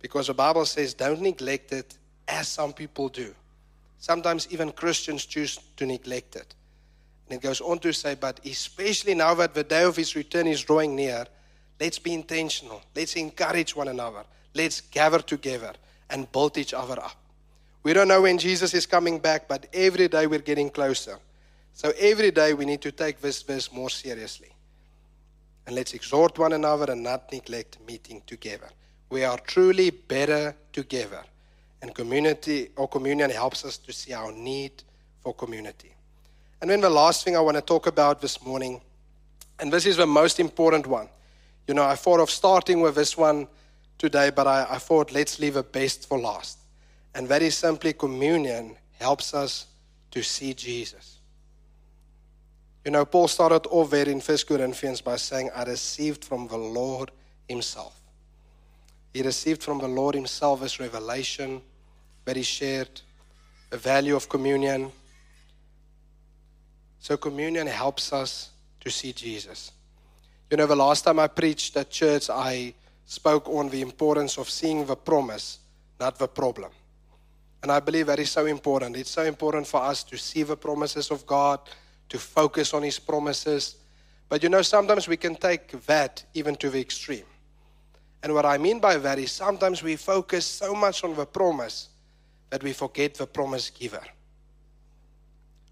Because 0.01 0.27
the 0.27 0.35
Bible 0.35 0.65
says, 0.65 0.95
don't 0.95 1.21
neglect 1.21 1.73
it 1.73 1.97
as 2.27 2.49
some 2.49 2.73
people 2.73 3.09
do. 3.09 3.33
Sometimes 3.99 4.49
even 4.51 4.73
Christians 4.73 5.25
choose 5.27 5.61
to 5.77 5.87
neglect 5.87 6.35
it. 6.35 6.55
And 7.29 7.39
it 7.39 7.43
goes 7.43 7.61
on 7.61 7.79
to 7.81 7.93
say, 7.93 8.17
but 8.17 8.41
especially 8.45 9.15
now 9.15 9.35
that 9.35 9.55
the 9.55 9.63
day 9.63 9.85
of 9.85 9.95
his 9.95 10.17
return 10.17 10.49
is 10.49 10.63
drawing 10.63 10.97
near, 10.97 11.27
let's 11.79 11.99
be 11.99 12.15
intentional. 12.15 12.83
Let's 12.97 13.15
encourage 13.15 13.77
one 13.77 13.89
another. 13.89 14.25
Let's 14.55 14.81
gather 14.81 15.21
together 15.21 15.75
and 16.11 16.31
build 16.33 16.59
each 16.59 16.75
other 16.75 16.99
up. 16.99 17.17
We 17.85 17.93
don't 17.93 18.09
know 18.09 18.23
when 18.23 18.39
Jesus 18.39 18.75
is 18.75 18.87
coming 18.87 19.19
back, 19.19 19.49
but 19.49 19.67
every 19.73 20.09
day 20.09 20.27
we're 20.27 20.41
getting 20.41 20.71
closer. 20.71 21.19
So 21.75 21.93
every 21.99 22.31
day 22.31 22.55
we 22.55 22.65
need 22.65 22.81
to 22.83 22.93
take 22.93 23.21
this 23.21 23.43
verse 23.43 23.73
more 23.73 23.91
seriously. 23.91 24.51
And 25.67 25.77
let's 25.77 25.95
exhort 25.95 26.39
one 26.39 26.53
another 26.53 26.91
and 26.93 27.03
not 27.03 27.31
neglect 27.33 27.79
meeting 27.87 28.23
together. 28.27 28.69
We 29.11 29.25
are 29.25 29.39
truly 29.39 29.91
better 29.91 30.57
together. 30.73 31.23
And 31.81 31.95
community 31.95 32.71
or 32.77 32.89
communion 32.89 33.31
helps 33.31 33.65
us 33.65 33.77
to 33.79 33.93
see 33.93 34.13
our 34.13 34.33
need 34.33 34.83
for 35.21 35.35
community. 35.35 35.95
And 36.61 36.71
then 36.71 36.81
the 36.81 36.91
last 36.91 37.25
thing 37.25 37.37
I 37.37 37.41
want 37.41 37.57
to 37.57 37.63
talk 37.63 37.87
about 37.87 38.21
this 38.21 38.43
morning, 38.45 38.81
and 39.59 39.73
this 39.73 39.87
is 39.87 39.97
the 39.97 40.07
most 40.07 40.39
important 40.41 40.87
one, 40.87 41.09
You 41.69 41.75
know, 41.75 41.85
I 41.85 41.95
thought 41.95 42.21
of 42.21 42.31
starting 42.31 42.81
with 42.81 42.95
this 42.95 43.17
one 43.17 43.47
today, 43.99 44.31
but 44.31 44.47
I, 44.47 44.67
I 44.69 44.79
thought 44.79 45.13
let's 45.13 45.39
leave 45.39 45.57
a 45.57 45.63
best 45.63 46.09
for 46.09 46.19
last. 46.19 46.59
And 47.15 47.29
very 47.29 47.51
simply, 47.51 47.93
communion 47.93 48.77
helps 48.99 49.33
us 49.35 49.67
to 50.11 50.23
see 50.23 50.55
Jesus. 50.55 51.19
You 52.85 52.91
know, 52.91 53.05
Paul 53.05 53.29
started 53.29 53.67
off 53.69 53.91
there 53.91 54.09
in 54.09 54.21
1 54.21 54.39
Corinthians 54.49 55.01
by 55.01 55.17
saying, 55.17 55.51
I 55.55 55.63
received 55.65 56.25
from 56.25 56.49
the 56.49 56.57
Lord 56.57 57.13
Himself. 57.49 58.01
He 59.15 59.23
received 59.23 59.63
from 59.63 59.79
the 59.79 59.89
Lord 59.89 60.15
Himself 60.15 60.61
this 60.61 60.81
revelation 60.81 61.63
where 62.25 62.35
He 62.35 62.43
shared 62.43 63.01
the 63.71 63.77
value 63.77 64.17
of 64.17 64.29
communion. 64.29 64.91
So, 66.99 67.17
communion 67.17 67.67
helps 67.67 68.13
us 68.13 68.51
to 68.81 68.91
see 68.91 69.13
Jesus. 69.13 69.73
You 70.51 70.57
know, 70.57 70.67
the 70.67 70.77
last 70.77 71.03
time 71.03 71.19
I 71.19 71.29
preached 71.29 71.77
at 71.77 71.89
church, 71.89 72.29
I 72.31 72.75
spoke 73.07 73.49
on 73.49 73.69
the 73.69 73.81
importance 73.81 74.39
of 74.39 74.51
seeing 74.51 74.87
the 74.87 74.97
promise, 74.97 75.59
not 76.01 76.19
the 76.19 76.29
problem. 76.29 76.71
And 77.63 77.71
I 77.71 77.79
believe 77.79 78.07
that 78.07 78.19
is 78.19 78.31
so 78.31 78.47
important. 78.47 78.97
It's 78.97 79.11
so 79.11 79.23
important 79.23 79.67
for 79.69 79.81
us 79.83 80.03
to 80.05 80.19
see 80.19 80.43
the 80.43 80.57
promises 80.57 81.11
of 81.11 81.25
God, 81.27 81.61
to 82.09 82.19
focus 82.19 82.75
on 82.75 82.83
His 82.83 82.99
promises. 82.99 83.77
But 84.29 84.43
you 84.43 84.49
know, 84.49 84.63
sometimes 84.63 85.09
we 85.09 85.17
can 85.17 85.35
take 85.35 85.71
that 85.87 86.25
even 86.35 86.57
to 86.57 86.71
the 86.71 86.81
extreme. 86.81 87.25
And 88.23 88.35
what 88.35 88.47
I 88.47 88.59
mean 88.59 88.79
by 88.79 88.97
that 88.99 89.19
is 89.19 89.33
sometimes 89.33 89.83
we 89.83 89.97
focus 89.97 90.47
so 90.47 90.75
much 90.75 91.03
on 91.03 91.15
the 91.17 91.27
promise 91.27 91.89
that 92.51 92.63
we 92.63 92.73
forget 92.73 93.15
the 93.15 93.27
promise 93.27 93.71
giver. 93.71 94.05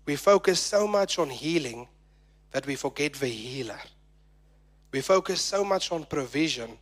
We 0.06 0.16
focus 0.16 0.58
so 0.58 0.88
much 0.88 1.18
on 1.18 1.30
healing 1.30 1.86
that 2.50 2.66
we 2.66 2.74
forget 2.74 3.14
the 3.14 3.28
healer. 3.28 3.78
We 4.92 5.00
focus 5.00 5.40
so 5.40 5.64
much 5.64 5.92
on 5.92 6.04
provision 6.04 6.78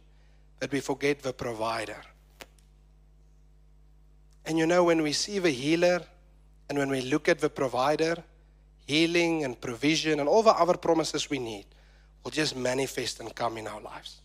that 0.61 0.72
we 0.72 0.80
forget 0.80 1.20
the 1.22 1.32
provider. 1.32 2.01
And 4.46 4.57
you 4.57 4.66
know, 4.66 4.84
when 4.84 5.03
we 5.03 5.12
see 5.12 5.38
the 5.38 5.51
healer 5.51 6.01
and 6.70 6.78
when 6.78 6.88
we 6.88 7.03
look 7.03 7.28
at 7.28 7.38
the 7.38 7.51
provider, 7.51 8.16
healing 8.89 9.45
and 9.45 9.61
provision 9.61 10.18
and 10.18 10.28
all 10.28 10.43
the 10.43 10.51
other 10.51 10.76
promises 10.76 11.28
we 11.28 11.39
need 11.39 11.66
will 12.24 12.30
just 12.30 12.57
manifest 12.57 13.20
and 13.20 13.34
come 13.34 13.59
in 13.59 13.66
our 13.66 13.82
lives. 13.82 14.22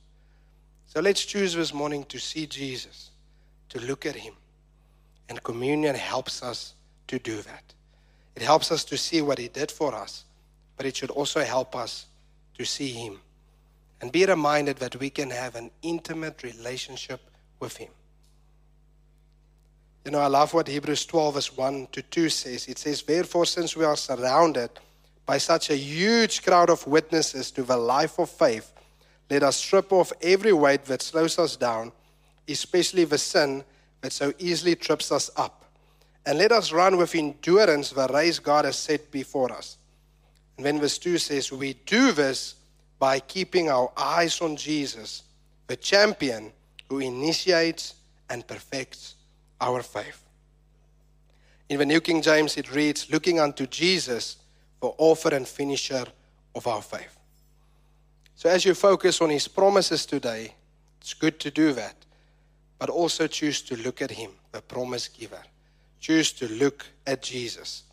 So 0.87 1.01
let's 1.01 1.25
choose 1.25 1.53
this 1.53 1.73
morning 1.73 2.05
to 2.05 2.17
see 2.17 2.47
Jesus, 2.47 3.11
to 3.69 3.79
look 3.81 4.05
at 4.05 4.15
Him. 4.15 4.33
And 5.27 5.43
communion 5.43 5.95
helps 5.95 6.41
us 6.41 6.75
to 7.07 7.19
do 7.19 7.41
that. 7.41 7.73
It 8.37 8.41
helps 8.41 8.71
us 8.71 8.85
to 8.85 8.97
see 8.97 9.21
what 9.21 9.37
He 9.37 9.49
did 9.49 9.69
for 9.69 9.93
us, 9.93 10.23
but 10.77 10.85
it 10.85 10.95
should 10.95 11.11
also 11.11 11.41
help 11.41 11.75
us 11.75 12.05
to 12.57 12.63
see 12.63 12.89
Him 12.89 13.19
and 13.99 14.13
be 14.13 14.25
reminded 14.25 14.77
that 14.77 14.95
we 14.95 15.09
can 15.09 15.29
have 15.29 15.55
an 15.55 15.71
intimate 15.81 16.41
relationship 16.41 17.19
with 17.59 17.75
Him. 17.75 17.89
You 20.05 20.11
know, 20.11 20.19
I 20.19 20.27
love 20.27 20.53
what 20.53 20.67
Hebrews 20.67 21.05
12, 21.05 21.33
verse 21.33 21.57
1 21.57 21.87
to 21.93 22.01
2 22.01 22.29
says. 22.29 22.67
It 22.67 22.77
says, 22.77 23.03
Therefore, 23.03 23.45
since 23.45 23.77
we 23.77 23.85
are 23.85 23.95
surrounded 23.95 24.69
by 25.25 25.37
such 25.37 25.69
a 25.69 25.77
huge 25.77 26.43
crowd 26.43 26.69
of 26.69 26.85
witnesses 26.85 27.51
to 27.51 27.63
the 27.63 27.77
life 27.77 28.19
of 28.19 28.29
faith, 28.29 28.73
let 29.29 29.43
us 29.43 29.55
strip 29.55 29.93
off 29.93 30.11
every 30.21 30.51
weight 30.51 30.83
that 30.85 31.01
slows 31.01 31.39
us 31.39 31.55
down, 31.55 31.93
especially 32.49 33.05
the 33.05 33.17
sin 33.17 33.63
that 34.01 34.11
so 34.11 34.33
easily 34.39 34.75
trips 34.75 35.09
us 35.09 35.31
up. 35.37 35.63
And 36.25 36.37
let 36.37 36.51
us 36.51 36.73
run 36.73 36.97
with 36.97 37.15
endurance 37.15 37.91
the 37.91 38.07
race 38.07 38.39
God 38.39 38.65
has 38.65 38.75
set 38.75 39.09
before 39.09 39.53
us. 39.53 39.77
And 40.57 40.65
then 40.65 40.81
verse 40.81 40.97
2 40.97 41.17
says, 41.17 41.51
We 41.51 41.75
do 41.85 42.11
this 42.11 42.55
by 42.99 43.21
keeping 43.21 43.69
our 43.69 43.91
eyes 43.95 44.41
on 44.41 44.57
Jesus, 44.57 45.23
the 45.67 45.77
champion 45.77 46.51
who 46.89 46.99
initiates 46.99 47.95
and 48.29 48.45
perfects 48.45 49.15
our 49.63 49.81
faith. 49.81 50.23
In 51.69 51.79
the 51.79 51.85
New 51.85 52.01
King 52.01 52.21
James, 52.21 52.57
it 52.57 52.73
reads, 52.73 53.09
Looking 53.09 53.39
unto 53.39 53.65
Jesus, 53.65 54.37
the 54.81 54.87
author 54.97 55.33
and 55.33 55.47
finisher 55.47 56.05
of 56.53 56.67
our 56.67 56.81
faith. 56.81 57.17
So, 58.35 58.49
as 58.49 58.65
you 58.65 58.73
focus 58.73 59.21
on 59.21 59.29
his 59.29 59.47
promises 59.47 60.05
today, 60.05 60.53
it's 60.99 61.13
good 61.13 61.39
to 61.39 61.51
do 61.51 61.71
that. 61.73 61.95
But 62.77 62.89
also 62.89 63.27
choose 63.27 63.61
to 63.63 63.77
look 63.77 64.01
at 64.01 64.11
him, 64.11 64.31
the 64.51 64.61
promise 64.61 65.07
giver. 65.07 65.41
Choose 66.01 66.33
to 66.33 66.49
look 66.49 66.85
at 67.07 67.21
Jesus. 67.21 67.83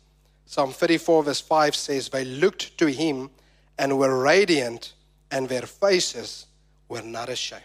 Psalm 0.45 0.71
34, 0.71 1.23
verse 1.23 1.39
5 1.39 1.75
says, 1.75 2.09
They 2.09 2.25
looked 2.25 2.77
to 2.79 2.87
him 2.87 3.29
and 3.77 3.97
were 3.97 4.21
radiant, 4.21 4.93
and 5.31 5.47
their 5.47 5.61
faces 5.61 6.47
were 6.89 7.01
not 7.01 7.29
ashamed. 7.29 7.63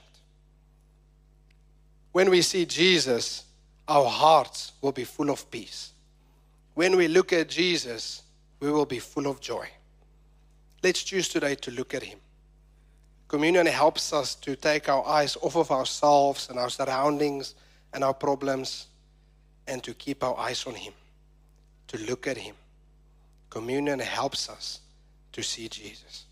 When 2.12 2.30
we 2.30 2.42
see 2.42 2.64
Jesus, 2.64 3.45
our 3.89 4.09
hearts 4.09 4.72
will 4.80 4.93
be 4.93 5.05
full 5.05 5.30
of 5.30 5.51
peace. 5.51 5.93
When 6.74 6.97
we 6.97 7.09
look 7.09 7.32
at 7.32 7.49
Jesus, 7.49 8.22
we 8.61 8.70
will 8.70 8.87
be 8.87 8.99
full 8.99 9.26
of 9.26 9.41
joy. 9.41 9.68
Let's 10.82 11.03
choose 11.03 11.28
today 11.28 11.55
to 11.57 11.70
look 11.70 11.95
at 11.95 12.03
him. 12.03 12.18
Communion 13.28 13.66
helps 13.66 14.12
us 14.12 14.34
to 14.37 14.55
take 14.55 14.89
our 14.89 15.05
eyes 15.07 15.37
off 15.43 15.57
of 15.57 15.70
ourselves 15.70 16.49
and 16.49 16.59
our 16.59 16.70
surroundings 16.70 17.55
and 17.93 18.05
our 18.05 18.14
problems 18.14 18.87
and 19.66 19.82
to 19.82 19.95
keep 19.95 20.22
our 20.22 20.39
eyes 20.39 20.64
on 20.66 20.74
Him, 20.74 20.93
to 21.89 21.99
look 21.99 22.26
at 22.26 22.37
Him. 22.37 22.55
Communion 23.51 23.99
helps 23.99 24.49
us 24.49 24.80
to 25.32 25.43
see 25.43 25.68
Jesus. 25.68 26.26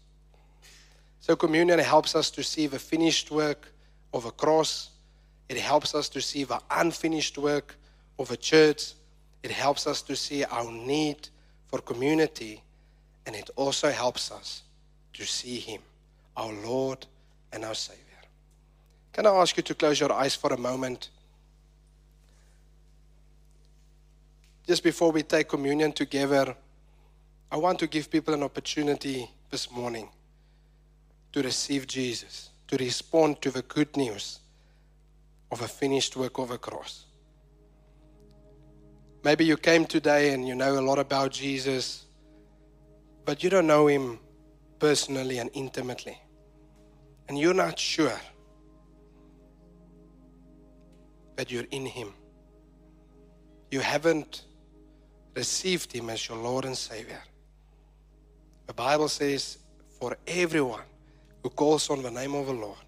So, 1.20 1.34
communion 1.34 1.78
helps 1.78 2.14
us 2.14 2.30
to 2.32 2.42
see 2.42 2.66
the 2.66 2.78
finished 2.78 3.30
work 3.30 3.72
of 4.12 4.26
a 4.26 4.30
cross. 4.30 4.90
It 5.48 5.58
helps 5.58 5.94
us 5.94 6.08
to 6.10 6.20
see 6.20 6.44
the 6.44 6.60
unfinished 6.70 7.38
work 7.38 7.76
of 8.18 8.30
a 8.30 8.36
church. 8.36 8.94
It 9.42 9.50
helps 9.50 9.86
us 9.86 10.02
to 10.02 10.16
see 10.16 10.44
our 10.44 10.70
need 10.70 11.28
for 11.66 11.80
community. 11.80 12.62
And 13.26 13.36
it 13.36 13.50
also 13.56 13.90
helps 13.90 14.30
us 14.30 14.62
to 15.14 15.24
see 15.24 15.58
Him 15.58 15.80
our 16.36 16.52
Lord 16.52 17.06
and 17.52 17.64
our 17.64 17.74
Savior. 17.74 18.00
Can 19.12 19.26
I 19.26 19.30
ask 19.30 19.56
you 19.56 19.62
to 19.62 19.74
close 19.74 20.00
your 20.00 20.12
eyes 20.12 20.34
for 20.34 20.52
a 20.52 20.58
moment? 20.58 21.10
Just 24.66 24.82
before 24.82 25.12
we 25.12 25.22
take 25.22 25.48
communion 25.48 25.92
together, 25.92 26.56
I 27.52 27.56
want 27.56 27.78
to 27.80 27.86
give 27.86 28.10
people 28.10 28.34
an 28.34 28.42
opportunity 28.42 29.30
this 29.50 29.70
morning 29.70 30.08
to 31.32 31.42
receive 31.42 31.86
Jesus, 31.86 32.50
to 32.68 32.76
respond 32.76 33.40
to 33.42 33.50
the 33.50 33.62
good 33.62 33.96
news 33.96 34.40
of 35.50 35.62
a 35.62 35.68
finished 35.68 36.16
work 36.16 36.38
of 36.38 36.50
a 36.50 36.58
cross. 36.58 37.06
Maybe 39.22 39.44
you 39.44 39.56
came 39.56 39.86
today 39.86 40.32
and 40.32 40.46
you 40.46 40.54
know 40.54 40.78
a 40.78 40.82
lot 40.82 40.98
about 40.98 41.32
Jesus, 41.32 42.04
but 43.24 43.42
you 43.42 43.50
don't 43.50 43.66
know 43.66 43.86
him 43.86 44.18
personally 44.78 45.38
and 45.38 45.50
intimately 45.54 46.18
and 47.28 47.38
you're 47.38 47.54
not 47.54 47.78
sure 47.78 48.20
that 51.36 51.50
you're 51.50 51.66
in 51.70 51.86
Him, 51.86 52.12
you 53.70 53.80
haven't 53.80 54.44
received 55.34 55.92
Him 55.92 56.10
as 56.10 56.28
your 56.28 56.38
Lord 56.38 56.64
and 56.64 56.76
Savior. 56.76 57.22
The 58.66 58.74
Bible 58.74 59.08
says, 59.08 59.58
For 59.98 60.16
everyone 60.26 60.84
who 61.42 61.50
calls 61.50 61.90
on 61.90 62.02
the 62.02 62.10
name 62.10 62.34
of 62.34 62.46
the 62.46 62.52
Lord 62.52 62.78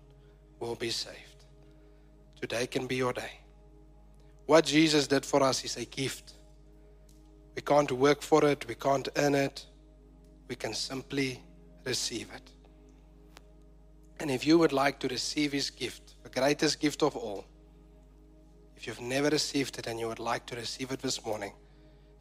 will 0.60 0.76
be 0.76 0.90
saved. 0.90 1.25
Today 2.40 2.66
can 2.66 2.86
be 2.86 2.96
your 2.96 3.12
day. 3.12 3.40
What 4.46 4.64
Jesus 4.64 5.06
did 5.06 5.24
for 5.24 5.42
us 5.42 5.64
is 5.64 5.76
a 5.76 5.84
gift. 5.84 6.34
We 7.54 7.62
can't 7.62 7.90
work 7.90 8.22
for 8.22 8.44
it, 8.44 8.66
we 8.68 8.74
can't 8.74 9.08
earn 9.16 9.34
it, 9.34 9.64
we 10.48 10.54
can 10.54 10.74
simply 10.74 11.42
receive 11.84 12.28
it. 12.34 12.50
And 14.20 14.30
if 14.30 14.46
you 14.46 14.58
would 14.58 14.72
like 14.72 14.98
to 15.00 15.08
receive 15.08 15.52
His 15.52 15.70
gift, 15.70 16.14
the 16.22 16.28
greatest 16.28 16.80
gift 16.80 17.02
of 17.02 17.16
all, 17.16 17.44
if 18.76 18.86
you've 18.86 19.00
never 19.00 19.30
received 19.30 19.78
it 19.78 19.86
and 19.86 19.98
you 19.98 20.06
would 20.06 20.18
like 20.18 20.46
to 20.46 20.56
receive 20.56 20.90
it 20.90 21.00
this 21.00 21.24
morning, 21.24 21.52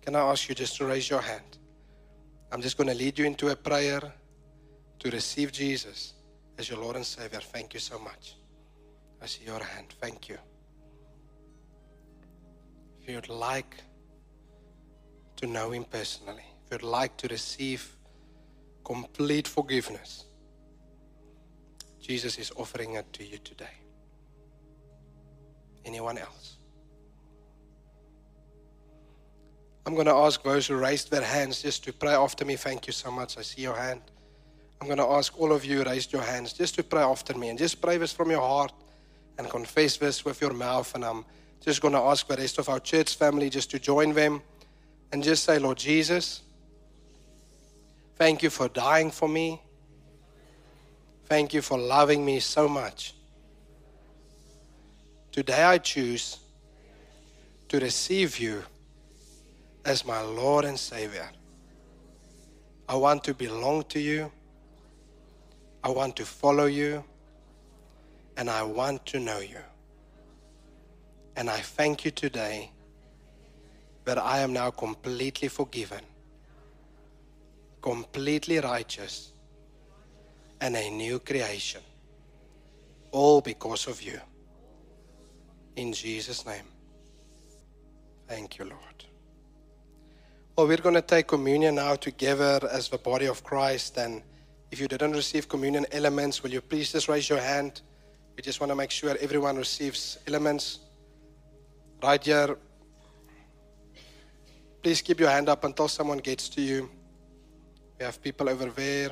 can 0.02 0.16
I 0.16 0.20
ask 0.20 0.48
you 0.48 0.56
just 0.56 0.78
to 0.78 0.86
raise 0.86 1.10
your 1.10 1.22
hand? 1.22 1.58
I'm 2.52 2.62
just 2.62 2.78
going 2.78 2.88
to 2.88 2.96
lead 2.96 3.20
you 3.20 3.26
into 3.26 3.50
a 3.50 3.56
prayer 3.56 4.02
to 5.00 5.10
receive 5.10 5.52
Jesus 5.52 6.14
as 6.58 6.70
your 6.70 6.80
Lord 6.80 6.96
and 6.96 7.06
Savior. 7.06 7.42
Thank 7.42 7.74
you 7.74 7.80
so 7.80 8.00
much. 8.00 8.36
I 9.26 9.28
see 9.28 9.46
your 9.46 9.64
hand. 9.64 9.88
Thank 10.00 10.30
you. 10.30 10.38
If 13.02 13.10
you'd 13.10 13.28
like 13.28 13.76
to 15.38 15.48
know 15.48 15.72
Him 15.72 15.84
personally, 15.84 16.46
if 16.64 16.72
you'd 16.72 16.84
like 16.84 17.18
to 17.18 17.28
receive 17.30 17.98
complete 18.84 19.48
forgiveness, 19.48 20.26
Jesus 22.00 22.38
is 22.38 22.52
offering 22.56 22.94
it 22.94 23.12
to 23.14 23.26
you 23.26 23.40
today. 23.40 23.76
Anyone 25.86 26.20
else? 26.20 26.58
I'm 29.88 29.96
going 29.96 30.06
to 30.06 30.14
ask 30.14 30.44
those 30.44 30.68
who 30.68 30.76
raised 30.76 31.10
their 31.10 31.24
hands 31.24 31.64
just 31.64 31.84
to 31.86 31.94
pray 31.94 32.14
after 32.14 32.46
me. 32.46 32.58
Thank 32.58 32.86
you 32.86 32.94
so 32.94 33.10
much. 33.10 33.40
I 33.40 33.42
see 33.42 33.64
your 33.64 33.76
hand. 33.76 34.02
I'm 34.80 34.86
going 34.86 35.00
to 35.00 35.08
ask 35.18 35.36
all 35.40 35.52
of 35.52 35.66
you 35.66 35.84
raise 35.84 36.14
your 36.14 36.22
hands 36.22 36.54
just 36.54 36.76
to 36.76 36.84
pray 36.84 37.02
after 37.02 37.36
me 37.36 37.50
and 37.50 37.58
just 37.58 37.82
pray 37.82 37.98
this 37.98 38.14
from 38.14 38.30
your 38.30 38.42
heart 38.42 38.72
and 39.38 39.50
confess 39.50 39.98
this 39.98 40.24
with 40.26 40.42
your 40.42 40.54
mouth. 40.54 40.94
And 40.96 41.04
I'm 41.04 41.26
just 41.62 41.82
going 41.82 41.94
to 41.94 42.00
ask 42.00 42.28
the 42.28 42.36
rest 42.36 42.58
of 42.60 42.70
our 42.70 42.80
church 42.80 43.16
family 43.16 43.50
just 43.50 43.72
to 43.72 43.80
join 43.80 44.14
them 44.14 44.42
and 45.12 45.24
just 45.24 45.44
say, 45.44 45.60
Lord 45.60 45.78
Jesus, 45.78 46.42
thank 48.16 48.44
you 48.44 48.50
for 48.50 48.68
dying 48.70 49.12
for 49.12 49.28
me. 49.28 49.62
Thank 51.26 51.54
you 51.54 51.62
for 51.62 51.78
loving 51.78 52.24
me 52.24 52.40
so 52.40 52.68
much. 52.68 53.16
Today 55.32 55.64
I 55.64 55.80
choose 55.80 56.38
to 57.68 57.80
receive 57.80 58.40
you 58.40 58.64
as 59.84 60.06
my 60.06 60.22
Lord 60.22 60.66
and 60.66 60.80
Savior. 60.80 61.28
I 62.88 62.96
want 62.96 63.24
to 63.24 63.34
belong 63.34 63.84
to 63.86 64.00
you. 64.00 64.32
I 65.84 65.90
want 65.90 66.16
to 66.18 66.26
follow 66.26 66.66
you. 66.66 67.04
And 68.38 68.50
I 68.50 68.64
want 68.64 69.06
to 69.08 69.20
know 69.20 69.40
you. 69.40 69.60
And 71.36 71.50
I 71.50 71.58
thank 71.58 72.06
you 72.06 72.12
today 72.12 72.72
that 74.06 74.18
I 74.18 74.40
am 74.40 74.54
now 74.54 74.72
completely 74.72 75.48
forgiven, 75.48 76.02
completely 77.82 78.60
righteous, 78.60 79.32
and 80.62 80.76
a 80.76 80.90
new 80.90 81.20
creation. 81.20 81.82
All 83.12 83.42
because 83.42 83.88
of 83.88 84.02
you. 84.02 84.20
In 85.76 85.92
Jesus' 85.94 86.46
name. 86.46 86.66
Thank 88.28 88.58
you, 88.58 88.66
Lord. 88.66 89.06
Well, 90.56 90.68
we're 90.68 90.78
going 90.78 90.96
to 90.96 91.02
take 91.02 91.28
communion 91.28 91.76
now 91.76 91.96
together 91.96 92.60
as 92.72 92.88
the 92.88 92.98
body 92.98 93.26
of 93.26 93.44
Christ. 93.44 93.98
And 93.98 94.22
if 94.72 94.80
you 94.80 94.88
didn't 94.88 95.12
receive 95.12 95.50
communion 95.50 95.86
elements, 95.92 96.42
will 96.42 96.52
you 96.52 96.62
please 96.62 96.94
just 96.94 97.10
raise 97.10 97.30
your 97.30 97.42
hand? 97.42 97.82
We 98.36 98.44
just 98.44 98.60
want 98.60 98.70
to 98.72 98.76
make 98.76 98.92
sure 98.92 99.16
everyone 99.22 99.56
receives 99.58 100.18
elements. 100.28 100.80
Right 102.04 102.24
here. 102.24 102.58
Please 104.84 105.02
keep 105.02 105.20
your 105.20 105.30
hand 105.30 105.50
up 105.50 105.64
until 105.64 105.88
someone 105.88 106.20
gets 106.20 106.50
to 106.50 106.62
you. 106.62 106.90
We 107.98 108.06
have 108.06 108.22
people 108.22 108.50
over 108.50 108.66
there. 108.66 109.12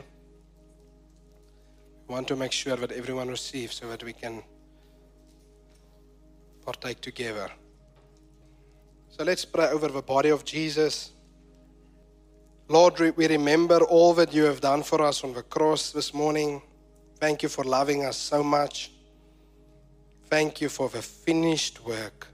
We 2.07 2.13
want 2.13 2.27
to 2.27 2.35
make 2.35 2.51
sure 2.51 2.75
that 2.75 2.91
everyone 2.91 3.29
receives 3.29 3.75
so 3.75 3.87
that 3.87 4.03
we 4.03 4.13
can 4.13 4.43
partake 6.65 7.01
together. 7.01 7.49
So 9.09 9.23
let's 9.23 9.45
pray 9.45 9.67
over 9.67 9.87
the 9.87 10.01
body 10.01 10.29
of 10.29 10.43
Jesus. 10.43 11.11
Lord, 12.67 12.99
we 12.99 13.27
remember 13.27 13.79
all 13.85 14.13
that 14.13 14.33
you 14.33 14.43
have 14.43 14.61
done 14.61 14.83
for 14.83 15.01
us 15.01 15.23
on 15.23 15.33
the 15.33 15.43
cross 15.43 15.91
this 15.91 16.13
morning. 16.13 16.61
Thank 17.19 17.43
you 17.43 17.49
for 17.49 17.63
loving 17.63 18.05
us 18.05 18.17
so 18.17 18.43
much. 18.43 18.92
Thank 20.33 20.61
you 20.61 20.69
for 20.69 20.89
the 20.89 21.03
finished 21.03 21.85
work 21.85 22.27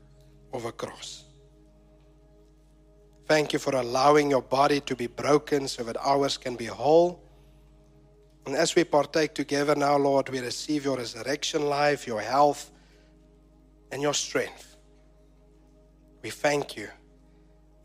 of 0.54 0.64
a 0.64 0.72
cross. 0.72 1.26
Thank 3.28 3.52
you 3.52 3.60
for 3.60 3.76
allowing 3.76 4.30
your 4.30 4.42
body 4.42 4.80
to 4.80 4.96
be 4.96 5.08
broken 5.08 5.68
so 5.68 5.84
that 5.84 5.98
ours 5.98 6.38
can 6.38 6.56
be 6.56 6.64
whole. 6.64 7.22
And 8.46 8.56
as 8.56 8.74
we 8.74 8.86
partake 8.86 9.36
together 9.36 9.76
now, 9.76 9.98
Lord, 9.98 10.30
we 10.30 10.40
receive 10.40 10.86
your 10.86 10.96
resurrection 10.96 11.68
life, 11.68 12.08
your 12.08 12.22
health, 12.22 12.72
and 13.92 14.02
your 14.02 14.14
strength. 14.14 14.78
We 16.22 16.30
thank 16.30 16.78
you, 16.78 16.88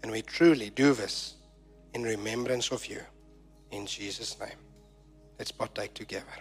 and 0.05 0.13
we 0.13 0.23
truly 0.23 0.71
do 0.71 0.95
this 0.95 1.35
in 1.93 2.05
remembrance 2.05 2.71
of 2.71 2.87
you. 2.87 3.01
In 3.73 3.85
Jesus' 3.85 4.39
name. 4.39 4.61
Let's 5.41 5.51
partake 5.51 5.93
together. 5.93 6.39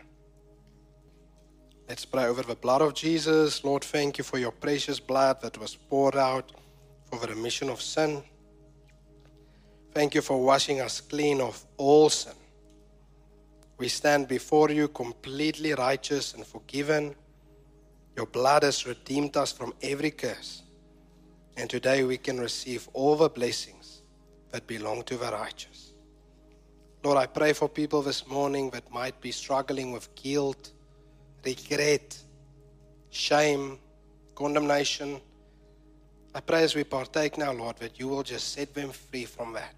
Let's 1.90 2.06
pray 2.06 2.26
over 2.26 2.44
the 2.44 2.56
blood 2.56 2.82
of 2.82 2.94
Jesus. 2.94 3.64
Lord, 3.64 3.84
thank 3.84 4.18
you 4.18 4.24
for 4.24 4.38
your 4.38 4.52
precious 4.52 5.02
blood 5.02 5.42
that 5.42 5.58
was 5.58 5.76
poured 5.76 6.16
out 6.16 6.52
for 7.10 7.20
the 7.20 7.28
remission 7.28 7.70
of 7.70 7.82
sin. 7.82 8.24
Thank 9.94 10.16
you 10.16 10.22
for 10.22 10.42
washing 10.42 10.80
us 10.80 11.02
clean 11.02 11.42
of 11.42 11.64
all 11.78 12.10
sin. 12.10 12.34
We 13.78 13.90
stand 13.90 14.30
before 14.30 14.72
you 14.72 14.88
completely 14.88 15.74
righteous 15.74 16.34
and 16.34 16.46
forgiven. 16.46 17.16
Your 18.16 18.28
blood 18.28 18.64
has 18.64 18.88
redeemed 18.88 19.36
us 19.36 19.52
from 19.52 19.74
every 19.82 20.12
curse. 20.12 20.64
And 21.58 21.70
today 21.70 22.04
we 22.06 22.18
can 22.18 22.40
receive 22.40 22.88
all 22.94 23.18
the 23.18 23.30
blessings 23.30 24.04
that 24.52 24.66
belong 24.68 25.04
to 25.04 25.18
the 25.18 25.32
righteous. 25.32 25.94
Lord, 27.04 27.18
I 27.18 27.26
pray 27.26 27.52
for 27.52 27.68
people 27.68 28.02
this 28.02 28.26
morning 28.26 28.70
that 28.70 28.90
might 28.90 29.20
be 29.20 29.32
struggling 29.32 29.92
with 29.92 30.16
guilt, 30.16 30.72
regret, 31.46 32.18
shame, 33.10 33.78
condemnation. 34.36 35.20
I 36.36 36.40
pray 36.40 36.64
as 36.64 36.76
we 36.76 36.84
partake 36.84 37.38
now, 37.38 37.52
Lord, 37.52 37.78
that 37.78 38.00
you 38.00 38.08
will 38.08 38.24
just 38.24 38.54
set 38.54 38.74
them 38.74 38.92
free 38.92 39.26
from 39.26 39.54
that. 39.54 39.76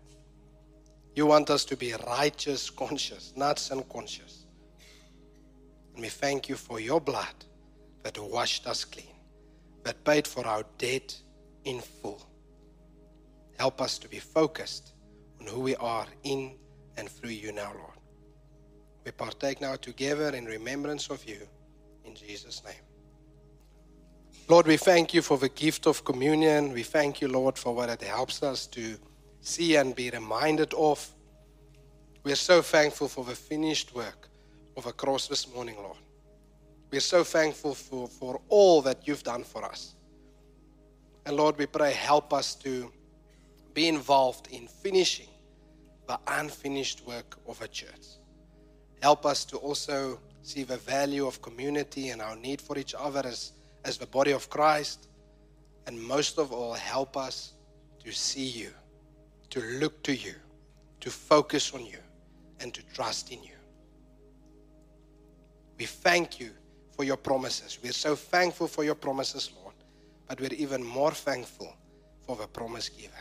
You 1.15 1.25
want 1.25 1.49
us 1.49 1.65
to 1.65 1.77
be 1.77 1.93
righteous 2.07 2.69
conscious, 2.69 3.33
not 3.35 3.59
sin 3.59 3.83
conscious. 3.91 4.45
And 5.93 6.01
we 6.01 6.09
thank 6.09 6.49
you 6.49 6.55
for 6.55 6.79
your 6.79 6.99
blood 6.99 7.45
that 8.03 8.19
washed 8.19 8.67
us 8.67 8.83
clean, 8.83 9.15
that 9.83 10.03
paid 10.03 10.27
for 10.27 10.45
our 10.45 10.63
debt 10.77 11.17
in 11.63 11.79
full. 11.79 12.21
Help 13.57 13.81
us 13.81 13.97
to 13.99 14.09
be 14.09 14.19
focused 14.19 14.93
on 15.39 15.47
who 15.47 15.61
we 15.61 15.75
are 15.77 16.07
in 16.23 16.55
and 16.97 17.09
through 17.09 17.29
you 17.29 17.51
now, 17.51 17.71
Lord. 17.73 17.99
We 19.05 19.11
partake 19.11 19.61
now 19.61 19.75
together 19.75 20.35
in 20.35 20.45
remembrance 20.45 21.09
of 21.09 21.23
you 21.25 21.47
in 22.05 22.15
Jesus' 22.15 22.63
name. 22.63 22.73
Lord, 24.47 24.67
we 24.67 24.77
thank 24.77 25.13
you 25.13 25.21
for 25.21 25.37
the 25.37 25.49
gift 25.49 25.87
of 25.87 26.05
communion. 26.05 26.71
We 26.71 26.83
thank 26.83 27.19
you, 27.19 27.27
Lord, 27.27 27.57
for 27.57 27.73
what 27.73 27.89
it 27.89 28.01
helps 28.03 28.43
us 28.43 28.67
to 28.67 28.97
see 29.41 29.75
and 29.75 29.95
be 29.95 30.09
reminded 30.11 30.73
of. 30.75 31.07
We 32.23 32.31
are 32.31 32.35
so 32.35 32.61
thankful 32.61 33.07
for 33.07 33.23
the 33.23 33.35
finished 33.35 33.95
work 33.95 34.29
of 34.77 34.85
a 34.85 34.93
cross 34.93 35.27
this 35.27 35.51
morning, 35.53 35.75
Lord. 35.77 35.97
We 36.91 36.97
are 36.99 37.01
so 37.01 37.23
thankful 37.23 37.73
for, 37.73 38.07
for 38.07 38.39
all 38.49 38.81
that 38.83 39.07
you've 39.07 39.23
done 39.23 39.43
for 39.43 39.63
us. 39.63 39.95
And 41.25 41.35
Lord, 41.35 41.57
we 41.57 41.65
pray, 41.65 41.93
help 41.93 42.31
us 42.31 42.53
to 42.55 42.91
be 43.73 43.87
involved 43.87 44.47
in 44.51 44.67
finishing 44.67 45.27
the 46.07 46.19
unfinished 46.27 47.05
work 47.07 47.37
of 47.47 47.61
a 47.61 47.67
church. 47.67 48.19
Help 49.01 49.25
us 49.25 49.43
to 49.45 49.57
also 49.57 50.19
see 50.45 50.63
the 50.63 50.77
value 50.77 51.25
of 51.25 51.41
community 51.41 52.09
and 52.09 52.21
our 52.21 52.35
need 52.35 52.61
for 52.61 52.77
each 52.77 52.93
other 52.97 53.21
as, 53.25 53.53
as 53.83 53.97
the 53.97 54.05
body 54.05 54.31
of 54.31 54.47
Christ. 54.49 55.07
And 55.87 56.01
most 56.01 56.37
of 56.37 56.51
all, 56.51 56.73
help 56.73 57.17
us 57.17 57.53
to 58.03 58.11
see 58.11 58.45
you, 58.45 58.69
to 59.49 59.59
look 59.79 60.03
to 60.03 60.15
you, 60.15 60.35
to 60.99 61.09
focus 61.09 61.73
on 61.73 61.83
you, 61.85 61.97
and 62.59 62.73
to 62.75 62.83
trust 62.93 63.31
in 63.31 63.41
you. 63.41 63.57
We 65.79 65.85
thank 65.85 66.39
you 66.39 66.51
for 66.91 67.03
your 67.03 67.17
promises. 67.17 67.79
We're 67.83 67.91
so 67.91 68.15
thankful 68.15 68.67
for 68.67 68.83
your 68.83 68.95
promises, 68.95 69.51
Lord. 69.61 69.75
But 70.27 70.39
we're 70.39 70.53
even 70.53 70.83
more 70.83 71.11
thankful 71.11 71.75
for 72.21 72.35
the 72.35 72.47
promise 72.47 72.89
giver 72.89 73.13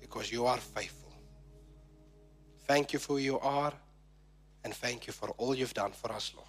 because 0.00 0.30
you 0.30 0.46
are 0.46 0.58
faithful. 0.58 1.12
Thank 2.66 2.92
you 2.92 2.98
for 2.98 3.14
who 3.14 3.18
you 3.18 3.40
are, 3.40 3.72
and 4.64 4.74
thank 4.74 5.06
you 5.06 5.12
for 5.12 5.30
all 5.30 5.54
you've 5.54 5.74
done 5.74 5.92
for 5.92 6.12
us, 6.12 6.32
Lord. 6.34 6.48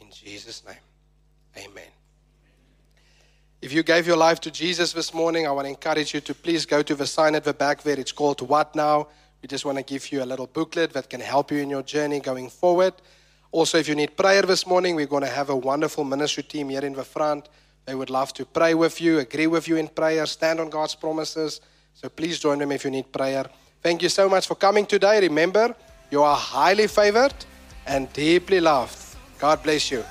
In 0.00 0.10
Jesus' 0.10 0.62
name, 0.66 0.76
amen. 1.56 1.90
If 3.60 3.74
you 3.74 3.82
gave 3.82 4.06
your 4.06 4.16
life 4.16 4.40
to 4.40 4.50
Jesus 4.50 4.94
this 4.94 5.12
morning, 5.12 5.46
I 5.46 5.50
want 5.50 5.66
to 5.66 5.68
encourage 5.68 6.14
you 6.14 6.20
to 6.22 6.34
please 6.34 6.64
go 6.64 6.82
to 6.82 6.94
the 6.94 7.06
sign 7.06 7.34
at 7.34 7.44
the 7.44 7.52
back 7.52 7.82
there. 7.82 8.00
It's 8.00 8.12
called 8.12 8.40
What 8.40 8.74
Now? 8.74 9.08
We 9.42 9.48
just 9.48 9.64
want 9.64 9.76
to 9.76 9.84
give 9.84 10.10
you 10.12 10.22
a 10.22 10.24
little 10.24 10.46
booklet 10.46 10.92
that 10.94 11.10
can 11.10 11.20
help 11.20 11.50
you 11.50 11.58
in 11.58 11.68
your 11.68 11.82
journey 11.82 12.20
going 12.20 12.48
forward. 12.48 12.94
Also, 13.52 13.78
if 13.78 13.88
you 13.88 13.94
need 13.94 14.16
prayer 14.16 14.42
this 14.42 14.66
morning, 14.66 14.94
we're 14.94 15.06
going 15.06 15.24
to 15.24 15.28
have 15.28 15.50
a 15.50 15.56
wonderful 15.56 16.04
ministry 16.04 16.42
team 16.42 16.68
here 16.70 16.84
in 16.84 16.94
the 16.94 17.04
front. 17.04 17.48
They 17.84 17.94
would 17.94 18.10
love 18.10 18.32
to 18.34 18.46
pray 18.46 18.74
with 18.74 19.00
you, 19.00 19.18
agree 19.18 19.46
with 19.46 19.66
you 19.66 19.76
in 19.76 19.88
prayer, 19.88 20.24
stand 20.26 20.60
on 20.60 20.70
God's 20.70 20.94
promises. 20.94 21.60
So 21.94 22.08
please 22.08 22.38
join 22.38 22.58
them 22.58 22.72
if 22.72 22.84
you 22.84 22.90
need 22.90 23.12
prayer. 23.12 23.44
Thank 23.82 24.02
you 24.02 24.08
so 24.08 24.28
much 24.28 24.46
for 24.46 24.54
coming 24.54 24.86
today. 24.86 25.20
Remember, 25.20 25.74
you 26.10 26.22
are 26.22 26.36
highly 26.36 26.86
favored 26.86 27.34
and 27.86 28.12
deeply 28.12 28.60
loved. 28.60 28.98
God 29.38 29.62
bless 29.62 29.90
you. 29.90 30.04